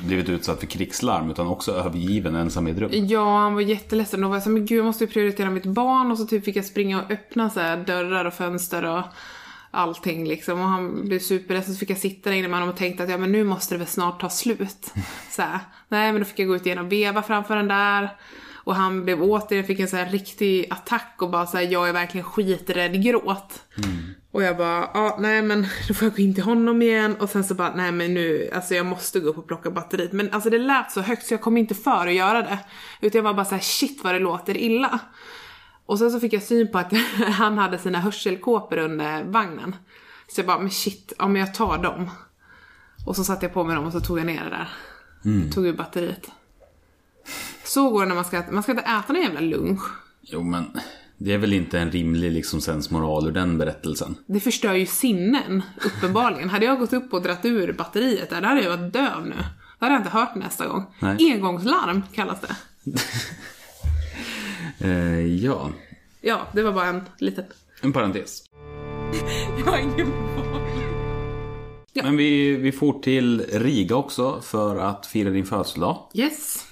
blivit 0.05 0.29
utsatt 0.29 0.61
för 0.61 0.66
krigslarm 0.66 1.31
utan 1.31 1.46
också 1.46 1.72
övergiven 1.72 2.35
ensam 2.35 2.68
i 2.68 2.70
ett 2.70 2.79
rum. 2.79 2.90
Ja, 2.92 3.38
han 3.38 3.55
var 3.55 3.61
jätteledsen. 3.61 4.20
Då 4.20 4.29
var 4.29 4.37
jag 4.37 4.42
såhär, 4.42 4.55
men 4.55 4.66
gud 4.66 4.79
jag 4.79 4.85
måste 4.85 5.05
ju 5.05 5.11
prioritera 5.11 5.51
mitt 5.51 5.66
barn. 5.66 6.11
Och 6.11 6.18
så 6.18 6.27
typ 6.27 6.44
fick 6.44 6.57
jag 6.57 6.64
springa 6.64 7.03
och 7.03 7.11
öppna 7.11 7.51
så 7.51 7.61
här 7.61 7.77
dörrar 7.77 8.25
och 8.25 8.35
fönster 8.35 8.85
och 8.85 9.03
allting 9.72 10.28
liksom. 10.28 10.61
Och 10.61 10.66
han 10.66 11.08
blev 11.08 11.18
superledsen. 11.18 11.74
Så 11.74 11.78
fick 11.78 11.90
jag 11.90 11.98
sitta 11.98 12.30
där 12.30 12.37
inne 12.37 12.48
med 12.48 12.56
honom 12.56 12.68
och 12.68 12.78
tänkte 12.78 13.02
att 13.02 13.11
ja 13.11 13.18
men 13.18 13.32
nu 13.32 13.44
måste 13.44 13.74
det 13.74 13.78
väl 13.78 13.87
snart 13.87 14.20
ta 14.20 14.28
slut. 14.30 14.92
Så 15.30 15.42
här. 15.42 15.61
Nej 15.88 16.12
men 16.12 16.20
då 16.20 16.24
fick 16.24 16.38
jag 16.38 16.48
gå 16.48 16.56
ut 16.56 16.66
igen 16.66 16.78
och 16.78 16.92
veva 16.92 17.22
framför 17.22 17.56
den 17.56 17.68
där. 17.68 18.16
Och 18.64 18.74
han 18.74 19.04
blev 19.04 19.22
återigen, 19.22 19.66
fick 19.66 19.80
en 19.80 19.88
så 19.88 19.96
här 19.96 20.06
riktig 20.06 20.66
attack 20.70 21.14
och 21.18 21.30
bara 21.30 21.46
såhär, 21.46 21.64
jag 21.64 21.88
är 21.88 21.92
verkligen 21.92 22.24
skiträdd 22.24 23.04
gråt. 23.04 23.62
Och 24.30 24.42
jag 24.42 24.56
bara, 24.56 24.90
ja 24.94 25.16
nej 25.20 25.42
men 25.42 25.62
då 25.88 25.94
får 25.94 26.06
jag 26.06 26.16
gå 26.16 26.22
in 26.22 26.35
till 26.35 26.44
honom 26.44 26.82
igen 26.82 27.16
och 27.20 27.30
sen 27.30 27.44
så 27.44 27.54
bara, 27.54 27.74
nej 27.74 27.92
men 27.92 28.14
nu, 28.14 28.50
alltså 28.54 28.74
jag 28.74 28.87
måste 28.87 29.20
gå 29.20 29.28
upp 29.28 29.38
och 29.38 29.46
plocka 29.46 29.70
batteriet. 29.70 30.12
Men 30.12 30.32
alltså 30.32 30.50
det 30.50 30.58
lät 30.58 30.92
så 30.92 31.00
högt 31.00 31.26
så 31.26 31.35
jag 31.35 31.40
kom 31.40 31.56
inte 31.56 31.74
för 31.74 32.06
att 32.06 32.14
göra 32.14 32.42
det. 32.42 32.58
Utan 33.00 33.18
jag 33.18 33.22
var 33.22 33.35
bara 33.35 33.44
så 33.44 33.54
här, 33.54 33.62
shit 33.62 34.04
vad 34.04 34.14
det 34.14 34.18
låter 34.18 34.56
illa. 34.56 34.98
Och 35.87 35.99
sen 35.99 36.11
så 36.11 36.21
fick 36.21 36.33
jag 36.33 36.42
syn 36.42 36.73
på 36.73 36.79
att 36.79 36.92
han 37.29 37.59
hade 37.59 37.79
sina 37.79 38.01
hörselkåpor 38.01 38.79
under 38.79 39.25
vagnen. 39.25 39.77
Så 40.29 40.40
jag 40.40 40.47
bara, 40.47 40.59
men 40.59 40.71
shit, 40.71 41.12
men 41.18 41.37
jag 41.37 41.55
tar 41.55 41.79
dem. 41.79 42.11
Och 43.07 43.16
så 43.16 43.25
satte 43.25 43.47
jag 43.47 43.55
på 43.55 43.64
mig 43.64 43.77
dem 43.77 43.85
och 43.85 43.92
så 43.92 44.01
tog 44.01 44.18
jag 44.18 44.27
ner 44.27 44.45
det 44.45 44.51
där. 44.51 44.68
Tog 45.51 45.66
ur 45.66 45.73
batteriet. 45.73 46.31
Så 47.64 47.90
går 47.90 48.01
det 48.03 48.09
när 48.09 48.14
man 48.14 48.25
ska 48.25 48.38
äta, 48.38 48.53
man 48.53 48.62
ska 48.62 48.73
inte 48.73 48.85
äta 48.85 49.12
någon 49.12 49.23
jävla 49.23 49.40
lunch. 49.40 49.83
Jo 50.21 50.42
men 50.42 50.64
det 51.18 51.33
är 51.33 51.38
väl 51.38 51.53
inte 51.53 51.79
en 51.79 51.90
rimlig 51.90 52.33
liksom 52.33 52.61
sensmoral 52.61 53.29
ur 53.29 53.33
den 53.33 53.59
berättelsen. 53.59 54.14
Det 54.27 54.40
förstör 54.40 54.73
ju 54.73 54.87
sinnen, 54.87 55.62
uppenbarligen. 55.85 56.51
hade 56.51 56.66
jag 56.66 56.79
gått 56.79 56.92
upp 56.92 57.12
och 57.12 57.23
dratt 57.23 57.45
ur 57.45 57.73
batteriet 57.73 58.31
där, 58.31 58.40
då 58.40 58.49
hade 58.49 58.62
jag 58.62 58.77
varit 58.77 58.92
döv 58.92 59.27
nu. 59.27 59.37
Då 59.79 59.87
hade 59.87 59.95
jag 59.95 60.01
inte 60.01 60.11
hört 60.11 60.35
nästa 60.35 60.66
gång. 60.66 60.85
Nej. 61.01 61.33
Engångslarm 61.33 62.03
kallas 62.14 62.40
det. 62.40 62.57
Eh, 64.83 65.27
ja, 65.27 65.71
Ja, 66.21 66.47
det 66.53 66.62
var 66.62 66.73
bara 66.73 66.87
en 66.87 67.03
liten... 67.18 67.45
en 67.81 67.92
parentes. 67.92 68.45
Jag 69.59 69.73
har 69.73 69.79
ingen. 69.79 70.12
Ja. 71.92 72.03
Men 72.03 72.16
vi, 72.16 72.57
vi 72.57 72.73
for 72.73 72.92
till 73.01 73.40
Riga 73.53 73.97
också 73.97 74.40
för 74.40 74.77
att 74.77 75.07
fira 75.07 75.31
din 75.31 75.47
födelsedag. 75.47 75.99
Yes. 76.14 76.66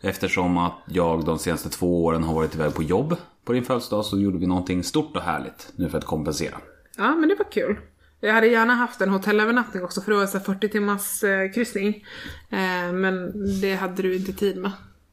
Eftersom 0.00 0.58
att 0.58 0.78
jag 0.86 1.24
de 1.24 1.38
senaste 1.38 1.68
två 1.68 2.04
åren 2.04 2.22
har 2.22 2.34
varit 2.34 2.54
iväg 2.54 2.74
på 2.74 2.82
jobb 2.82 3.16
på 3.44 3.52
din 3.52 3.64
födelsedag 3.64 4.04
så 4.04 4.20
gjorde 4.20 4.38
vi 4.38 4.46
någonting 4.46 4.84
stort 4.84 5.16
och 5.16 5.22
härligt 5.22 5.72
nu 5.76 5.88
för 5.88 5.98
att 5.98 6.04
kompensera. 6.04 6.58
Ja, 6.96 7.14
men 7.14 7.28
det 7.28 7.34
var 7.34 7.52
kul. 7.52 7.76
Jag 8.20 8.34
hade 8.34 8.46
gärna 8.46 8.74
haft 8.74 9.00
en 9.00 9.10
hotellövernattning 9.10 9.84
också 9.84 10.00
för 10.00 10.12
det 10.12 10.18
var 10.18 10.26
så 10.26 10.38
här 10.38 10.44
40 10.44 10.68
timmars 10.68 11.24
eh, 11.24 11.52
kryssning. 11.52 12.06
Eh, 12.50 12.92
men 12.92 13.32
det 13.60 13.74
hade 13.74 14.02
du 14.02 14.16
inte 14.16 14.32
tid 14.32 14.56
med. 14.56 14.72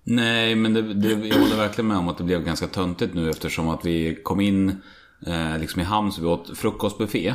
Nej, 0.09 0.55
men 0.55 0.73
det, 0.73 0.93
det, 0.93 1.27
jag 1.27 1.39
håller 1.39 1.57
verkligen 1.57 1.87
med 1.87 1.97
om 1.97 2.07
att 2.07 2.17
det 2.17 2.23
blev 2.23 2.43
ganska 2.43 2.67
töntigt 2.67 3.13
nu 3.13 3.29
eftersom 3.29 3.69
att 3.69 3.85
vi 3.85 4.19
kom 4.23 4.39
in 4.39 4.81
eh, 5.27 5.59
liksom 5.59 5.81
i 5.81 5.83
hamn 5.83 6.11
så 6.11 6.21
vi 6.21 6.27
åt 6.27 6.57
frukostbuffé. 6.57 7.33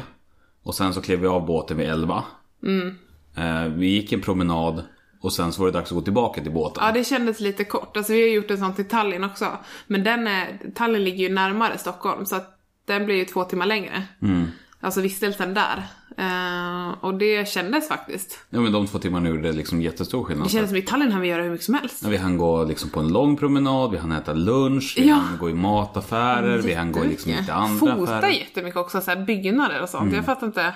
Och 0.62 0.74
sen 0.74 0.94
så 0.94 1.02
klev 1.02 1.20
vi 1.20 1.26
av 1.26 1.46
båten 1.46 1.76
vid 1.76 1.88
11. 1.88 2.24
Eh, 3.36 3.64
vi 3.64 3.86
gick 3.86 4.12
en 4.12 4.20
promenad 4.20 4.82
och 5.20 5.32
sen 5.32 5.52
så 5.52 5.62
var 5.62 5.66
det 5.66 5.78
dags 5.78 5.90
att 5.90 5.96
gå 5.96 6.02
tillbaka 6.02 6.42
till 6.42 6.52
båten. 6.52 6.84
Ja, 6.86 6.92
det 6.92 7.04
kändes 7.04 7.40
lite 7.40 7.64
kort. 7.64 7.96
Alltså 7.96 8.12
vi 8.12 8.22
har 8.22 8.28
gjort 8.28 8.50
en 8.50 8.58
sån 8.58 8.74
till 8.74 8.88
Tallinn 8.88 9.24
också. 9.24 9.58
Men 9.86 10.04
den 10.04 10.26
är, 10.26 10.60
Tallinn 10.74 11.04
ligger 11.04 11.28
ju 11.28 11.34
närmare 11.34 11.78
Stockholm 11.78 12.26
så 12.26 12.36
att 12.36 12.58
den 12.84 13.06
blir 13.06 13.16
ju 13.16 13.24
två 13.24 13.44
timmar 13.44 13.66
längre. 13.66 14.02
Alltså 14.80 15.00
vistelsen 15.00 15.54
där. 15.54 15.82
Eh, 16.18 16.90
och 17.00 17.14
det 17.14 17.48
kändes 17.48 17.88
faktiskt. 17.88 18.38
Ja, 18.50 18.60
men 18.60 18.72
de 18.72 18.86
två 18.86 18.98
timmarna 18.98 19.28
gjorde 19.28 19.52
liksom 19.52 19.82
jättestor 19.82 20.24
skillnad. 20.24 20.46
Det 20.46 20.50
kändes 20.50 20.70
som 20.70 20.76
i 20.76 20.82
Tallinn 20.82 21.12
hann 21.12 21.20
vi 21.20 21.28
göra 21.28 21.42
hur 21.42 21.50
mycket 21.50 21.64
som 21.66 21.74
helst. 21.74 22.00
Ja, 22.02 22.08
Vi 22.08 22.16
hann 22.16 22.38
gå 22.38 22.64
liksom 22.64 22.90
på 22.90 23.00
en 23.00 23.08
lång 23.08 23.36
promenad, 23.36 23.90
vi 23.90 23.96
hann 23.98 24.12
äta 24.12 24.32
lunch, 24.32 24.94
vi 24.98 25.08
Ja. 25.08 25.14
hann 25.14 25.38
gå 25.38 25.50
i 25.50 25.54
mataffärer, 25.54 26.58
vi 26.58 26.74
hann 26.74 26.92
gå 26.92 27.04
i 27.04 27.08
liksom 27.08 27.32
lite 27.32 27.54
andra 27.54 27.78
Fota 27.78 28.16
affärer. 28.16 28.30
jättemycket 28.32 28.76
också, 28.80 29.00
så 29.00 29.10
här 29.10 29.24
byggnader 29.24 29.82
och 29.82 29.88
sånt. 29.88 30.02
Mm. 30.02 30.14
Jag 30.14 30.24
fattar 30.24 30.46
inte. 30.46 30.74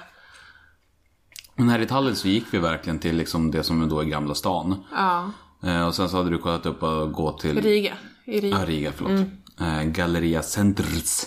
Men 1.56 1.68
här 1.68 1.78
i 1.78 1.86
Tallinn 1.86 2.16
så 2.16 2.28
gick 2.28 2.44
vi 2.50 2.58
verkligen 2.58 2.98
till 2.98 3.16
liksom 3.16 3.50
det 3.50 3.62
som 3.62 3.88
då 3.88 4.00
är 4.00 4.04
Gamla 4.04 4.34
stan. 4.34 4.84
Ja. 4.96 5.30
Eh, 5.62 5.86
och 5.86 5.94
sen 5.94 6.08
så 6.08 6.16
hade 6.16 6.30
du 6.30 6.38
kollat 6.38 6.66
upp 6.66 6.82
att 6.82 7.12
gå 7.12 7.32
till 7.32 7.60
Riga. 7.62 7.92
I 8.24 8.40
Riga. 8.40 8.58
Ja, 8.58 8.66
Riga, 8.66 8.92
förlåt. 8.96 9.10
Mm. 9.58 9.78
Eh, 9.78 9.82
Galleria 9.92 10.42
Centrs. 10.42 11.26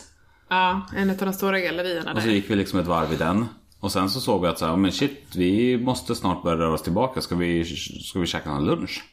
Ja, 0.49 0.81
en 0.95 1.09
av 1.09 1.15
de 1.17 1.33
stora 1.33 1.59
gallerierna 1.59 2.11
Och 2.13 2.21
så 2.21 2.27
där. 2.27 2.33
gick 2.33 2.49
vi 2.49 2.55
liksom 2.55 2.79
ett 2.79 2.87
varv 2.87 3.13
i 3.13 3.15
den. 3.15 3.45
Och 3.81 3.91
sen 3.91 4.09
så 4.09 4.19
såg 4.19 4.41
vi 4.41 4.47
att 4.47 4.59
så 4.59 4.65
här, 4.65 4.75
men 4.75 4.91
shit, 4.91 5.35
vi 5.35 5.77
måste 5.77 6.15
snart 6.15 6.43
börja 6.43 6.57
röra 6.57 6.73
oss 6.73 6.81
tillbaka. 6.81 7.21
Ska 7.21 7.35
vi, 7.35 7.65
ska 8.03 8.19
vi 8.19 8.25
käka 8.25 8.49
någon 8.49 8.65
lunch? 8.65 9.03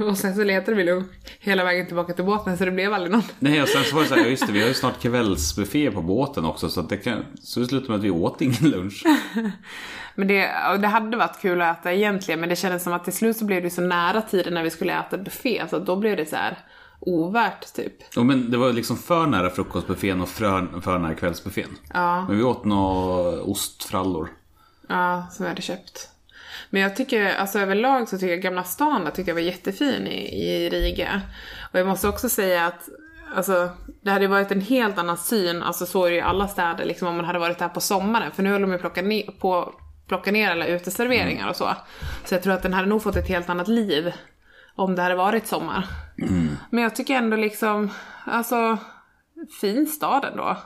Och 0.08 0.18
sen 0.18 0.34
så 0.34 0.44
letade 0.44 0.76
vi 0.76 0.84
nog 0.84 1.04
hela 1.40 1.64
vägen 1.64 1.86
tillbaka 1.86 2.12
till 2.12 2.24
båten 2.24 2.58
så 2.58 2.64
det 2.64 2.70
blev 2.70 2.92
aldrig 2.92 3.12
någon. 3.12 3.22
Nej, 3.38 3.62
och 3.62 3.68
sen 3.68 3.84
så 3.84 3.94
var 3.94 4.02
det 4.02 4.08
så 4.08 4.14
här, 4.14 4.26
just 4.30 4.46
det, 4.46 4.52
vi 4.52 4.60
har 4.60 4.68
ju 4.68 4.74
snart 4.74 5.02
kvällsbuffé 5.02 5.90
på 5.90 6.02
båten 6.02 6.44
också. 6.44 6.68
Så, 6.68 6.82
det, 6.82 6.96
kan, 6.96 7.24
så 7.42 7.60
det 7.60 7.66
slutade 7.66 7.88
med 7.88 7.98
att 7.98 8.04
vi 8.04 8.10
åt 8.10 8.40
ingen 8.40 8.70
lunch. 8.70 9.04
Men 10.14 10.28
det, 10.28 10.36
det 10.80 10.86
hade 10.86 11.16
varit 11.16 11.40
kul 11.40 11.62
att 11.62 11.80
äta 11.80 11.92
egentligen 11.92 12.40
men 12.40 12.48
det 12.48 12.56
kändes 12.56 12.82
som 12.82 12.92
att 12.92 13.04
till 13.04 13.12
slut 13.12 13.36
så 13.36 13.44
blev 13.44 13.62
det 13.62 13.70
så 13.70 13.80
nära 13.80 14.22
tiden 14.22 14.54
när 14.54 14.62
vi 14.62 14.70
skulle 14.70 14.98
äta 14.98 15.18
buffé 15.18 15.62
så 15.70 15.78
då 15.78 15.96
blev 15.96 16.16
det 16.16 16.26
så 16.26 16.36
här 16.36 16.58
ovärt 17.00 17.74
typ. 17.74 17.92
Ja, 18.14 18.22
men 18.22 18.50
det 18.50 18.56
var 18.56 18.72
liksom 18.72 18.96
för 18.96 19.26
nära 19.26 19.50
frukostbuffén 19.50 20.20
och 20.20 20.28
för, 20.28 20.80
för 20.80 20.98
nära 20.98 21.14
kvällsbuffén. 21.14 21.76
Ja. 21.94 22.24
Men 22.26 22.36
vi 22.36 22.42
åt 22.42 22.64
några 22.64 23.42
ostfrallor. 23.42 24.28
Ja, 24.88 25.26
som 25.32 25.44
jag 25.44 25.50
hade 25.50 25.62
köpt. 25.62 26.08
Men 26.70 26.82
jag 26.82 26.96
tycker, 26.96 27.36
alltså 27.36 27.58
överlag 27.58 28.08
så 28.08 28.18
tycker 28.18 28.32
jag 28.32 28.42
Gamla 28.42 28.64
stan 28.64 29.04
där 29.04 29.10
tycker 29.10 29.30
jag 29.30 29.34
var 29.34 29.42
jättefin 29.42 30.06
i, 30.06 30.44
i 30.44 30.70
Riga. 30.70 31.20
Och 31.72 31.78
jag 31.78 31.86
måste 31.86 32.08
också 32.08 32.28
säga 32.28 32.66
att 32.66 32.88
Alltså, 33.34 33.70
det 34.02 34.10
hade 34.10 34.26
varit 34.26 34.50
en 34.50 34.60
helt 34.60 34.98
annan 34.98 35.16
syn, 35.16 35.62
alltså 35.62 35.86
så 35.86 36.04
är 36.04 36.10
det 36.10 36.16
i 36.16 36.20
alla 36.20 36.48
städer 36.48 36.84
liksom 36.84 37.08
om 37.08 37.16
man 37.16 37.24
hade 37.24 37.38
varit 37.38 37.58
där 37.58 37.68
på 37.68 37.80
sommaren. 37.80 38.32
För 38.32 38.42
nu 38.42 38.52
håller 38.52 38.66
de 38.66 38.72
ju 38.72 38.78
plocka 38.78 39.02
ner, 39.02 39.22
på, 39.22 39.74
plocka 40.08 40.32
ner 40.32 40.50
alla 40.50 40.66
uteserveringar 40.66 41.48
och 41.48 41.56
så. 41.56 41.74
Så 42.24 42.34
jag 42.34 42.42
tror 42.42 42.52
att 42.52 42.62
den 42.62 42.72
hade 42.72 42.88
nog 42.88 43.02
fått 43.02 43.16
ett 43.16 43.28
helt 43.28 43.48
annat 43.48 43.68
liv 43.68 44.12
om 44.80 44.94
det 44.94 45.02
hade 45.02 45.14
varit 45.14 45.46
sommar. 45.46 45.86
Men 46.70 46.84
jag 46.84 46.96
tycker 46.96 47.14
ändå 47.14 47.36
liksom, 47.36 47.90
alltså, 48.24 48.78
fin 49.60 49.86
stad 49.86 50.24
ändå. 50.24 50.56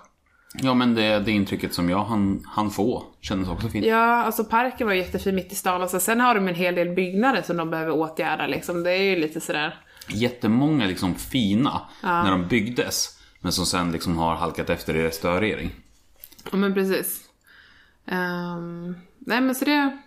Ja, 0.63 0.75
men 0.75 0.95
det, 0.95 1.19
det 1.19 1.31
intrycket 1.31 1.75
som 1.75 1.91
jag 1.91 2.05
han, 2.05 2.45
han 2.47 2.71
få 2.71 3.05
kändes 3.21 3.49
också 3.49 3.69
fint. 3.69 3.87
Ja, 3.87 4.25
alltså 4.25 4.45
parken 4.45 4.87
var 4.87 4.95
jättefin 4.95 5.35
mitt 5.35 5.53
i 5.53 5.55
stan 5.55 5.83
och 5.83 5.91
så 5.91 6.01
sen 6.01 6.21
har 6.21 6.35
de 6.35 6.49
en 6.49 6.55
hel 6.55 6.75
del 6.75 6.89
byggnader 6.89 7.43
som 7.43 7.57
de 7.57 7.71
behöver 7.71 7.93
åtgärda 7.93 8.47
liksom. 8.47 8.83
Det 8.83 8.91
är 8.91 9.03
ju 9.03 9.17
lite 9.17 9.41
sådär. 9.41 9.81
Jättemånga 10.09 10.87
liksom 10.87 11.15
fina 11.15 11.81
när 12.03 12.31
de 12.31 12.49
byggdes. 12.49 13.19
Men 13.41 13.53
som 13.53 13.67
sen 13.67 13.93
liksom 13.93 14.19
har 14.19 14.35
halkat 14.35 14.71
efter 14.71 14.97
i 14.97 15.03
restaurering. 15.03 15.71
Ja 16.51 16.57
men 16.57 16.75
precis. 16.75 17.21
Ehm, 18.07 18.97
nej 19.19 19.41
men 19.41 19.55
så 19.55 19.65
det, 19.65 19.99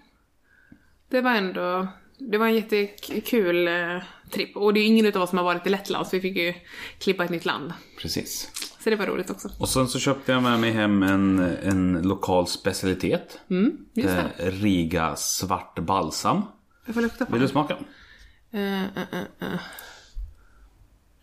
det 1.09 1.21
var 1.21 1.31
ändå, 1.31 1.87
det 2.17 2.37
var 2.37 2.47
en 2.47 2.55
jättekul 2.55 3.67
uh, 3.67 4.01
tripp. 4.31 4.57
Och 4.57 4.73
det 4.73 4.79
är 4.79 4.85
ingen 4.85 5.05
utav 5.05 5.21
oss 5.21 5.29
som 5.29 5.37
har 5.37 5.45
varit 5.45 5.67
i 5.67 5.69
Lettland 5.69 6.07
så 6.07 6.15
vi 6.15 6.21
fick 6.21 6.37
ju 6.37 6.53
klippa 6.99 7.23
ett 7.23 7.29
nytt 7.31 7.45
land. 7.45 7.73
Precis. 8.01 8.51
Så 8.83 8.89
det 8.89 8.95
var 8.95 9.05
roligt 9.05 9.29
också. 9.29 9.49
Och 9.59 9.69
sen 9.69 9.87
så 9.87 9.99
köpte 9.99 10.31
jag 10.31 10.43
med 10.43 10.59
mig 10.59 10.71
hem 10.71 11.03
en, 11.03 11.39
en 11.39 12.01
lokal 12.01 12.47
specialitet. 12.47 13.39
Just 13.93 14.07
det. 14.15 14.31
Eh, 14.37 14.51
Riga 14.51 15.15
svart 15.15 15.79
balsam. 15.79 16.41
Jag 16.85 16.95
får 16.95 17.01
lukta 17.01 17.25
på 17.25 17.31
Vill 17.31 17.41
du 17.41 17.47
smaka? 17.47 17.77
Uh, 18.53 18.61
uh, 18.61 18.83
uh, 19.13 19.53
uh. 19.53 19.59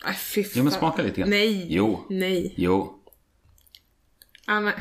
Aj 0.05 0.15
fy 0.15 0.45
Jo 0.55 0.63
men 0.63 0.71
fan. 0.73 0.81
smaka 0.81 1.03
lite 1.03 1.21
grann. 1.21 1.31
Nej. 1.31 1.67
Jo. 1.69 2.07
Nej. 2.11 2.55
Jo. 2.57 3.03
Ja, 4.47 4.61
men, 4.61 4.73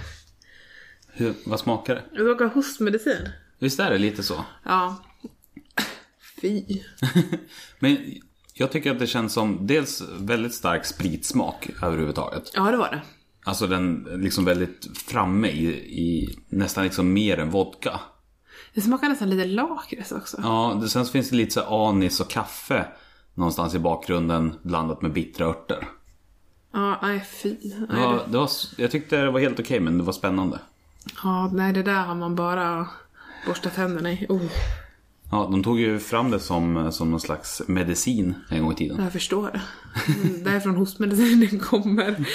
Hur, 1.07 1.33
vad 1.45 1.59
smakar 1.59 1.95
det? 1.95 2.19
råkar 2.23 2.45
ha 2.45 2.53
hostmedicin. 2.53 3.29
Visst 3.59 3.79
är 3.79 3.91
det 3.91 3.97
lite 3.97 4.23
så? 4.23 4.45
Ja. 4.63 5.03
Fy. 6.43 6.63
Men 7.79 7.97
jag 8.53 8.71
tycker 8.71 8.91
att 8.91 8.99
det 8.99 9.07
känns 9.07 9.33
som 9.33 9.67
dels 9.67 10.03
väldigt 10.19 10.53
stark 10.53 10.85
spritsmak 10.85 11.69
överhuvudtaget. 11.83 12.51
Ja, 12.55 12.71
det 12.71 12.77
var 12.77 12.91
det. 12.91 13.01
Alltså 13.45 13.67
den 13.67 14.07
liksom 14.11 14.45
väldigt 14.45 14.97
framme 14.97 15.47
i, 15.47 15.67
i 16.03 16.37
nästan 16.49 16.83
liksom 16.83 17.13
mer 17.13 17.37
än 17.39 17.49
vodka. 17.49 17.99
Det 18.73 18.81
smakar 18.81 19.09
nästan 19.09 19.29
lite 19.29 19.45
lakrits 19.45 20.11
också. 20.11 20.37
Ja, 20.43 20.79
det, 20.81 20.89
sen 20.89 21.05
så 21.05 21.11
finns 21.11 21.29
det 21.29 21.35
lite 21.35 21.51
så 21.51 21.87
anis 21.87 22.19
och 22.19 22.29
kaffe 22.29 22.85
någonstans 23.33 23.75
i 23.75 23.79
bakgrunden 23.79 24.55
blandat 24.63 25.01
med 25.01 25.13
bittra 25.13 25.45
örter. 25.45 25.87
Ja, 26.73 26.99
nej 27.01 27.19
fy. 27.19 27.55
Det 27.89 27.95
var, 27.95 28.13
det, 28.13 28.19
det 28.31 28.37
var, 28.37 28.49
jag 28.77 28.91
tyckte 28.91 29.17
det 29.17 29.31
var 29.31 29.39
helt 29.39 29.59
okej 29.59 29.79
men 29.79 29.97
det 29.97 30.03
var 30.03 30.13
spännande. 30.13 30.59
ja, 31.23 31.49
nej, 31.53 31.73
det 31.73 31.83
där 31.83 32.03
har 32.03 32.15
man 32.15 32.35
bara 32.35 32.87
borstat 33.47 33.75
tänderna 33.75 34.11
i. 34.11 34.25
Oh, 34.29 34.51
Ja, 35.33 35.47
de 35.51 35.63
tog 35.63 35.79
ju 35.79 35.99
fram 35.99 36.31
det 36.31 36.39
som, 36.39 36.91
som 36.91 37.11
någon 37.11 37.19
slags 37.19 37.61
medicin 37.67 38.35
en 38.49 38.63
gång 38.63 38.71
i 38.71 38.75
tiden. 38.75 39.03
jag 39.03 39.11
förstår 39.11 39.49
mm, 39.49 40.33
det. 40.33 40.49
Därifrån 40.51 40.75
hostmedicinen 40.75 41.59
kommer. 41.59 42.25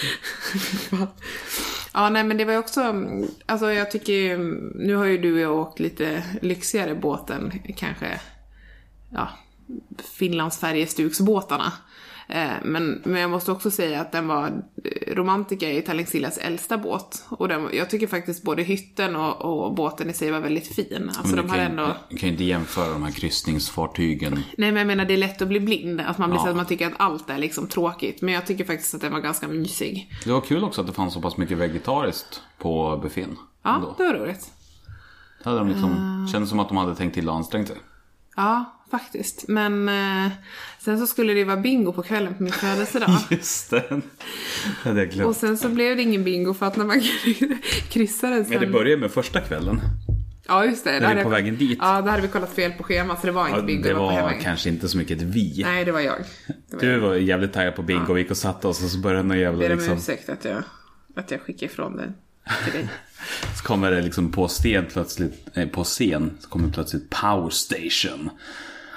ja, 1.92 2.08
nej 2.10 2.24
men 2.24 2.36
det 2.36 2.44
var 2.44 2.52
ju 2.52 2.58
också, 2.58 3.04
alltså 3.46 3.72
jag 3.72 3.90
tycker 3.90 4.12
ju, 4.12 4.38
nu 4.74 4.94
har 4.94 5.04
ju 5.04 5.18
du 5.18 5.32
och 5.34 5.40
jag 5.40 5.56
åkt 5.56 5.80
lite 5.80 6.24
lyxigare 6.42 6.94
båten, 6.94 7.52
kanske, 7.76 8.20
ja, 9.10 9.28
Finlands 10.18 10.58
färjestuksbåtarna. 10.58 11.72
Men, 12.64 13.02
men 13.04 13.20
jag 13.20 13.30
måste 13.30 13.52
också 13.52 13.70
säga 13.70 14.00
att 14.00 14.12
den 14.12 14.28
var, 14.28 14.46
eh, 14.84 15.14
Romantica 15.14 15.68
är 15.70 15.80
Tallink 15.80 16.08
Siljas 16.08 16.38
äldsta 16.38 16.78
båt. 16.78 17.24
Och 17.28 17.48
den, 17.48 17.68
jag 17.72 17.90
tycker 17.90 18.06
faktiskt 18.06 18.42
både 18.42 18.62
hytten 18.62 19.16
och, 19.16 19.36
och 19.64 19.74
båten 19.74 20.10
i 20.10 20.12
sig 20.12 20.30
var 20.30 20.40
väldigt 20.40 20.74
fin. 20.74 21.08
Alltså 21.16 21.36
Men 21.36 21.46
de 21.46 21.52
kan, 21.52 21.60
ändå... 21.60 21.86
kan 22.10 22.18
ju 22.18 22.28
inte 22.28 22.44
jämföra 22.44 22.88
de 22.92 23.02
här 23.02 23.10
kryssningsfartygen. 23.10 24.32
Nej 24.34 24.72
men 24.72 24.76
jag 24.76 24.86
menar 24.86 25.04
det 25.04 25.14
är 25.14 25.18
lätt 25.18 25.42
att 25.42 25.48
bli 25.48 25.60
blind. 25.60 26.00
Att 26.00 26.18
man 26.18 26.30
blir 26.30 26.38
Ja. 26.40 26.44
så 26.44 26.50
att 26.50 26.56
man 26.56 26.66
tycker 26.66 26.86
att 26.86 26.92
allt 26.96 27.30
är 27.30 27.38
liksom 27.38 27.66
tråkigt. 27.68 28.22
Men 28.22 28.34
jag 28.34 28.46
tycker 28.46 28.64
faktiskt 28.64 28.94
att 28.94 29.00
den 29.00 29.12
var 29.12 29.20
ganska 29.20 29.48
mysig. 29.48 30.12
Det 30.24 30.32
var 30.32 30.40
kul 30.40 30.64
också 30.64 30.80
att 30.80 30.86
det 30.86 30.92
fanns 30.92 31.14
så 31.14 31.20
pass 31.20 31.36
mycket 31.36 31.58
vegetariskt 31.58 32.42
på 32.58 32.96
buffén. 33.02 33.36
Ja, 33.62 33.74
ändå. 33.74 33.94
det 33.98 34.04
var 34.04 34.14
roligt. 34.14 34.46
Det 35.42 35.48
hade 35.48 35.58
de 35.58 35.68
liksom, 35.68 35.90
Ah. 35.90 36.32
kändes 36.32 36.50
som 36.50 36.58
att 36.60 36.68
de 36.68 36.76
hade 36.76 36.94
tänkt 36.94 37.14
till 37.14 37.28
och 37.28 37.34
ansträngt 37.34 37.68
sig. 37.68 37.76
Ja, 38.36 38.77
faktiskt. 38.90 39.44
Men 39.48 39.88
eh, 39.88 40.32
sen 40.78 40.98
så 40.98 41.06
skulle 41.06 41.34
det 41.34 41.44
vara 41.44 41.56
bingo 41.56 41.92
på 41.92 42.02
kvällen 42.02 42.34
på 42.34 42.42
min 42.42 42.52
födelsedag. 42.52 43.10
Just 43.30 43.70
det. 43.70 43.84
Det 43.88 44.00
hade 44.88 45.00
jag 45.00 45.10
glömt. 45.10 45.28
Och 45.28 45.36
sen 45.36 45.58
så 45.58 45.68
blev 45.68 45.96
det 45.96 46.02
ingen 46.02 46.24
bingo 46.24 46.54
för 46.54 46.66
att 46.66 46.76
när 46.76 46.84
man 46.84 47.00
kryssade 47.88 48.44
sen... 48.44 48.50
Men 48.52 48.60
det 48.60 48.66
började 48.66 49.00
med 49.00 49.10
första 49.10 49.40
kvällen. 49.40 49.80
Ja, 50.50 50.64
just 50.64 50.84
det. 50.84 50.90
Där 50.92 51.00
vi 51.00 51.06
hade 51.06 51.22
på 51.22 51.26
jag- 51.26 51.30
vägen 51.30 51.56
dit. 51.56 51.78
Ja, 51.82 52.00
där 52.02 52.10
hade 52.10 52.22
vi 52.22 52.28
kollat 52.28 52.54
fel 52.54 52.72
på 52.72 52.82
schemat 52.82 53.20
så 53.20 53.26
det 53.26 53.32
var 53.32 53.46
inte 53.46 53.58
Ja, 53.60 53.62
bingo. 53.66 53.82
det 53.82 53.94
var 53.94 54.12
hemvägen. 54.12 54.42
kanske 54.42 54.68
inte 54.68 54.88
så 54.88 54.98
mycket 54.98 55.22
vi. 55.22 55.62
Nej, 55.64 55.84
det 55.84 55.92
var 55.92 56.00
jag. 56.00 56.18
Det 56.46 56.76
var 56.76 56.80
Du 56.80 56.90
jag. 56.90 56.98
var 57.00 57.14
jävligt 57.14 57.52
taggad 57.52 57.74
på 57.76 57.82
bingo, 57.82 58.12
vi 58.14 58.20
gick 58.20 58.30
och 58.30 58.36
satte 58.36 58.68
oss 58.68 58.84
och 58.84 58.90
så 58.90 58.98
började 58.98 59.22
någon 59.22 59.28
Ber 59.28 59.36
jävla 59.36 59.66
om 59.66 59.72
liksom, 59.72 59.92
ursäkt 59.98 60.28
att 60.28 60.44
jag, 60.44 60.62
att 61.16 61.30
jag 61.30 61.40
skickade 61.40 61.64
ifrån 61.72 61.96
den 61.96 62.14
till 62.64 62.72
dig. 62.72 62.88
så 63.58 63.64
kommer 63.64 63.90
det 63.90 64.00
liksom 64.02 64.32
på 64.32 64.48
scen 64.48 64.86
plötsligt, 64.92 65.48
nej, 65.54 65.68
på 65.68 65.84
scen 65.84 66.38
så 66.40 66.48
kommer 66.48 66.70
plötsligt 66.70 67.10
Power 67.10 67.50
Station. 67.50 68.30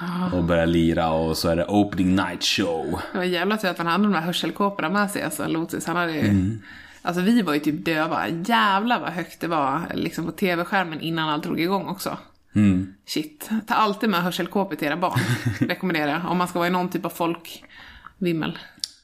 Ah. 0.01 0.37
Och 0.37 0.43
börjar 0.43 0.65
lira 0.65 1.11
och 1.11 1.37
så 1.37 1.49
är 1.49 1.55
det 1.55 1.65
Opening 1.65 2.15
Night 2.15 2.43
Show. 2.43 3.01
Det 3.11 3.17
var 3.17 3.25
jävla 3.25 3.57
tur 3.57 3.67
att 3.67 3.77
han 3.77 3.87
hade 3.87 4.03
de 4.03 4.13
här 4.13 4.21
hörselkåporna 4.21 4.89
med 4.89 5.11
sig, 5.11 5.23
alltså 5.23 5.47
Lotus. 5.47 5.85
Han 5.85 5.95
hade 5.95 6.11
ju... 6.11 6.19
Mm. 6.19 6.61
Alltså 7.01 7.21
vi 7.21 7.41
var 7.41 7.53
ju 7.53 7.59
typ 7.59 7.85
döva. 7.85 8.27
Jävlar 8.29 8.99
vad 8.99 9.09
högt 9.09 9.39
det 9.39 9.47
var 9.47 9.81
liksom 9.93 10.25
på 10.25 10.31
tv-skärmen 10.31 11.01
innan 11.01 11.29
allt 11.29 11.43
drog 11.43 11.59
igång 11.59 11.87
också. 11.87 12.17
Mm. 12.55 12.93
Shit. 13.05 13.49
Ta 13.67 13.73
alltid 13.73 14.09
med 14.09 14.23
hörselkåpor 14.23 14.75
till 14.75 14.87
era 14.87 14.97
barn. 14.97 15.19
Rekommenderar 15.59 16.11
jag. 16.11 16.31
Om 16.31 16.37
man 16.37 16.47
ska 16.47 16.59
vara 16.59 16.67
i 16.67 16.71
någon 16.71 16.89
typ 16.89 17.05
av 17.05 17.09
folkvimmel. 17.09 18.57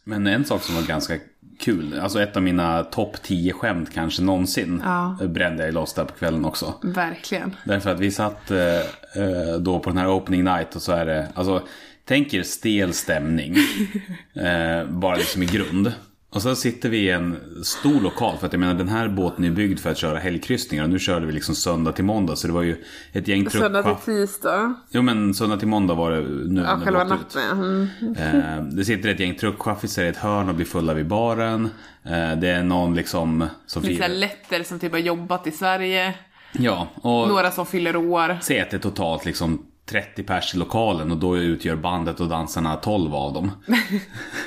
Men 0.04 0.28
en 0.28 0.46
sak 0.46 0.64
som 0.64 0.76
var 0.76 0.84
ganska 0.84 1.18
kul. 1.60 2.00
Alltså 2.00 2.22
ett 2.22 2.38
av 2.38 2.44
mina 2.44 2.84
topp 2.84 3.22
10 3.22 3.54
skämt 3.54 3.94
kanske 3.94 4.22
någonsin. 4.22 4.82
Ja. 4.86 5.18
Brände 5.28 5.66
jag 5.66 5.74
loss 5.74 5.94
där 5.94 6.06
på 6.06 6.14
kvällen 6.14 6.46
också. 6.46 6.74
Verkligen. 6.84 7.56
Därför 7.64 7.90
att 7.90 8.00
vi 8.00 8.12
satt 8.12 8.52
eh, 8.52 8.78
eh, 8.78 9.58
då 9.60 9.80
på 9.80 9.90
den 9.90 9.98
här 9.98 10.10
opening 10.10 10.44
night 10.44 10.76
och 10.76 10.82
så 10.82 10.92
är 10.92 11.06
det, 11.06 11.28
alltså 11.34 11.62
tänk 12.06 12.34
er 12.34 12.44
stel 12.44 12.94
stämning. 12.94 13.56
eh, 14.34 14.86
bara 14.90 15.16
liksom 15.16 15.44
i 15.44 15.46
grund. 15.46 15.92
Och 16.38 16.44
så 16.44 16.56
sitter 16.56 16.90
vi 16.90 16.98
i 16.98 17.10
en 17.10 17.40
stor 17.64 18.02
lokal, 18.02 18.38
för 18.38 18.48
att 18.48 18.54
jag 18.54 18.60
menar 18.60 18.74
den 18.74 18.90
här 18.90 19.08
båten 19.08 19.46
är 19.46 19.52
byggd 19.52 19.80
för 19.80 19.92
att 19.92 19.98
köra 19.98 20.20
helgkryssningar. 20.20 20.84
Och 20.84 20.90
nu 20.90 21.00
körde 21.00 21.26
vi 21.26 21.32
liksom 21.32 21.56
söndag 21.56 21.92
till 21.92 22.06
måndag, 22.06 22.36
så 22.36 22.48
det 22.48 22.54
var 22.54 22.62
ju 22.62 22.84
ett 23.14 23.28
gäng 23.28 23.50
Söndag 23.50 23.84
till 23.84 23.96
tisdag. 24.06 24.74
Jo 24.90 25.02
men 25.02 25.34
söndag 25.34 25.58
till 25.58 25.68
måndag 25.68 25.94
var 25.94 26.12
det 26.12 26.22
nu 26.22 26.62
Ja, 26.62 26.78
när 26.78 26.86
själva 26.86 27.04
natten. 27.04 27.90
Mm. 28.02 28.16
Eh, 28.16 28.64
det 28.64 28.86
sitter 28.86 29.10
ett 29.10 29.20
gäng 29.20 29.36
truckchaffisar 29.36 30.04
i 30.04 30.08
ett 30.08 30.18
hörn 30.18 30.50
och 30.50 30.56
blir 30.56 30.66
fulla 30.66 30.94
vid 30.94 31.08
baren. 31.08 31.70
Eh, 32.04 32.32
det 32.38 32.50
är 32.50 32.64
någon 32.64 32.96
liksom 32.96 33.48
som 33.66 33.84
Lite 33.84 33.96
firar. 33.96 34.10
lätter 34.10 34.64
som 34.64 34.80
typ 34.80 34.92
har 34.92 35.00
jobbat 35.00 35.48
i 35.48 35.52
Sverige. 35.52 36.14
Ja, 36.52 36.88
och 36.96 37.28
Några 37.28 37.52
som 37.52 37.66
fyller 37.66 37.96
år. 37.96 38.38
säg 38.42 38.60
att 38.60 38.70
det 38.70 38.78
är 38.78 38.82
totalt 38.82 39.26
liksom 39.26 39.66
30 39.90 40.24
pers 40.24 40.56
i 40.56 40.58
lokalen 40.58 41.12
och 41.12 41.18
då 41.18 41.38
utgör 41.38 41.76
bandet 41.76 42.20
och 42.20 42.28
dansarna 42.28 42.76
12 42.76 43.16
av 43.16 43.34
dem. 43.34 43.52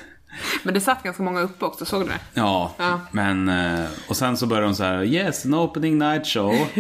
Men 0.63 0.75
det 0.75 0.81
satt 0.81 1.03
ganska 1.03 1.23
många 1.23 1.41
uppe 1.41 1.65
också, 1.65 1.85
såg 1.85 2.03
du 2.03 2.07
det? 2.07 2.19
Ja, 2.35 2.75
Ja. 2.79 3.01
men 3.11 3.49
eh, 3.49 3.85
och 4.09 4.17
sen 4.17 4.37
så 4.37 4.47
börjar 4.47 4.63
de 4.63 4.75
så 4.75 4.85
här 4.85 5.05
Yes, 5.05 5.45
an 5.45 5.55
opening 5.55 5.99
night 5.99 6.27
show. 6.27 6.53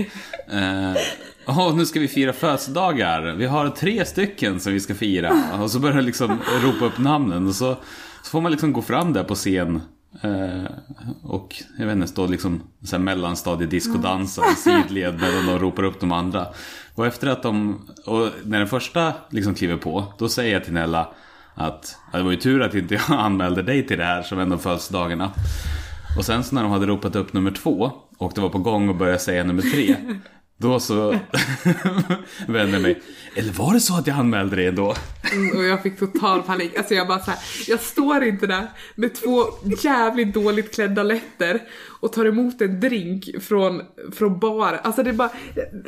eh, 0.51 0.95
Åh, 1.47 1.77
nu 1.77 1.87
ska 1.87 2.01
vi 2.01 2.09
fira 2.09 2.33
födelsedagar. 2.33 3.23
Vi 3.35 3.47
har 3.47 3.69
tre 3.69 4.05
stycken 4.05 4.61
som 4.61 4.73
vi 4.73 4.81
ska 4.81 4.95
fira. 4.95 5.43
Och 5.63 5.71
så 5.71 5.79
börjar 5.79 5.97
de 5.97 6.03
liksom 6.03 6.39
ropa 6.63 6.85
upp 6.85 6.99
namnen. 6.99 7.47
Och 7.47 7.55
så, 7.55 7.77
så 8.23 8.31
får 8.31 8.41
man 8.41 8.51
liksom 8.53 8.73
gå 8.73 8.83
fram 8.83 9.13
där 9.13 9.25
på 9.25 9.35
scen. 9.35 9.83
Eh, 10.23 10.71
och 11.23 11.55
jag 11.79 11.87
vet 11.87 11.95
inte, 11.97 12.09
stå 12.09 12.27
liksom 12.27 12.63
så 12.85 12.97
här 12.97 13.03
mellanstadiediscodansa 13.03 14.43
i 14.53 14.55
sidled 14.55 15.21
medan 15.21 15.47
de 15.47 15.59
ropar 15.59 15.83
upp 15.83 16.01
de 16.01 16.13
andra. 16.13 16.47
Och 16.95 17.07
efter 17.07 17.27
att 17.27 17.43
de, 17.43 17.81
och 18.07 18.29
när 18.45 18.59
den 18.59 18.69
första 18.69 19.13
liksom 19.31 19.55
kliver 19.55 19.77
på, 19.77 20.05
då 20.19 20.29
säger 20.29 20.53
jag 20.53 20.65
till 20.65 20.73
Nella 20.73 21.09
att 21.61 21.97
det 22.13 22.23
var 22.23 22.31
ju 22.31 22.37
tur 22.37 22.63
att 22.63 22.75
inte 22.75 22.95
jag 22.95 23.03
anmälde 23.09 23.63
dig 23.63 23.87
till 23.87 23.99
det 23.99 24.05
här 24.05 24.23
som 24.23 24.53
av 24.53 24.59
födelsedagarna. 24.59 25.31
Och 26.19 26.25
sen 26.25 26.45
så 26.45 26.55
när 26.55 26.63
de 26.63 26.71
hade 26.73 26.87
ropat 26.87 27.17
upp 27.17 27.33
nummer 27.33 27.51
två 27.51 27.93
och 28.19 28.33
det 28.35 28.41
var 28.41 28.49
på 28.49 28.59
gång 28.59 28.89
att 28.91 28.97
börja 28.97 29.19
säga 29.19 29.45
nummer 29.45 29.63
tre. 29.63 29.97
Då 30.57 30.81
så 30.81 31.11
vände 32.47 32.73
jag 32.73 32.83
mig. 32.83 33.03
Eller 33.37 33.53
var 33.53 33.75
det 33.75 33.81
så 33.81 33.97
att 33.97 34.07
jag 34.07 34.17
anmälde 34.17 34.57
dig 34.57 34.67
ändå? 34.67 34.95
Mm, 35.33 35.57
Och 35.57 35.65
jag 35.65 35.83
fick 35.83 35.99
total 35.99 36.43
panik. 36.43 36.79
Alltså 36.79 36.95
jag 36.95 37.09
bara 37.09 37.19
så 37.19 37.31
här, 37.31 37.41
jag 37.67 37.81
står 37.81 38.25
inte 38.25 38.47
där 38.47 38.67
med 38.95 39.15
två 39.15 39.45
jävligt 39.83 40.35
dåligt 40.35 40.75
klädda 40.75 41.03
letter 41.03 41.61
och 42.01 42.13
tar 42.13 42.25
emot 42.25 42.61
en 42.61 42.81
drink 42.81 43.43
från, 43.43 43.83
från 44.13 44.39
baren. 44.39 44.81
Alltså 44.83 45.03
det 45.03 45.13
bara, 45.13 45.31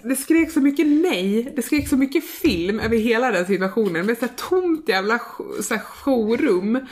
det 0.02 0.16
skrek 0.16 0.50
så 0.50 0.60
mycket 0.60 0.86
nej, 0.86 1.52
det 1.56 1.62
skrek 1.62 1.88
så 1.88 1.96
mycket 1.96 2.24
film 2.24 2.80
över 2.80 2.96
hela 2.96 3.30
den 3.30 3.46
situationen 3.46 4.06
med 4.06 4.18
så 4.18 4.26
här 4.26 4.32
tomt 4.50 4.88
jävla 4.88 5.20
så 5.62 5.74
här 5.74 5.82
showroom. 5.82 6.86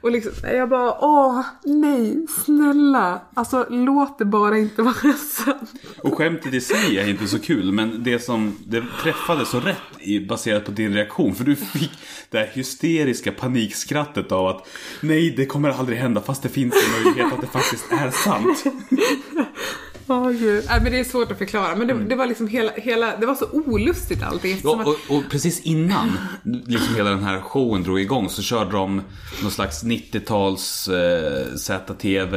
Och 0.00 0.10
liksom, 0.10 0.32
jag 0.42 0.68
bara, 0.68 0.98
åh, 1.00 1.44
nej, 1.64 2.26
snälla, 2.44 3.20
alltså 3.34 3.66
låt 3.70 4.18
det 4.18 4.24
bara 4.24 4.58
inte 4.58 4.82
vara 4.82 5.12
sant. 5.12 5.72
Och 5.98 6.18
skämtet 6.18 6.54
i 6.54 6.60
sig 6.60 6.98
är 6.98 7.08
inte 7.08 7.26
så 7.26 7.38
kul, 7.38 7.72
men 7.72 8.02
det 8.02 8.18
som 8.18 8.56
det 8.66 8.84
träffade 9.02 9.46
så 9.46 9.60
rätt 9.60 9.76
i, 10.00 10.20
baserat 10.20 10.64
på 10.64 10.70
din 10.70 10.94
reaktion. 10.94 11.34
För 11.34 11.44
du 11.44 11.56
fick 11.56 11.92
det 12.30 12.38
här 12.38 12.46
hysteriska 12.46 13.32
panikskrattet 13.32 14.32
av 14.32 14.46
att 14.46 14.68
nej, 15.00 15.34
det 15.36 15.46
kommer 15.46 15.70
aldrig 15.70 15.98
hända 15.98 16.20
fast 16.20 16.42
det 16.42 16.48
finns 16.48 16.74
en 16.74 17.04
möjlighet 17.04 17.32
att 17.32 17.40
det 17.40 17.46
faktiskt 17.46 17.92
är 17.92 18.10
sant. 18.10 18.63
Åh 20.06 20.30
gud. 20.30 20.64
Nej 20.68 20.80
men 20.82 20.92
det 20.92 20.98
är 20.98 21.04
svårt 21.04 21.32
att 21.32 21.38
förklara, 21.38 21.76
men 21.76 21.86
det, 21.86 22.04
det 22.04 22.14
var 22.14 22.26
liksom 22.26 22.48
hela, 22.48 22.72
hela, 22.72 23.16
det 23.16 23.26
var 23.26 23.34
så 23.34 23.46
olustigt 23.52 24.22
allting. 24.22 24.60
Ja, 24.64 24.84
och, 24.84 25.16
och 25.16 25.22
precis 25.30 25.60
innan 25.60 26.18
liksom 26.66 26.94
hela 26.94 27.10
den 27.10 27.24
här 27.24 27.40
showen 27.40 27.82
drog 27.82 28.00
igång 28.00 28.28
så 28.28 28.42
körde 28.42 28.70
de 28.70 29.02
någon 29.42 29.50
slags 29.50 29.84
90-tals 29.84 30.88
eh, 30.88 31.54
ZTV 31.56 32.36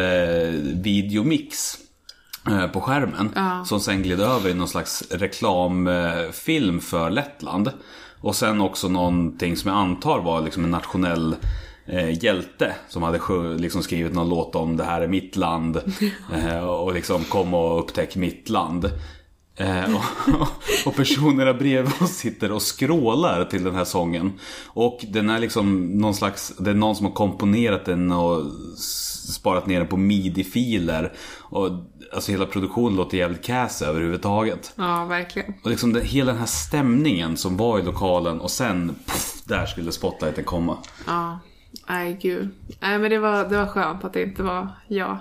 videomix 0.84 1.78
eh, 2.50 2.68
på 2.68 2.82
skärmen. 2.82 3.32
Ja. 3.36 3.66
Som 3.66 3.80
sen 3.80 4.04
gled 4.04 4.22
över 4.22 4.50
i 4.50 4.54
någon 4.54 4.68
slags 4.68 5.04
reklamfilm 5.12 6.80
för 6.80 7.10
Lettland. 7.10 7.72
Och 8.22 8.36
sen 8.36 8.62
också 8.62 8.88
någonting 8.88 9.58
som 9.58 9.72
jag 9.72 9.78
antar 9.78 10.20
var 10.20 10.42
liksom 10.42 10.64
en 10.64 10.72
nationell 10.72 11.36
eh, 11.88 12.24
hjälte 12.24 12.76
som 12.90 13.04
hade 13.04 13.20
liksom 13.58 13.84
skrivit 13.84 14.14
någon 14.14 14.30
låt 14.30 14.56
om 14.56 14.78
det 14.78 14.84
här 14.84 15.02
är 15.02 15.08
mitt 15.08 15.36
land. 15.36 15.82
Eh, 16.34 16.60
och 16.60 16.94
liksom 16.94 17.24
kom 17.24 17.54
och 17.54 17.80
upptäck 17.80 18.16
mitt 18.16 18.50
land. 18.50 18.92
Eh, 19.56 19.96
och, 19.96 20.38
och 20.86 20.96
personerna 20.96 21.54
bredvid 21.54 21.94
oss 22.02 22.12
sitter 22.12 22.52
och 22.52 22.62
skrålar 22.62 23.46
till 23.46 23.64
den 23.64 23.76
här 23.76 23.86
sången. 23.86 24.40
Och 24.66 25.06
den 25.10 25.30
är 25.30 25.40
liksom 25.40 25.86
någon 25.86 26.16
slags, 26.16 26.54
det 26.60 26.70
är 26.70 26.76
någon 26.76 26.96
som 26.96 27.06
har 27.06 27.14
komponerat 27.14 27.86
den 27.86 28.12
och 28.12 28.46
sparat 29.30 29.68
ner 29.68 29.80
den 29.80 29.88
på 29.88 29.98
midi-filer. 29.98 31.14
Och 31.40 31.70
alltså 32.14 32.32
hela 32.32 32.46
produktionen 32.46 32.98
låter 32.98 33.18
jävligt 33.18 33.44
cass 33.44 33.82
överhuvudtaget. 33.82 34.74
Ja, 34.76 35.06
verkligen. 35.06 35.54
Och 35.64 35.70
liksom 35.70 35.94
den, 35.94 36.06
hela 36.06 36.32
den 36.32 36.40
här 36.40 36.48
stämningen 36.48 37.38
som 37.38 37.58
var 37.58 37.80
i 37.80 37.84
lokalen 37.84 38.40
och 38.40 38.52
sen, 38.52 38.96
puff, 39.06 39.42
där 39.46 39.66
skulle 39.66 39.92
spotlighten 39.92 40.44
komma. 40.44 40.78
Ja, 41.08 41.40
nej 41.88 42.18
gud. 42.22 42.50
Nej 42.80 43.00
men 43.00 43.10
det 43.12 43.20
var, 43.20 43.50
det 43.50 43.58
var 43.58 43.68
skönt 43.68 44.04
att 44.04 44.14
det 44.14 44.24
inte 44.24 44.44
var 44.44 44.68
jag. 44.88 45.18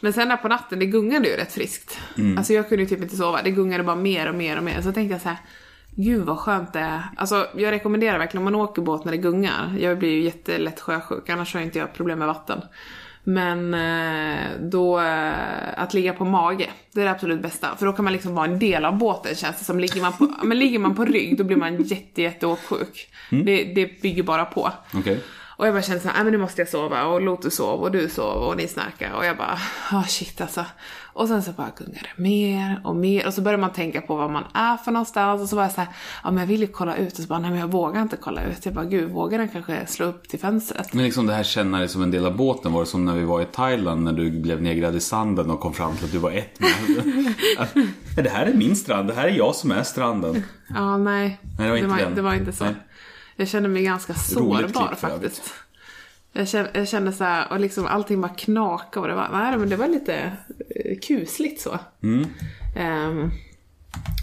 Men 0.00 0.12
sen 0.12 0.28
där 0.28 0.36
på 0.36 0.48
natten, 0.48 0.78
det 0.78 0.86
gungade 0.86 1.28
ju 1.28 1.36
rätt 1.36 1.52
friskt. 1.52 1.98
Alltså 2.38 2.52
jag 2.52 2.68
kunde 2.68 2.82
ju 2.82 2.88
typ 2.88 3.02
inte 3.02 3.16
sova, 3.16 3.42
det 3.42 3.50
gungade 3.50 3.84
bara 3.84 3.96
mer 3.96 4.28
och 4.28 4.34
mer 4.34 4.56
och 4.56 4.64
mer. 4.64 4.80
Så 4.80 4.92
tänkte 4.92 5.14
jag 5.14 5.22
så 5.22 5.28
här, 5.28 5.38
gud 5.90 6.24
vad 6.24 6.38
skönt 6.38 6.72
det 6.72 6.80
är. 6.80 7.02
Alltså 7.16 7.46
jag 7.56 7.72
rekommenderar 7.72 8.18
verkligen 8.18 8.46
om 8.46 8.52
man 8.52 8.62
åker 8.62 8.82
båt 8.82 9.04
när 9.04 9.12
det 9.12 9.18
gungar. 9.18 9.76
Jag 9.80 9.98
blir 9.98 10.10
ju 10.10 10.22
jättelätt 10.22 10.80
sjösjuk, 10.80 11.28
annars 11.28 11.54
har 11.54 11.60
jag 11.60 11.66
inte 11.66 11.78
jag 11.78 11.94
problem 11.94 12.18
med 12.18 12.28
vatten. 12.28 12.60
Men 13.24 13.74
eh, 13.74 14.50
då, 14.60 15.00
eh, 15.00 15.32
att 15.76 15.94
ligga 15.94 16.12
på 16.12 16.24
mage, 16.24 16.70
det 16.92 17.00
är 17.00 17.04
det 17.04 17.10
absolut 17.10 17.42
bästa. 17.42 17.76
För 17.76 17.86
då 17.86 17.92
kan 17.92 18.04
man 18.04 18.12
liksom 18.12 18.34
vara 18.34 18.46
en 18.46 18.58
del 18.58 18.84
av 18.84 18.98
båten 18.98 19.34
känns 19.34 19.58
det 19.58 19.64
som. 19.64 19.80
Ligger 19.80 20.00
man 20.00 20.12
på, 20.12 20.28
men 20.42 20.58
ligger 20.58 20.78
man 20.78 20.94
på 20.94 21.04
rygg 21.04 21.38
då 21.38 21.44
blir 21.44 21.56
man 21.56 21.82
jätte, 21.82 22.22
jätte 22.22 22.46
åksjuk. 22.46 23.08
Det, 23.30 23.64
det 23.64 24.02
bygger 24.02 24.22
bara 24.22 24.44
på. 24.44 24.72
Okej? 24.94 25.20
Och 25.56 25.66
jag 25.66 25.74
bara 25.74 25.82
kände 25.82 26.00
såhär, 26.00 26.14
"Nej, 26.14 26.24
men 26.24 26.32
nu 26.32 26.38
måste 26.38 26.60
jag 26.60 26.68
sova 26.68 27.04
och 27.04 27.20
Lotus 27.22 27.56
sov 27.56 27.80
och 27.82 27.90
du 27.92 28.08
sov 28.08 28.42
och 28.42 28.56
ni 28.56 28.68
snarkar 28.68 29.12
och 29.12 29.24
jag 29.26 29.36
bara, 29.36 29.58
ah 29.90 30.02
shit 30.02 30.40
alltså. 30.40 30.64
Och 31.14 31.28
sen 31.28 31.42
så 31.42 31.52
bara 31.52 31.70
gungar 31.78 32.02
det 32.16 32.22
mer 32.22 32.80
och 32.84 32.96
mer 32.96 33.26
och 33.26 33.34
så 33.34 33.40
börjar 33.40 33.58
man 33.58 33.72
tänka 33.72 34.00
på 34.00 34.16
vad 34.16 34.30
man 34.30 34.44
är 34.54 34.76
för 34.76 34.90
någonstans 34.92 35.42
och 35.42 35.48
så 35.48 35.56
var 35.56 35.62
jag 35.62 35.72
såhär, 35.72 35.88
ja 36.24 36.30
men 36.30 36.38
jag 36.40 36.46
vill 36.46 36.60
ju 36.60 36.66
kolla 36.66 36.96
ut 36.96 37.12
och 37.12 37.18
så 37.18 37.26
bara, 37.28 37.38
nej 37.38 37.50
men 37.50 37.60
jag 37.60 37.66
vågar 37.70 38.02
inte 38.02 38.16
kolla 38.16 38.44
ut. 38.44 38.64
Jag 38.64 38.74
bara, 38.74 38.84
gud 38.84 39.10
vågar 39.10 39.38
den 39.38 39.48
kanske 39.48 39.86
slå 39.86 40.06
upp 40.06 40.28
till 40.28 40.38
fönstret? 40.40 40.92
Men 40.94 41.04
liksom 41.04 41.26
det 41.26 41.34
här 41.34 41.42
känna 41.42 41.78
dig 41.78 41.88
som 41.88 42.02
en 42.02 42.10
del 42.10 42.26
av 42.26 42.36
båten 42.36 42.72
var 42.72 42.80
det 42.80 42.86
som 42.86 43.04
när 43.04 43.14
vi 43.14 43.24
var 43.24 43.40
i 43.42 43.44
Thailand 43.44 44.02
när 44.02 44.12
du 44.12 44.30
blev 44.30 44.62
nedgrävd 44.62 44.96
i 44.96 45.00
sanden 45.00 45.50
och 45.50 45.60
kom 45.60 45.72
fram 45.74 45.96
till 45.96 46.04
att 46.04 46.12
du 46.12 46.18
var 46.18 46.30
ett 46.30 46.60
med. 46.60 46.70
Att, 47.58 47.68
"Ja, 48.16 48.22
det 48.22 48.30
här 48.30 48.46
är 48.46 48.54
min 48.54 48.76
strand, 48.76 49.08
det 49.08 49.14
här 49.14 49.24
är 49.28 49.32
jag 49.32 49.54
som 49.54 49.70
är 49.72 49.82
stranden. 49.82 50.42
Ja, 50.74 50.96
nej. 50.96 51.38
Nej, 51.58 51.66
det 51.66 51.70
var 51.70 51.76
inte 51.76 51.88
var, 51.88 51.96
den. 51.98 52.14
det 52.14 52.22
var 52.22 52.34
inte 52.34 52.52
så. 52.52 52.64
Nej. 52.64 52.74
Jag 53.42 53.48
kände 53.48 53.68
mig 53.68 53.82
ganska 53.82 54.14
sårbar 54.14 54.88
klipp 54.88 54.98
faktiskt. 55.00 55.42
Jag 56.32 56.48
kände, 56.48 56.70
jag 56.74 56.88
kände 56.88 57.12
så 57.12 57.24
här, 57.24 57.52
och 57.52 57.60
liksom 57.60 57.86
allting 57.86 58.20
bara 58.20 58.34
knakade 58.34 59.00
och 59.00 59.08
det 59.08 59.14
var, 59.14 59.28
nej 59.32 59.58
men 59.58 59.68
det 59.68 59.76
var 59.76 59.88
lite 59.88 60.32
eh, 60.84 60.98
kusligt 60.98 61.60
så. 61.60 61.78
Mm. 62.02 62.26
Ehm, 62.76 63.30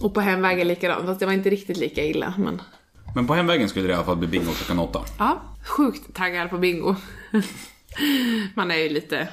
och 0.02 0.14
på 0.14 0.22
hemvägen 0.22 0.68
likadant, 0.68 1.06
fast 1.06 1.20
det 1.20 1.26
var 1.26 1.34
inte 1.34 1.50
riktigt 1.50 1.78
lika 1.78 2.04
illa. 2.04 2.34
Men 2.38 2.62
Men 3.16 3.28
på 3.28 3.34
hemvägen 3.34 3.70
skulle 3.70 3.88
det 3.88 3.92
i 3.92 3.96
alla 3.96 4.06
fall 4.06 4.18
bli 4.18 4.28
bingo 4.28 4.52
klockan 4.52 4.80
åtta. 4.80 5.02
ja, 5.18 5.42
sjukt 5.66 6.14
taggad 6.16 6.50
på 6.50 6.58
bingo. 6.58 6.96
Man 8.56 8.72
är 8.72 8.76
ju 8.76 8.90
lite 8.90 9.28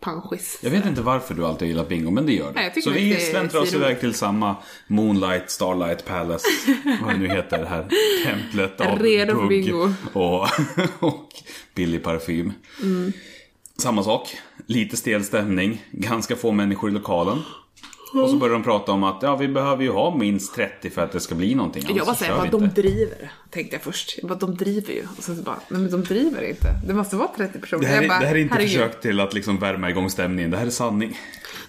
panschis. 0.00 0.58
Jag 0.62 0.70
vet 0.70 0.86
inte 0.86 1.02
varför 1.02 1.34
du 1.34 1.46
alltid 1.46 1.62
har 1.62 1.68
gillat 1.68 1.88
bingo, 1.88 2.10
men 2.10 2.26
det 2.26 2.32
gör 2.32 2.52
tycker 2.52 2.80
Så 2.80 2.90
vi 2.90 3.20
släntrar 3.20 3.60
oss 3.60 3.74
iväg 3.74 4.00
till 4.00 4.14
samma 4.14 4.56
Moonlight, 4.86 5.50
Starlight 5.50 6.04
Palace, 6.04 6.46
vad 7.02 7.14
det 7.14 7.18
nu 7.18 7.28
heter, 7.28 7.58
det 7.58 7.66
här 7.66 7.88
templet 8.24 8.80
av 8.80 8.98
Redo 8.98 9.34
för 9.34 9.48
bingo. 9.48 9.92
Och, 10.12 10.48
och 10.98 11.28
billig 11.74 12.02
parfym. 12.02 12.52
Mm. 12.82 13.12
Samma 13.78 14.02
sak, 14.02 14.36
lite 14.66 14.96
stel 14.96 15.24
stämning, 15.24 15.84
ganska 15.90 16.36
få 16.36 16.52
människor 16.52 16.90
i 16.90 16.92
lokalen. 16.92 17.42
Och 18.14 18.30
så 18.30 18.36
börjar 18.36 18.52
de 18.52 18.62
prata 18.62 18.92
om 18.92 19.04
att 19.04 19.22
ja, 19.22 19.36
vi 19.36 19.48
behöver 19.48 19.82
ju 19.82 19.90
ha 19.90 20.16
minst 20.16 20.54
30 20.54 20.90
för 20.90 21.02
att 21.04 21.12
det 21.12 21.20
ska 21.20 21.34
bli 21.34 21.54
någonting. 21.54 21.82
Jag 21.86 21.90
annars 21.92 22.06
bara 22.06 22.14
så 22.14 22.18
säger 22.18 22.32
kör 22.32 22.38
bara, 22.50 22.66
vi 22.66 22.74
de 22.74 22.82
driver. 22.82 23.32
Tänkte 23.50 23.76
jag 23.76 23.82
först. 23.82 24.18
Jag 24.18 24.28
bara, 24.28 24.38
de 24.38 24.56
driver 24.56 24.92
ju. 24.92 25.02
Och 25.18 25.24
sen 25.24 25.36
så 25.36 25.42
bara, 25.42 25.60
nej 25.68 25.80
men 25.80 25.90
de 25.90 26.02
driver 26.04 26.42
inte. 26.42 26.68
Det 26.86 26.94
måste 26.94 27.16
vara 27.16 27.28
30 27.36 27.58
personer. 27.58 27.82
Det 27.82 27.88
här, 27.88 28.02
är, 28.02 28.08
bara, 28.08 28.18
det 28.20 28.26
här 28.26 28.34
är 28.34 28.38
inte 28.38 28.54
herregud. 28.54 28.72
försök 28.72 29.00
till 29.00 29.20
att 29.20 29.34
liksom 29.34 29.58
värma 29.58 29.90
igång 29.90 30.10
stämningen, 30.10 30.50
det 30.50 30.56
här 30.56 30.66
är 30.66 30.70
sanning. 30.70 31.18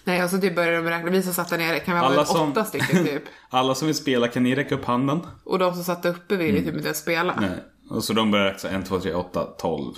Nej, 0.03 0.23
och 0.23 0.29
så 0.29 0.37
typ 0.37 0.55
började 0.55 0.77
de 0.77 0.89
räkna. 0.89 1.11
Vi 1.11 1.23
som 1.23 1.33
satt 1.33 1.49
där 1.49 1.57
nere, 1.57 1.79
kan 1.79 1.93
vi 1.93 1.99
ha 1.99 2.07
Alla 2.07 2.25
som- 2.25 2.51
åtta 2.51 2.65
stycken 2.65 3.05
typ. 3.05 3.23
Alla 3.49 3.75
som 3.75 3.85
vill 3.85 3.95
spela, 3.95 4.27
kan 4.27 4.43
ni 4.43 4.55
räcka 4.55 4.75
upp 4.75 4.85
handen? 4.85 5.19
Och 5.43 5.59
de 5.59 5.73
som 5.73 5.83
satt 5.83 6.05
uppe 6.05 6.35
ville 6.35 6.59
typ 6.59 6.73
inte 6.73 6.85
ens 6.85 6.99
spela. 6.99 7.33
Mm. 7.33 7.49
Nej. 7.49 7.59
Och 7.89 8.03
så 8.03 8.13
de 8.13 8.31
börjar 8.31 8.45
räkna 8.45 8.69
1, 8.69 8.85
2, 8.85 8.99
3, 8.99 9.13
8, 9.13 9.43
12. 9.43 9.93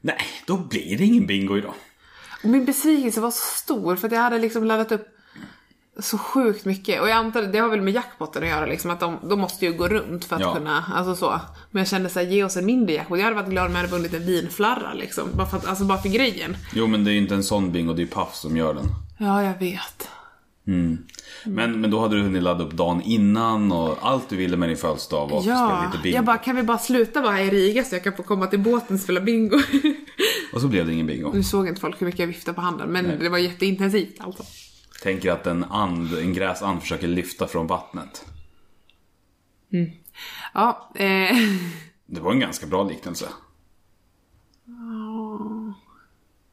Nej, 0.00 0.18
då 0.46 0.56
blir 0.56 0.98
det 0.98 1.04
ingen 1.04 1.26
bingo 1.26 1.58
idag. 1.58 1.74
Och 2.42 2.48
min 2.50 2.64
besvikelse 2.64 3.20
var 3.20 3.30
så 3.30 3.56
stor 3.56 3.96
för 3.96 4.06
att 4.06 4.12
jag 4.12 4.20
hade 4.20 4.38
liksom 4.38 4.64
laddat 4.64 4.92
upp 4.92 5.08
så 5.98 6.18
sjukt 6.18 6.64
mycket. 6.64 7.00
Och 7.00 7.08
jag 7.08 7.16
antar 7.16 7.42
det 7.42 7.58
har 7.58 7.68
väl 7.68 7.80
med 7.82 7.94
jackpotten 7.94 8.42
att 8.42 8.48
göra 8.48 8.66
liksom, 8.66 8.90
att 8.90 9.00
de, 9.00 9.16
de 9.28 9.40
måste 9.40 9.66
ju 9.66 9.72
gå 9.72 9.88
runt 9.88 10.24
för 10.24 10.36
att 10.36 10.42
Ja. 10.42 10.54
kunna, 10.54 10.84
alltså 10.94 11.14
så. 11.16 11.40
Men 11.70 11.80
jag 11.80 11.88
kände 11.88 12.08
såhär, 12.08 12.26
ge 12.26 12.44
oss 12.44 12.56
en 12.56 12.66
mindre 12.66 12.94
jackpot. 12.94 13.18
Jag 13.18 13.24
hade 13.24 13.36
varit 13.36 13.50
glad 13.50 13.66
om 13.66 13.72
jag 13.72 13.78
hade 13.78 13.92
vunnit 13.92 14.14
en 14.14 14.26
vinflarra 14.26 14.94
liksom. 14.94 15.28
Bara 15.34 15.46
för, 15.46 15.56
att, 15.56 15.66
alltså 15.66 15.84
bara 15.84 15.98
för 15.98 16.08
grejen. 16.08 16.56
Jo, 16.74 16.86
men 16.86 17.04
det 17.04 17.10
är 17.10 17.12
ju 17.12 17.18
inte 17.18 17.34
en 17.34 17.44
sån 17.44 17.72
bingo, 17.72 17.92
det 17.92 18.00
är 18.02 18.04
ju 18.04 18.10
Puff 18.10 18.34
som 18.34 18.56
gör 18.56 18.74
den. 18.74 18.86
Ja, 19.18 19.42
jag 19.42 19.58
vet. 19.58 20.08
Men, 21.44 21.80
men 21.80 21.90
då 21.90 22.00
hade 22.00 22.16
du 22.16 22.22
hunnit 22.22 22.42
ladda 22.42 22.64
upp 22.64 22.72
dagen 22.72 23.02
innan 23.02 23.72
och 23.72 23.98
allt 24.00 24.28
du 24.28 24.36
ville 24.36 24.56
med 24.56 24.68
din 24.68 24.76
födelsedag 24.76 25.28
var 25.30 25.36
att 25.38 25.42
spela 25.44 25.58
Ja, 25.58 25.84
lite 25.92 26.02
bingo. 26.02 26.16
jag 26.16 26.24
bara, 26.24 26.38
kan 26.38 26.56
vi 26.56 26.62
bara 26.62 26.78
sluta 26.78 27.20
vara 27.20 27.32
här 27.32 27.42
i 27.42 27.50
Riga 27.50 27.84
så 27.84 27.94
jag 27.94 28.04
kan 28.04 28.12
få 28.12 28.22
komma 28.22 28.46
till 28.46 28.58
båten 28.60 28.94
och 28.96 29.00
spela 29.02 29.20
bingo? 29.20 29.56
Och 30.52 30.60
så 30.60 30.68
blev 30.68 30.86
det 30.86 30.92
ingen 30.92 31.06
bingo. 31.06 31.30
nu 31.34 31.42
såg 31.42 31.68
inte 31.68 31.80
folk 31.80 32.00
hur 32.00 32.06
mycket 32.06 32.20
jag 32.20 32.26
viftade 32.26 32.54
på 32.54 32.60
handen, 32.60 32.88
men 32.88 33.18
det 33.18 33.28
var 33.28 33.38
jätteintensivt 33.38 34.16
alltså. 34.20 34.42
Tänker 35.04 35.30
att 35.32 35.46
en 35.46 35.64
and, 35.64 36.14
en 36.18 36.32
gräsand 36.32 36.80
försöker 36.80 37.08
lyfta 37.08 37.46
från 37.46 37.66
vattnet. 37.66 38.24
Ja, 40.54 40.90
eh, 40.94 41.36
Det 42.06 42.20
var 42.20 42.32
en 42.32 42.40
ganska 42.40 42.66
bra 42.66 42.84
liknelse. 42.84 43.28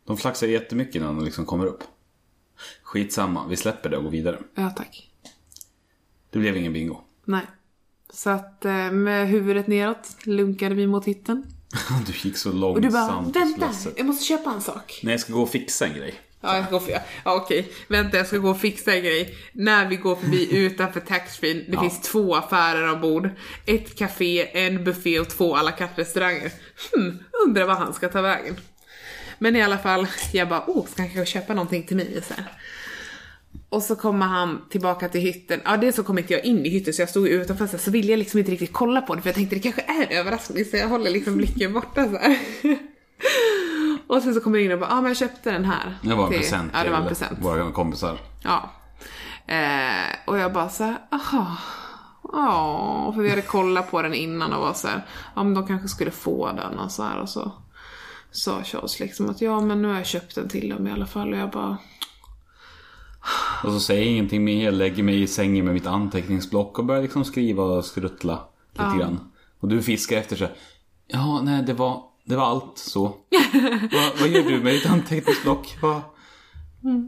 De 0.06 0.18
flaxar 0.18 0.48
jättemycket 0.48 0.96
innan 0.96 1.16
de 1.16 1.26
liksom 1.26 1.46
kommer 1.46 1.66
upp. 1.66 1.84
Skitsamma, 2.84 3.48
vi 3.48 3.58
släpper 3.58 3.90
det 3.90 3.98
och 3.98 4.04
går 4.04 4.12
vidare. 4.12 4.40
ja 4.56 4.70
tack. 4.70 5.12
Det 6.30 6.40
blev 6.40 6.58
ingen 6.58 6.74
bingo. 6.74 7.02
Nej. 7.26 7.46
Så 8.10 8.30
att 8.30 8.66
eh, 8.66 8.92
med 8.92 9.28
huvudet 9.28 9.68
neråt 9.68 10.26
lunkade 10.26 10.76
vi 10.76 10.88
mot 10.88 11.06
hytten. 11.06 11.44
Du 12.08 12.14
gick 12.28 12.38
så 12.38 12.50
Och 12.50 12.56
långsamt 12.56 12.84
du 12.84 12.90
bara, 12.90 13.18
och 13.18 13.36
vänta, 13.36 13.72
jag 13.98 14.06
måste 14.06 14.26
köpa 14.26 14.52
en 14.52 14.62
sak. 14.62 15.00
Nej, 15.04 15.14
jag 15.14 15.22
ska 15.22 15.34
gå 15.34 15.42
och 15.42 15.50
fixa 15.50 15.88
en 15.88 15.94
grej. 15.94 16.31
Ja, 16.42 16.56
jag 16.56 16.66
ska 16.66 16.74
gå 16.74 16.80
för, 16.80 16.92
ja 16.92 17.36
okej. 17.36 17.72
Vänta, 17.88 18.18
jag 18.18 18.28
ska 18.28 18.38
gå 18.38 18.50
och 18.50 18.60
fixa 18.60 18.94
en 18.94 19.04
grej. 19.04 19.36
När 19.52 19.88
vi 19.88 19.96
går 19.96 20.16
förbi 20.16 20.48
utanför 20.58 21.00
taxfree, 21.00 21.66
det 21.68 21.78
finns 21.78 22.02
två 22.02 22.36
affärer 22.36 22.94
ombord. 22.94 23.30
Ett 23.66 23.98
café, 23.98 24.66
en 24.66 24.84
buffé 24.84 25.20
och 25.20 25.30
två 25.30 25.56
à 25.56 25.64
la 25.64 25.72
carte 25.72 26.02
restauranger. 26.02 26.52
Hmm, 26.96 27.20
undrar 27.46 27.66
vad 27.66 27.78
han 27.78 27.94
ska 27.94 28.10
ta 28.10 28.22
vägen. 28.22 28.56
Men 29.40 29.56
i 29.56 29.62
alla 29.62 29.78
fall, 29.78 30.08
jag 30.34 30.50
bara, 30.50 30.64
oh, 30.68 30.86
ska 30.86 31.02
han 31.02 31.12
kanske 31.12 31.34
köpa 31.34 31.54
någonting 31.54 31.84
till 31.84 31.98
mig 31.98 32.22
så 32.28 32.34
här. 32.34 32.46
Och 33.70 33.84
så 33.84 33.96
kommer 33.96 34.26
han 34.26 34.70
tillbaka 34.70 35.10
till 35.10 35.22
hytten. 35.22 35.62
Ja, 35.66 35.78
dels 35.78 35.96
så 35.96 36.04
kom 36.04 36.18
inte 36.18 36.34
jag 36.34 36.46
in 36.46 36.66
i 36.66 36.70
hytten 36.70 36.94
så 36.94 37.02
jag 37.02 37.10
stod 37.10 37.28
utanför 37.28 37.68
så, 37.68 37.72
här, 37.72 37.84
så 37.84 37.92
ville 37.92 38.12
jag 38.12 38.18
liksom 38.18 38.40
inte 38.40 38.52
riktigt 38.52 38.74
kolla 38.74 39.02
på 39.02 39.16
det 39.16 39.22
för 39.22 39.30
jag 39.30 39.36
tänkte 39.36 39.56
det 39.56 39.62
kanske 39.62 39.82
är 39.82 40.04
en 40.04 40.18
överraskning 40.18 40.66
så 40.66 40.78
jag 40.78 40.88
håller 40.88 41.12
liksom 41.12 41.38
blicken 41.38 41.74
borta 41.74 42.10
så 42.10 42.18
här. 42.18 42.38
Och 44.12 44.22
sen 44.24 44.34
så 44.34 44.42
kommer 44.42 44.58
jag 44.60 44.66
in 44.66 44.72
och 44.72 44.80
bara, 44.80 44.90
ja 44.90 44.96
ah, 44.98 45.02
men 45.02 45.08
jag 45.10 45.18
köpte 45.18 45.52
den 45.52 45.66
här. 45.66 45.98
Det 46.02 46.16
var 46.16 46.24
en 46.24 46.30
till- 46.30 46.40
present 46.40 46.72
Ja, 46.76 46.84
det 46.84 46.90
var 46.90 46.98
en 46.98 47.08
present. 47.08 47.40
våra 47.42 47.72
kompisar. 47.72 48.18
Ja. 48.44 48.70
Eh, 49.48 50.16
och 50.28 50.38
jag 50.38 50.54
bara 50.54 50.70
så 50.70 50.84
här, 50.84 50.98
aha. 51.12 51.58
Ja, 52.34 53.12
för 53.16 53.22
vi 53.22 53.30
hade 53.30 53.42
kollat 53.42 53.92
på 53.92 54.02
den 54.02 54.14
innan 54.14 54.54
och 54.54 54.62
var 54.62 54.74
så 54.74 54.88
här, 54.88 55.06
ja 55.36 55.44
men 55.44 55.54
de 55.54 55.68
kanske 55.68 55.88
skulle 55.88 56.12
få 56.12 56.52
den 56.52 56.80
och 56.80 56.92
så 56.92 57.04
här 57.04 57.20
och 57.20 57.30
så 57.30 57.52
sa 58.32 58.64
Charles 58.64 59.00
liksom 59.00 59.30
att 59.30 59.42
ja 59.42 59.60
men 59.62 59.82
nu 59.82 59.88
har 59.88 59.96
jag 59.96 60.06
köpt 60.06 60.36
den 60.36 60.50
till 60.50 60.70
dem 60.70 60.88
i 60.88 60.92
alla 60.92 61.06
fall 61.06 61.34
och 61.34 61.40
jag 61.40 61.50
bara, 61.50 61.78
Och 63.64 63.72
så 63.72 63.80
säger 63.80 64.02
jag 64.02 64.12
ingenting 64.12 64.44
mer, 64.44 64.66
jag 64.66 64.74
lägger 64.74 65.04
mig 65.04 65.22
i 65.22 65.28
sängen 65.28 65.66
med 65.66 65.74
mitt 65.74 65.88
anteckningsblock 65.88 66.80
och 66.80 66.86
börjar 66.86 67.02
liksom 67.02 67.26
skriva 67.26 67.64
och 67.64 67.86
skruttla 67.86 68.40
lite 68.72 68.98
grann. 69.00 69.32
Och 69.60 69.68
du 69.68 69.82
fiskar 69.82 70.18
efter 70.18 70.36
så 70.36 70.44
här, 70.46 70.54
ja 71.08 71.42
nej 71.42 71.64
det 71.64 71.74
var, 71.74 72.04
det 72.26 72.36
var 72.36 72.46
allt 72.46 72.78
så. 72.78 73.02
vad, 73.92 74.20
vad 74.20 74.30
gör 74.30 74.44
du 74.44 74.60
med 74.64 74.74
ditt 74.74 74.86
anteckningsblock? 74.86 75.78
Vad? 75.82 76.02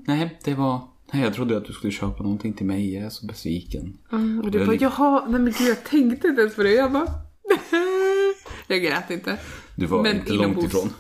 Nej, 0.08 0.40
det 0.44 0.54
var, 0.54 0.88
nej 1.12 1.24
jag 1.24 1.34
trodde 1.34 1.58
att 1.58 1.66
du 1.66 1.74
skulle 1.74 1.94
köpa 1.94 2.24
någonting 2.24 2.54
till 2.54 2.66
mig, 2.66 2.94
jag 2.94 3.04
är 3.06 3.10
så 3.10 3.26
besviken. 3.26 3.98
och 4.44 4.52
du 4.52 4.58
Jag 4.58 4.68
bara, 4.68 4.76
jaha, 4.78 5.26
nej 5.28 5.40
men 5.42 5.54
gud 5.58 5.68
jag 5.70 5.84
tänkte 5.84 6.28
inte 6.28 6.42
ens 6.42 6.56
på 6.56 6.64
det. 6.64 6.72
Jag 6.74 6.92
bara, 6.92 7.08
jag 8.68 8.82
grät 8.82 9.12
inte. 9.12 9.38
Du 9.76 9.86
var 9.86 10.04
Men 10.04 10.16
inte 10.16 10.34
långt 10.34 10.44
inombords. 10.44 10.68
ifrån. 10.68 10.82
Mm. 10.84 10.94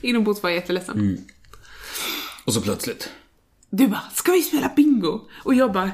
Inombords 0.00 0.42
var 0.42 0.50
jag 0.50 0.54
jätteledsen. 0.56 1.18
Och 2.44 2.54
så 2.54 2.60
plötsligt, 2.60 3.10
Du 3.70 3.88
bara, 3.88 4.02
ska 4.14 4.32
vi 4.32 4.42
spela 4.42 4.72
bingo? 4.76 5.20
Och 5.44 5.54
jag 5.54 5.72
bara, 5.72 5.90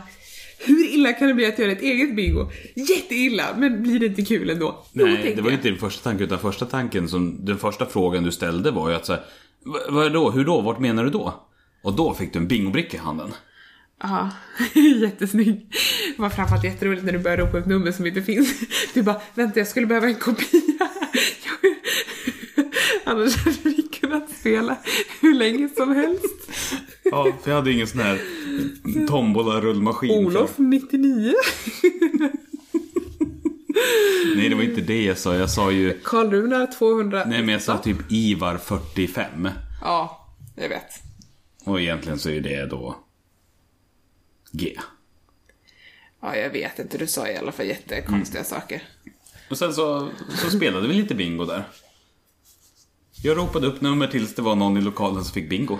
hur 0.65 0.95
illa 0.95 1.12
kan 1.12 1.29
det 1.29 1.35
bli 1.35 1.47
att 1.47 1.59
göra 1.59 1.73
ett 1.73 1.83
eget 1.83 2.17
bingo? 2.17 2.51
Jätteilla, 2.75 3.45
men 3.57 3.83
blir 3.83 4.01
det 4.01 4.07
inte 4.07 4.23
kul 4.23 4.51
ändå? 4.51 4.85
Jo, 4.93 5.07
Nej, 5.07 5.33
det 5.37 5.43
var 5.43 5.51
ju 5.51 5.57
inte 5.57 5.69
din 5.69 5.79
första 5.79 6.11
tanke, 6.11 6.25
utan 6.25 6.39
första 6.39 6.67
tanken 6.67 7.09
som, 7.09 7.45
den 7.45 7.59
första 7.59 7.87
frågan 7.87 8.25
du 8.25 8.33
ställde 8.33 8.71
var 8.71 8.91
ju 8.91 8.97
att 8.97 9.07
säga, 9.07 9.21
vad 9.89 10.12
då, 10.12 10.31
hur 10.31 10.45
då, 10.45 10.61
vart 10.61 10.79
menar 10.79 11.05
du 11.05 11.11
då? 11.11 11.45
Och 11.83 11.93
då 11.97 12.15
fick 12.15 12.33
du 12.33 12.39
en 12.39 12.49
bingobricka 12.49 12.97
i 12.97 13.01
handen. 13.01 13.35
Ja, 14.03 14.31
jättesnygg. 15.01 15.67
Det 16.17 16.23
var 16.23 16.31
framförallt 16.31 16.65
jätteroligt 16.65 17.05
när 17.05 17.12
du 17.12 17.19
började 17.19 17.43
ropa 17.43 17.59
upp 17.59 17.67
nummer 17.67 17.93
som 17.93 18.07
inte 18.07 18.23
finns. 18.23 18.55
Du 18.95 19.03
bara, 19.03 19.21
vänta 19.35 19.61
jag 19.61 19.69
skulle 19.69 19.87
behöva 19.87 20.07
en 20.07 20.15
kopia. 20.15 20.61
Annars 23.05 23.37
hade 23.37 23.57
vi 23.62 23.83
kunnat 24.15 24.31
spela 24.41 24.77
hur 25.21 25.35
länge 25.35 25.69
som 25.77 25.95
helst. 25.95 26.25
Ja, 27.03 27.33
för 27.43 27.51
jag 27.51 27.57
hade 27.57 27.73
ingen 27.73 27.87
sån 27.87 28.01
här 28.01 28.21
tombola-rullmaskin. 29.09 30.27
Olof, 30.27 30.51
99. 30.57 31.35
Nej, 34.37 34.49
det 34.49 34.55
var 34.55 34.62
inte 34.62 34.81
det 34.81 35.03
jag 35.05 35.19
sa. 35.19 35.35
Jag 35.37 35.51
sa 35.51 35.71
ju... 35.71 36.01
Karl 36.05 36.31
Runar, 36.31 36.67
200. 36.79 37.25
Nej, 37.27 37.43
men 37.43 37.49
jag 37.53 37.62
sa 37.62 37.79
typ 37.79 37.97
Ivar 38.09 38.59
45. 38.59 39.49
Ja, 39.81 40.29
jag 40.57 40.69
vet. 40.69 40.91
Och 41.65 41.81
egentligen 41.81 42.19
så 42.19 42.31
är 42.31 42.41
det 42.41 42.67
då... 42.67 42.97
G. 44.53 44.77
Ja, 46.23 46.37
jag 46.37 46.51
vet 46.51 46.79
inte. 46.79 46.99
Du 46.99 47.07
sa 47.07 47.29
i 47.29 47.37
alla 47.37 47.53
fall 47.53 47.67
jättekonstiga 47.67 48.41
Mm. 48.41 48.61
saker. 48.61 48.83
Och 49.51 49.59
sen 49.59 49.75
så, 49.75 50.11
så 50.43 50.51
spelade 50.51 50.89
vi 50.89 50.95
lite 50.95 51.15
bingo 51.15 51.45
där. 51.45 51.65
Jag 53.25 53.39
ropade 53.39 53.66
upp 53.66 53.81
nummer 53.81 54.07
tills 54.07 54.35
det 54.35 54.43
var 54.43 54.55
någon 54.55 54.77
i 54.77 54.81
lokalen 54.81 55.25
som 55.25 55.35
fick 55.35 55.49
bingo. 55.49 55.79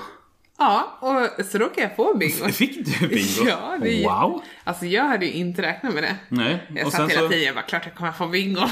Ja, 0.59 0.99
och 1.01 1.47
så 1.47 1.59
råkade 1.59 1.81
jag 1.81 1.97
få 1.97 2.15
bingo. 2.17 2.49
Fick 2.53 2.87
du 2.87 3.09
bingo? 3.09 3.49
Ja, 3.49 3.79
det 3.83 4.05
är 4.05 4.09
Wow! 4.09 4.43
Alltså 4.65 4.87
jag 4.87 5.05
hade 5.05 5.27
ju 5.27 5.33
inte 5.33 5.63
räknat 5.63 5.95
med 5.95 6.03
det. 6.03 6.17
Nej, 6.29 6.67
Jag 6.75 6.87
och 6.87 6.93
satt 6.93 7.11
hela 7.11 7.21
så 7.21 7.29
tiden 7.29 7.45
jag 7.45 7.55
bara, 7.55 7.63
klart 7.65 7.85
jag 7.85 7.95
kommer 7.95 8.13
få 8.13 8.27
bingo. 8.27 8.61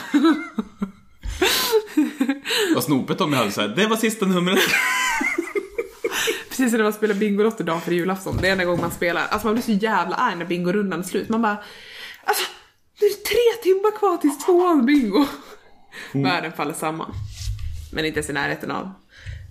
var 2.74 2.80
snopet 2.80 3.20
om 3.20 3.32
jag 3.32 3.38
hade 3.38 3.50
såhär, 3.50 3.68
det 3.68 3.86
var 3.86 3.96
sista 3.96 4.26
numret. 4.26 4.58
Precis 6.48 6.72
när 6.72 6.78
det 6.78 6.84
var 6.84 6.90
att 6.90 6.96
spela 6.96 7.14
Bingolotto 7.14 7.64
dagen 7.64 7.80
för 7.80 7.92
julafton. 7.92 8.38
Det 8.40 8.48
är 8.48 8.52
enda 8.52 8.64
gången 8.64 8.80
man 8.80 8.90
spelar. 8.90 9.26
Alltså 9.26 9.46
man 9.46 9.54
blir 9.54 9.64
så 9.64 9.72
jävla 9.72 10.16
arg 10.16 10.36
när 10.36 10.44
bingorundan 10.44 11.00
är 11.00 11.04
slut. 11.04 11.28
Man 11.28 11.42
bara, 11.42 11.56
alltså 12.24 12.44
nu 13.00 13.06
är 13.06 13.10
det 13.10 13.24
tre 13.24 13.62
timmar 13.62 13.98
kvar 13.98 14.16
tills 14.16 14.44
tvåan 14.44 14.86
bingo. 14.86 15.26
Mm. 16.12 16.30
Världen 16.30 16.52
faller 16.52 16.74
samman. 16.74 17.14
Men 17.92 18.04
inte 18.04 18.18
ens 18.18 18.30
i 18.30 18.32
närheten 18.32 18.70
av 18.70 18.90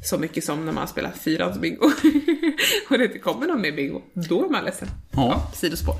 så 0.03 0.17
mycket 0.17 0.43
som 0.43 0.65
när 0.65 0.71
man 0.71 0.87
spelar 0.87 1.11
fyrans 1.11 1.59
bingo. 1.59 1.85
och 2.89 2.97
det 2.97 3.05
inte 3.05 3.19
kommer 3.19 3.47
någon 3.47 3.61
mer 3.61 3.71
bingo. 3.71 4.01
Då 4.13 4.45
är 4.45 4.49
man 4.49 4.65
ledsen. 4.65 4.87
Ja. 5.11 5.51
Sidospår. 5.53 5.95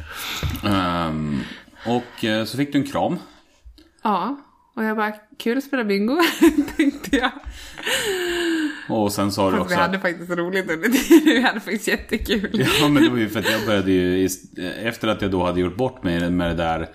Ehm, 0.66 1.40
och 1.86 2.26
eh, 2.26 2.46
så 2.46 2.58
fick 2.58 2.74
du 2.74 2.80
en 2.80 2.88
kram. 2.88 3.20
Ja, 4.04 4.38
och 4.76 4.84
jag 4.84 4.98
bara, 4.98 5.14
kul 5.38 5.58
att 5.58 5.64
spela 5.64 5.84
bingo, 5.84 6.22
tänkte 6.78 7.18
jag. 7.18 7.32
Och 8.90 9.12
sen 9.12 9.32
sa 9.32 9.52
du 9.52 9.60
också 9.60 9.76
vi 9.76 9.82
hade 9.82 10.00
faktiskt 10.00 10.32
roligt 10.32 10.72
under 10.72 10.90
tiden. 10.90 11.26
Vi 11.26 11.42
hade 11.42 11.60
faktiskt 11.60 11.88
jättekul. 11.88 12.66
Ja 12.80 12.90
men 12.90 13.04
det 13.04 13.10
var 13.10 13.18
ju 13.18 13.30
för 13.30 13.40
att 13.40 13.52
jag 13.52 13.66
började 13.66 13.92
ju, 13.92 14.30
efter 14.84 15.08
att 15.08 15.22
jag 15.22 15.32
då 15.32 15.46
hade 15.46 15.60
gjort 15.62 15.76
bort 15.76 16.04
mig 16.04 16.30
med 16.30 16.50
det 16.50 16.64
där 16.64 16.90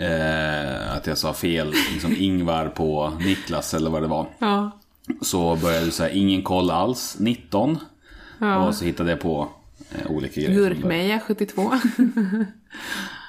eh, 0.00 0.96
att 0.96 1.06
jag 1.06 1.18
sa 1.18 1.32
fel, 1.32 1.74
liksom 1.92 2.16
Ingvar 2.18 2.68
på 2.68 3.12
Niklas 3.24 3.74
eller 3.74 3.90
vad 3.90 4.02
det 4.02 4.08
var. 4.08 4.26
Ja. 4.38 4.70
Så 5.20 5.56
började 5.56 5.84
du 5.86 5.90
säga 5.90 6.10
ingen 6.10 6.42
koll 6.42 6.70
alls, 6.70 7.16
19. 7.20 7.78
Ja. 8.38 8.66
Och 8.66 8.74
så 8.74 8.84
hittade 8.84 9.10
jag 9.10 9.20
på 9.20 9.48
eh, 9.90 10.10
olika 10.10 10.40
grejer. 10.40 10.54
Gurkmeja 10.54 11.20
72. 11.20 11.72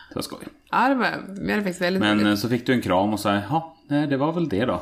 Det 0.09 0.15
var 0.15 0.21
skoj. 0.21 0.39
ja, 0.71 0.89
det 0.89 0.95
var, 0.95 1.09
vi 1.41 1.51
hade 1.51 1.63
faktiskt 1.63 1.81
väldigt 1.81 1.99
Men 2.01 2.15
roligt. 2.17 2.27
eh, 2.27 2.35
så 2.35 2.49
fick 2.49 2.65
du 2.65 2.73
en 2.73 2.81
kram 2.81 3.13
och 3.13 3.19
sa 3.19 3.33
ja, 3.35 3.75
nej, 3.87 4.07
det 4.07 4.17
var 4.17 4.31
väl 4.33 4.49
det 4.49 4.65
då. 4.65 4.81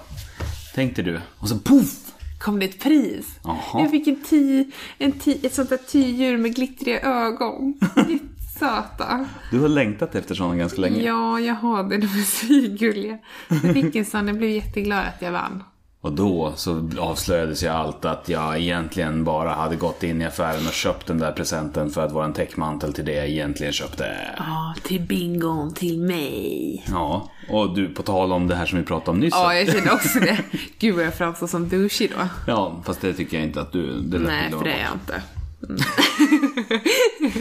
Tänkte 0.75 1.01
du. 1.01 1.19
Och 1.39 1.49
så 1.49 1.59
poff! 1.59 1.95
Kom 2.39 2.59
det 2.59 2.65
ett 2.65 2.79
pris? 2.83 3.25
Jaha. 3.43 3.81
Jag 3.81 3.91
fick 3.91 4.07
en 4.07 4.23
ty, 4.29 4.65
en 4.97 5.11
ty, 5.11 5.37
ett 5.43 5.53
sånt 5.53 5.69
där 5.69 5.77
tydjur 5.77 6.37
med 6.37 6.55
glittriga 6.55 7.01
ögon. 7.01 7.73
Jättesöta. 8.61 9.25
Du 9.51 9.59
har 9.59 9.67
längtat 9.67 10.15
efter 10.15 10.35
sådana 10.35 10.55
ganska 10.55 10.81
länge. 10.81 11.01
Ja, 11.03 11.39
jag 11.39 11.55
har 11.55 11.83
det. 11.83 11.97
De 13.73 13.79
är 13.79 13.97
en 13.97 14.05
sån, 14.05 14.27
jag 14.27 14.37
blev 14.37 14.49
jätteglad 14.49 14.99
att 14.99 15.21
jag 15.21 15.31
vann. 15.31 15.63
Och 16.01 16.11
då 16.11 16.53
så 16.55 16.89
avslöjades 16.99 17.63
ju 17.63 17.67
allt 17.67 18.05
att 18.05 18.29
jag 18.29 18.59
egentligen 18.59 19.23
bara 19.23 19.53
hade 19.53 19.75
gått 19.75 20.03
in 20.03 20.21
i 20.21 20.25
affären 20.25 20.67
och 20.67 20.73
köpt 20.73 21.07
den 21.07 21.17
där 21.17 21.31
presenten 21.31 21.89
för 21.89 22.05
att 22.05 22.11
vara 22.11 22.25
en 22.25 22.33
täckmantel 22.33 22.93
till 22.93 23.05
det 23.05 23.13
jag 23.13 23.27
egentligen 23.27 23.73
köpte. 23.73 24.17
Ja, 24.37 24.75
till 24.83 25.01
bingon, 25.01 25.73
till 25.73 25.99
mig. 25.99 26.85
Ja, 26.89 27.31
och 27.49 27.75
du, 27.75 27.87
på 27.93 28.03
tal 28.03 28.31
om 28.31 28.47
det 28.47 28.55
här 28.55 28.65
som 28.65 28.79
vi 28.79 28.85
pratade 28.85 29.11
om 29.11 29.19
nyss. 29.19 29.33
Ja, 29.33 29.53
jag 29.55 29.67
kände 29.73 29.91
också 29.91 30.19
det. 30.19 30.39
Gud 30.79 30.95
vad 30.95 31.05
jag 31.05 31.13
framstår 31.13 31.47
som 31.47 31.69
douchig 31.69 32.11
då. 32.17 32.27
Ja, 32.47 32.81
fast 32.85 33.01
det 33.01 33.13
tycker 33.13 33.37
jag 33.37 33.45
inte 33.45 33.61
att 33.61 33.71
du... 33.71 34.01
Det 34.01 34.19
Nej, 34.19 34.51
för 34.51 34.63
det 34.63 34.71
är 34.71 34.83
jag 34.83 34.93
inte. 34.93 35.21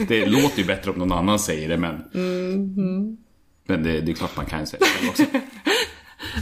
Det 0.07 0.25
låter 0.25 0.57
ju 0.57 0.65
bättre 0.65 0.91
om 0.91 0.97
någon 0.97 1.11
annan 1.11 1.39
säger 1.39 1.69
det, 1.69 1.77
men... 1.77 2.03
Mm-hmm. 2.13 3.17
Men 3.67 3.83
det, 3.83 4.01
det 4.01 4.11
är 4.11 4.15
klart 4.15 4.37
man 4.37 4.45
kan 4.45 4.67
säga 4.67 4.85
det 5.01 5.09
också. 5.09 5.23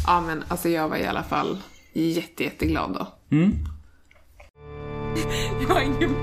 Ja, 0.07 0.21
men 0.21 0.43
alltså 0.47 0.69
jag 0.69 0.89
var 0.89 0.97
i 0.97 1.05
alla 1.05 1.23
fall 1.23 1.57
jätte, 1.93 2.43
jätteglad 2.43 2.93
då. 2.93 3.37
Jag 5.61 5.75
har 5.75 5.81
ingen 5.81 6.15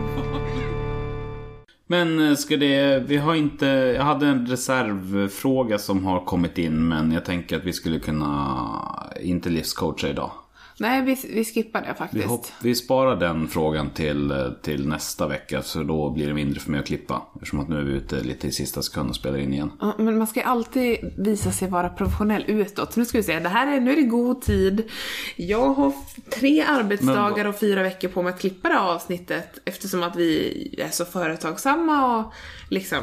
Men 1.86 2.28
eh, 2.28 2.34
ska 2.34 2.56
det... 2.56 2.98
Vi 3.06 3.16
har 3.16 3.34
inte... 3.34 3.66
Jag 3.66 4.02
hade 4.02 4.26
en 4.26 4.46
reservfråga 4.46 5.78
som 5.78 6.04
har 6.04 6.24
kommit 6.24 6.58
in, 6.58 6.88
men 6.88 7.12
jag 7.12 7.24
tänker 7.24 7.56
att 7.56 7.64
vi 7.64 7.72
skulle 7.72 7.98
kunna... 7.98 9.12
Inte 9.20 9.48
livscoacha 9.48 10.08
idag. 10.08 10.30
Nej, 10.78 11.02
vi, 11.02 11.18
vi 11.34 11.44
skippar 11.44 11.80
det 11.80 11.88
Vi, 11.88 11.94
faktiskt. 11.94 12.26
hopp, 12.26 12.46
vi 12.62 12.74
sparar 12.74 13.16
den 13.16 13.48
frågan 13.48 13.90
till, 13.90 14.52
till 14.62 14.88
nästa 14.88 15.28
vecka, 15.28 15.62
så 15.62 15.82
då 15.82 16.10
blir 16.10 16.26
det 16.26 16.34
mindre 16.34 16.60
för 16.60 16.70
mig 16.70 16.80
att 16.80 16.86
klippa. 16.86 17.22
Eftersom 17.34 17.60
att 17.60 17.68
nu 17.68 17.78
är 17.78 17.82
vi 17.82 17.92
ute 17.92 18.20
lite 18.20 18.46
i 18.46 18.52
sista 18.52 18.82
sekund 18.82 19.10
och 19.10 19.16
spelar 19.16 19.38
in 19.38 19.52
igen. 19.52 19.72
Ja, 19.80 19.94
men 19.98 20.18
man 20.18 20.26
ska 20.26 20.40
ju 20.40 20.46
alltid 20.46 21.12
visa 21.18 21.50
sig 21.50 21.68
vara 21.68 21.88
professionell 21.88 22.44
utåt. 22.46 22.92
Så 22.92 23.00
nu 23.00 23.06
ska 23.06 23.18
vi 23.18 23.24
se, 23.24 23.40
det 23.40 23.48
här 23.48 23.76
är, 23.76 23.80
nu 23.80 23.92
är 23.92 23.96
det 23.96 24.02
god 24.02 24.42
tid. 24.42 24.90
Jag 25.36 25.74
har 25.74 25.92
tre 26.30 26.62
arbetsdagar 26.62 27.36
Men 27.36 27.46
och 27.46 27.58
fyra 27.58 27.82
veckor 27.82 28.08
på 28.08 28.22
mig 28.22 28.32
att 28.32 28.40
klippa 28.40 28.68
det 28.68 28.74
här 28.74 28.94
avsnittet 28.94 29.58
eftersom 29.64 30.02
att 30.02 30.16
vi 30.16 30.74
är 30.78 30.88
så 30.88 31.04
företagsamma 31.04 32.18
och 32.18 32.32
liksom 32.70 33.02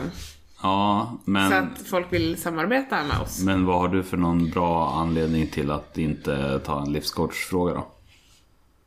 Ja, 0.62 1.18
men... 1.26 1.50
så 1.50 1.56
att 1.56 1.88
folk 1.88 2.14
vill 2.14 2.42
samarbeta 2.42 3.04
med 3.04 3.22
oss. 3.22 3.44
Men 3.44 3.66
vad 3.66 3.80
har 3.80 3.88
du 3.88 4.04
för 4.04 4.18
någon 4.18 4.50
bra 4.50 4.94
anledning 4.94 5.48
till 5.48 5.72
att 5.72 5.98
inte 5.98 6.60
ta 6.60 6.82
en 6.82 6.94
livscoachfråga 6.94 7.74
då? 7.74 7.88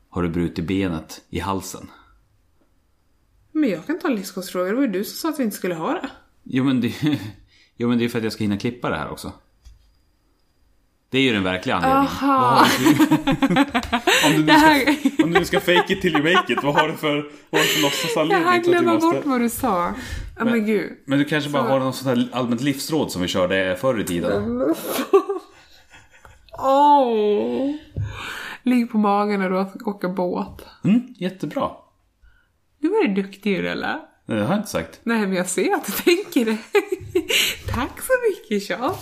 Har 0.09 0.23
du 0.23 0.29
brutit 0.29 0.65
benet 0.65 1.21
i 1.29 1.39
halsen? 1.39 1.91
Men 3.51 3.69
jag 3.69 3.85
kan 3.85 3.99
ta 3.99 4.07
en 4.07 4.15
livscoachfråga, 4.15 4.69
det 4.69 4.75
var 4.75 4.81
ju 4.81 4.87
du 4.87 5.03
som 5.03 5.15
sa 5.15 5.29
att 5.29 5.39
vi 5.39 5.43
inte 5.43 5.55
skulle 5.55 5.75
ha 5.75 5.93
det. 5.93 6.09
Jo 6.43 6.63
men 6.63 6.81
det, 6.81 6.93
jo, 7.77 7.89
men 7.89 7.97
det 7.97 8.05
är 8.05 8.09
för 8.09 8.17
att 8.17 8.23
jag 8.23 8.33
ska 8.33 8.43
hinna 8.43 8.57
klippa 8.57 8.89
det 8.89 8.97
här 8.97 9.09
också. 9.09 9.31
Det 11.09 11.17
är 11.17 11.21
ju 11.21 11.33
den 11.33 11.43
verkliga 11.43 11.75
anledningen. 11.75 12.07
Aha. 12.07 12.65
Om, 14.25 14.31
du 14.31 14.43
nu 14.43 14.51
här- 14.51 14.79
ska, 15.09 15.23
om 15.23 15.31
du 15.33 15.39
nu 15.39 15.45
ska 15.45 15.59
fake 15.59 15.93
it 15.93 16.01
till 16.01 16.13
you 16.15 16.33
make 16.33 16.53
it, 16.53 16.63
vad 16.63 16.75
har 16.75 16.87
du 16.87 16.93
för, 16.93 17.15
vad 17.49 17.61
har 17.61 17.67
du 17.67 17.73
för 17.73 17.79
Jag 17.79 17.81
låtsasanledning 17.81 18.45
hann 18.47 18.57
att 18.57 18.63
du 18.63 18.69
glömma 18.71 18.93
måste... 18.93 19.07
bort 19.07 19.25
vad 19.25 19.41
du 19.41 19.49
sa. 19.49 19.93
Ja 20.37 20.45
men 20.45 20.65
gud. 20.65 20.91
Men 21.05 21.19
du 21.19 21.25
kanske 21.25 21.49
bara 21.49 21.63
har 21.63 21.79
något 21.79 21.95
sånt 21.95 22.17
här 22.17 22.29
allmänt 22.39 22.61
livsråd 22.61 23.11
som 23.11 23.21
vi 23.21 23.27
körde 23.27 23.77
förr 23.81 23.99
i 23.99 24.03
tiden? 24.03 24.59
Åh! 26.57 27.75
Ligg 28.63 28.91
på 28.91 28.97
magen 28.97 29.39
när 29.39 29.49
du 29.49 29.65
åker 29.85 30.07
båt. 30.07 30.65
Mm, 30.83 31.01
jättebra. 31.17 31.71
Du 32.81 32.89
duktig 33.15 33.55
eller? 33.65 33.97
Nej, 34.25 34.37
Det 34.37 34.43
har 34.43 34.49
jag 34.53 34.59
inte 34.59 34.69
sagt. 34.69 34.99
Nej 35.03 35.19
men 35.19 35.33
jag 35.33 35.49
ser 35.49 35.73
att 35.73 35.85
du 35.85 35.91
tänker 35.91 36.45
det. 36.45 36.57
Tack 37.73 38.01
så 38.01 38.13
mycket 38.29 38.67
Charles. 38.67 38.97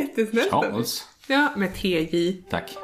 Jättesnällt 0.00 0.52
av 0.52 0.62
dig. 0.62 0.72
Charles. 0.72 1.04
Ja, 1.26 1.52
med 1.56 1.74
TJ. 1.74 2.32
Tack. 2.50 2.76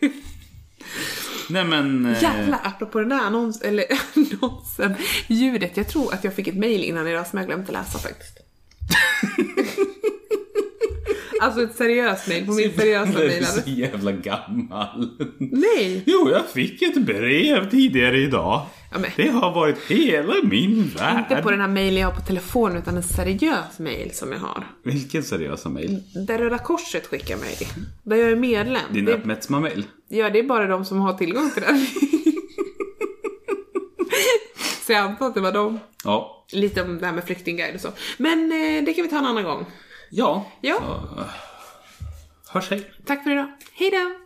Nej 1.48 1.64
men... 1.64 2.06
eh, 2.06 2.22
Jävlar, 2.22 2.60
apropå 2.64 2.98
den 3.00 3.08
där 3.08 3.16
annons, 3.20 3.60
eller 3.62 3.84
annonsen, 4.14 4.94
ljudet. 5.26 5.76
Jag 5.76 5.88
tror 5.88 6.14
att 6.14 6.24
jag 6.24 6.34
fick 6.34 6.48
ett 6.48 6.56
mail 6.56 6.84
innan 6.84 7.06
idag 7.08 7.26
som 7.26 7.38
jag 7.38 7.46
glömde 7.48 7.72
läsa 7.72 7.98
faktiskt. 7.98 8.36
alltså 11.40 11.62
ett 11.62 11.76
seriöst 11.76 12.28
mail 12.28 12.46
på 12.46 12.52
min 12.52 12.72
seriösa 12.76 13.12
Du 13.12 13.24
är 13.24 13.28
mail. 13.28 13.44
så 13.46 13.70
jävla 13.70 14.12
gammal. 14.12 15.08
Nej! 15.38 16.02
Jo, 16.06 16.30
jag 16.30 16.46
fick 16.48 16.82
ett 16.82 16.96
brev 17.02 17.70
tidigare 17.70 18.18
idag. 18.18 18.66
Ja, 18.92 18.98
Det 19.16 19.28
har 19.28 19.54
varit 19.54 19.78
hela 19.88 20.34
min 20.42 20.88
värld. 20.98 21.24
Inte 21.30 21.42
på 21.42 21.50
den 21.50 21.60
här 21.60 21.68
mailen 21.68 22.00
jag 22.00 22.08
har 22.08 22.14
på 22.14 22.26
telefon 22.26 22.76
utan 22.76 22.96
en 22.96 23.02
seriös 23.02 23.78
mail 23.78 24.10
som 24.14 24.32
jag 24.32 24.38
har. 24.38 24.66
Vilken 24.84 25.22
seriösa 25.22 25.68
mejl? 25.68 26.02
Där 26.26 26.38
Röda 26.38 26.58
Korset 26.58 27.06
skickar 27.06 27.36
mig. 27.36 27.56
Där 28.02 28.16
jag 28.16 28.30
är 28.30 28.36
medlem. 28.36 28.82
Din 28.92 29.04
det, 29.04 29.12
Uppmärksamma-mejl? 29.14 29.84
ja, 30.08 30.30
det 30.30 30.38
är 30.38 30.42
bara 30.42 30.66
de 30.66 30.84
som 30.84 30.98
har 31.00 31.12
tillgång 31.12 31.50
till 31.50 31.62
den. 31.62 31.86
så 34.86 34.92
jag 34.92 35.00
antar 35.02 35.26
att 35.26 35.34
det 35.34 35.40
var 35.40 35.52
de. 35.52 35.78
Ja. 36.04 36.46
Lite 36.52 36.82
om 36.82 36.98
det 36.98 37.06
här 37.06 37.12
med 37.12 37.24
flyktingguide 37.24 37.74
och 37.74 37.80
så. 37.80 37.88
Men 38.18 38.52
eh, 38.52 38.84
det 38.84 38.92
kan 38.94 39.02
vi 39.04 39.10
ta 39.10 39.18
en 39.18 39.26
annan 39.26 39.44
gång. 39.44 39.66
Ja. 40.10 40.46
Ja. 40.60 40.76
Så, 40.78 41.20
eh, 41.20 41.26
hörs 42.48 42.70
hej. 42.70 42.90
Tack 43.06 43.22
för 43.22 43.30
idag. 43.30 43.48
Hej 43.74 43.90
då! 43.90 44.16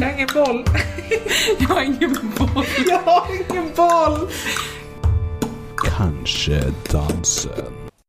Jag 0.00 0.06
har 0.06 0.14
ingen 0.14 0.28
boll. 0.34 0.64
Jag 1.58 1.68
har 1.68 1.82
ingen 1.82 2.32
boll. 2.38 2.64
Jag 2.86 2.98
har 2.98 3.26
ingen 3.34 3.74
boll. 3.76 4.28
Kanske 5.76 6.72
dansen. 6.90 7.83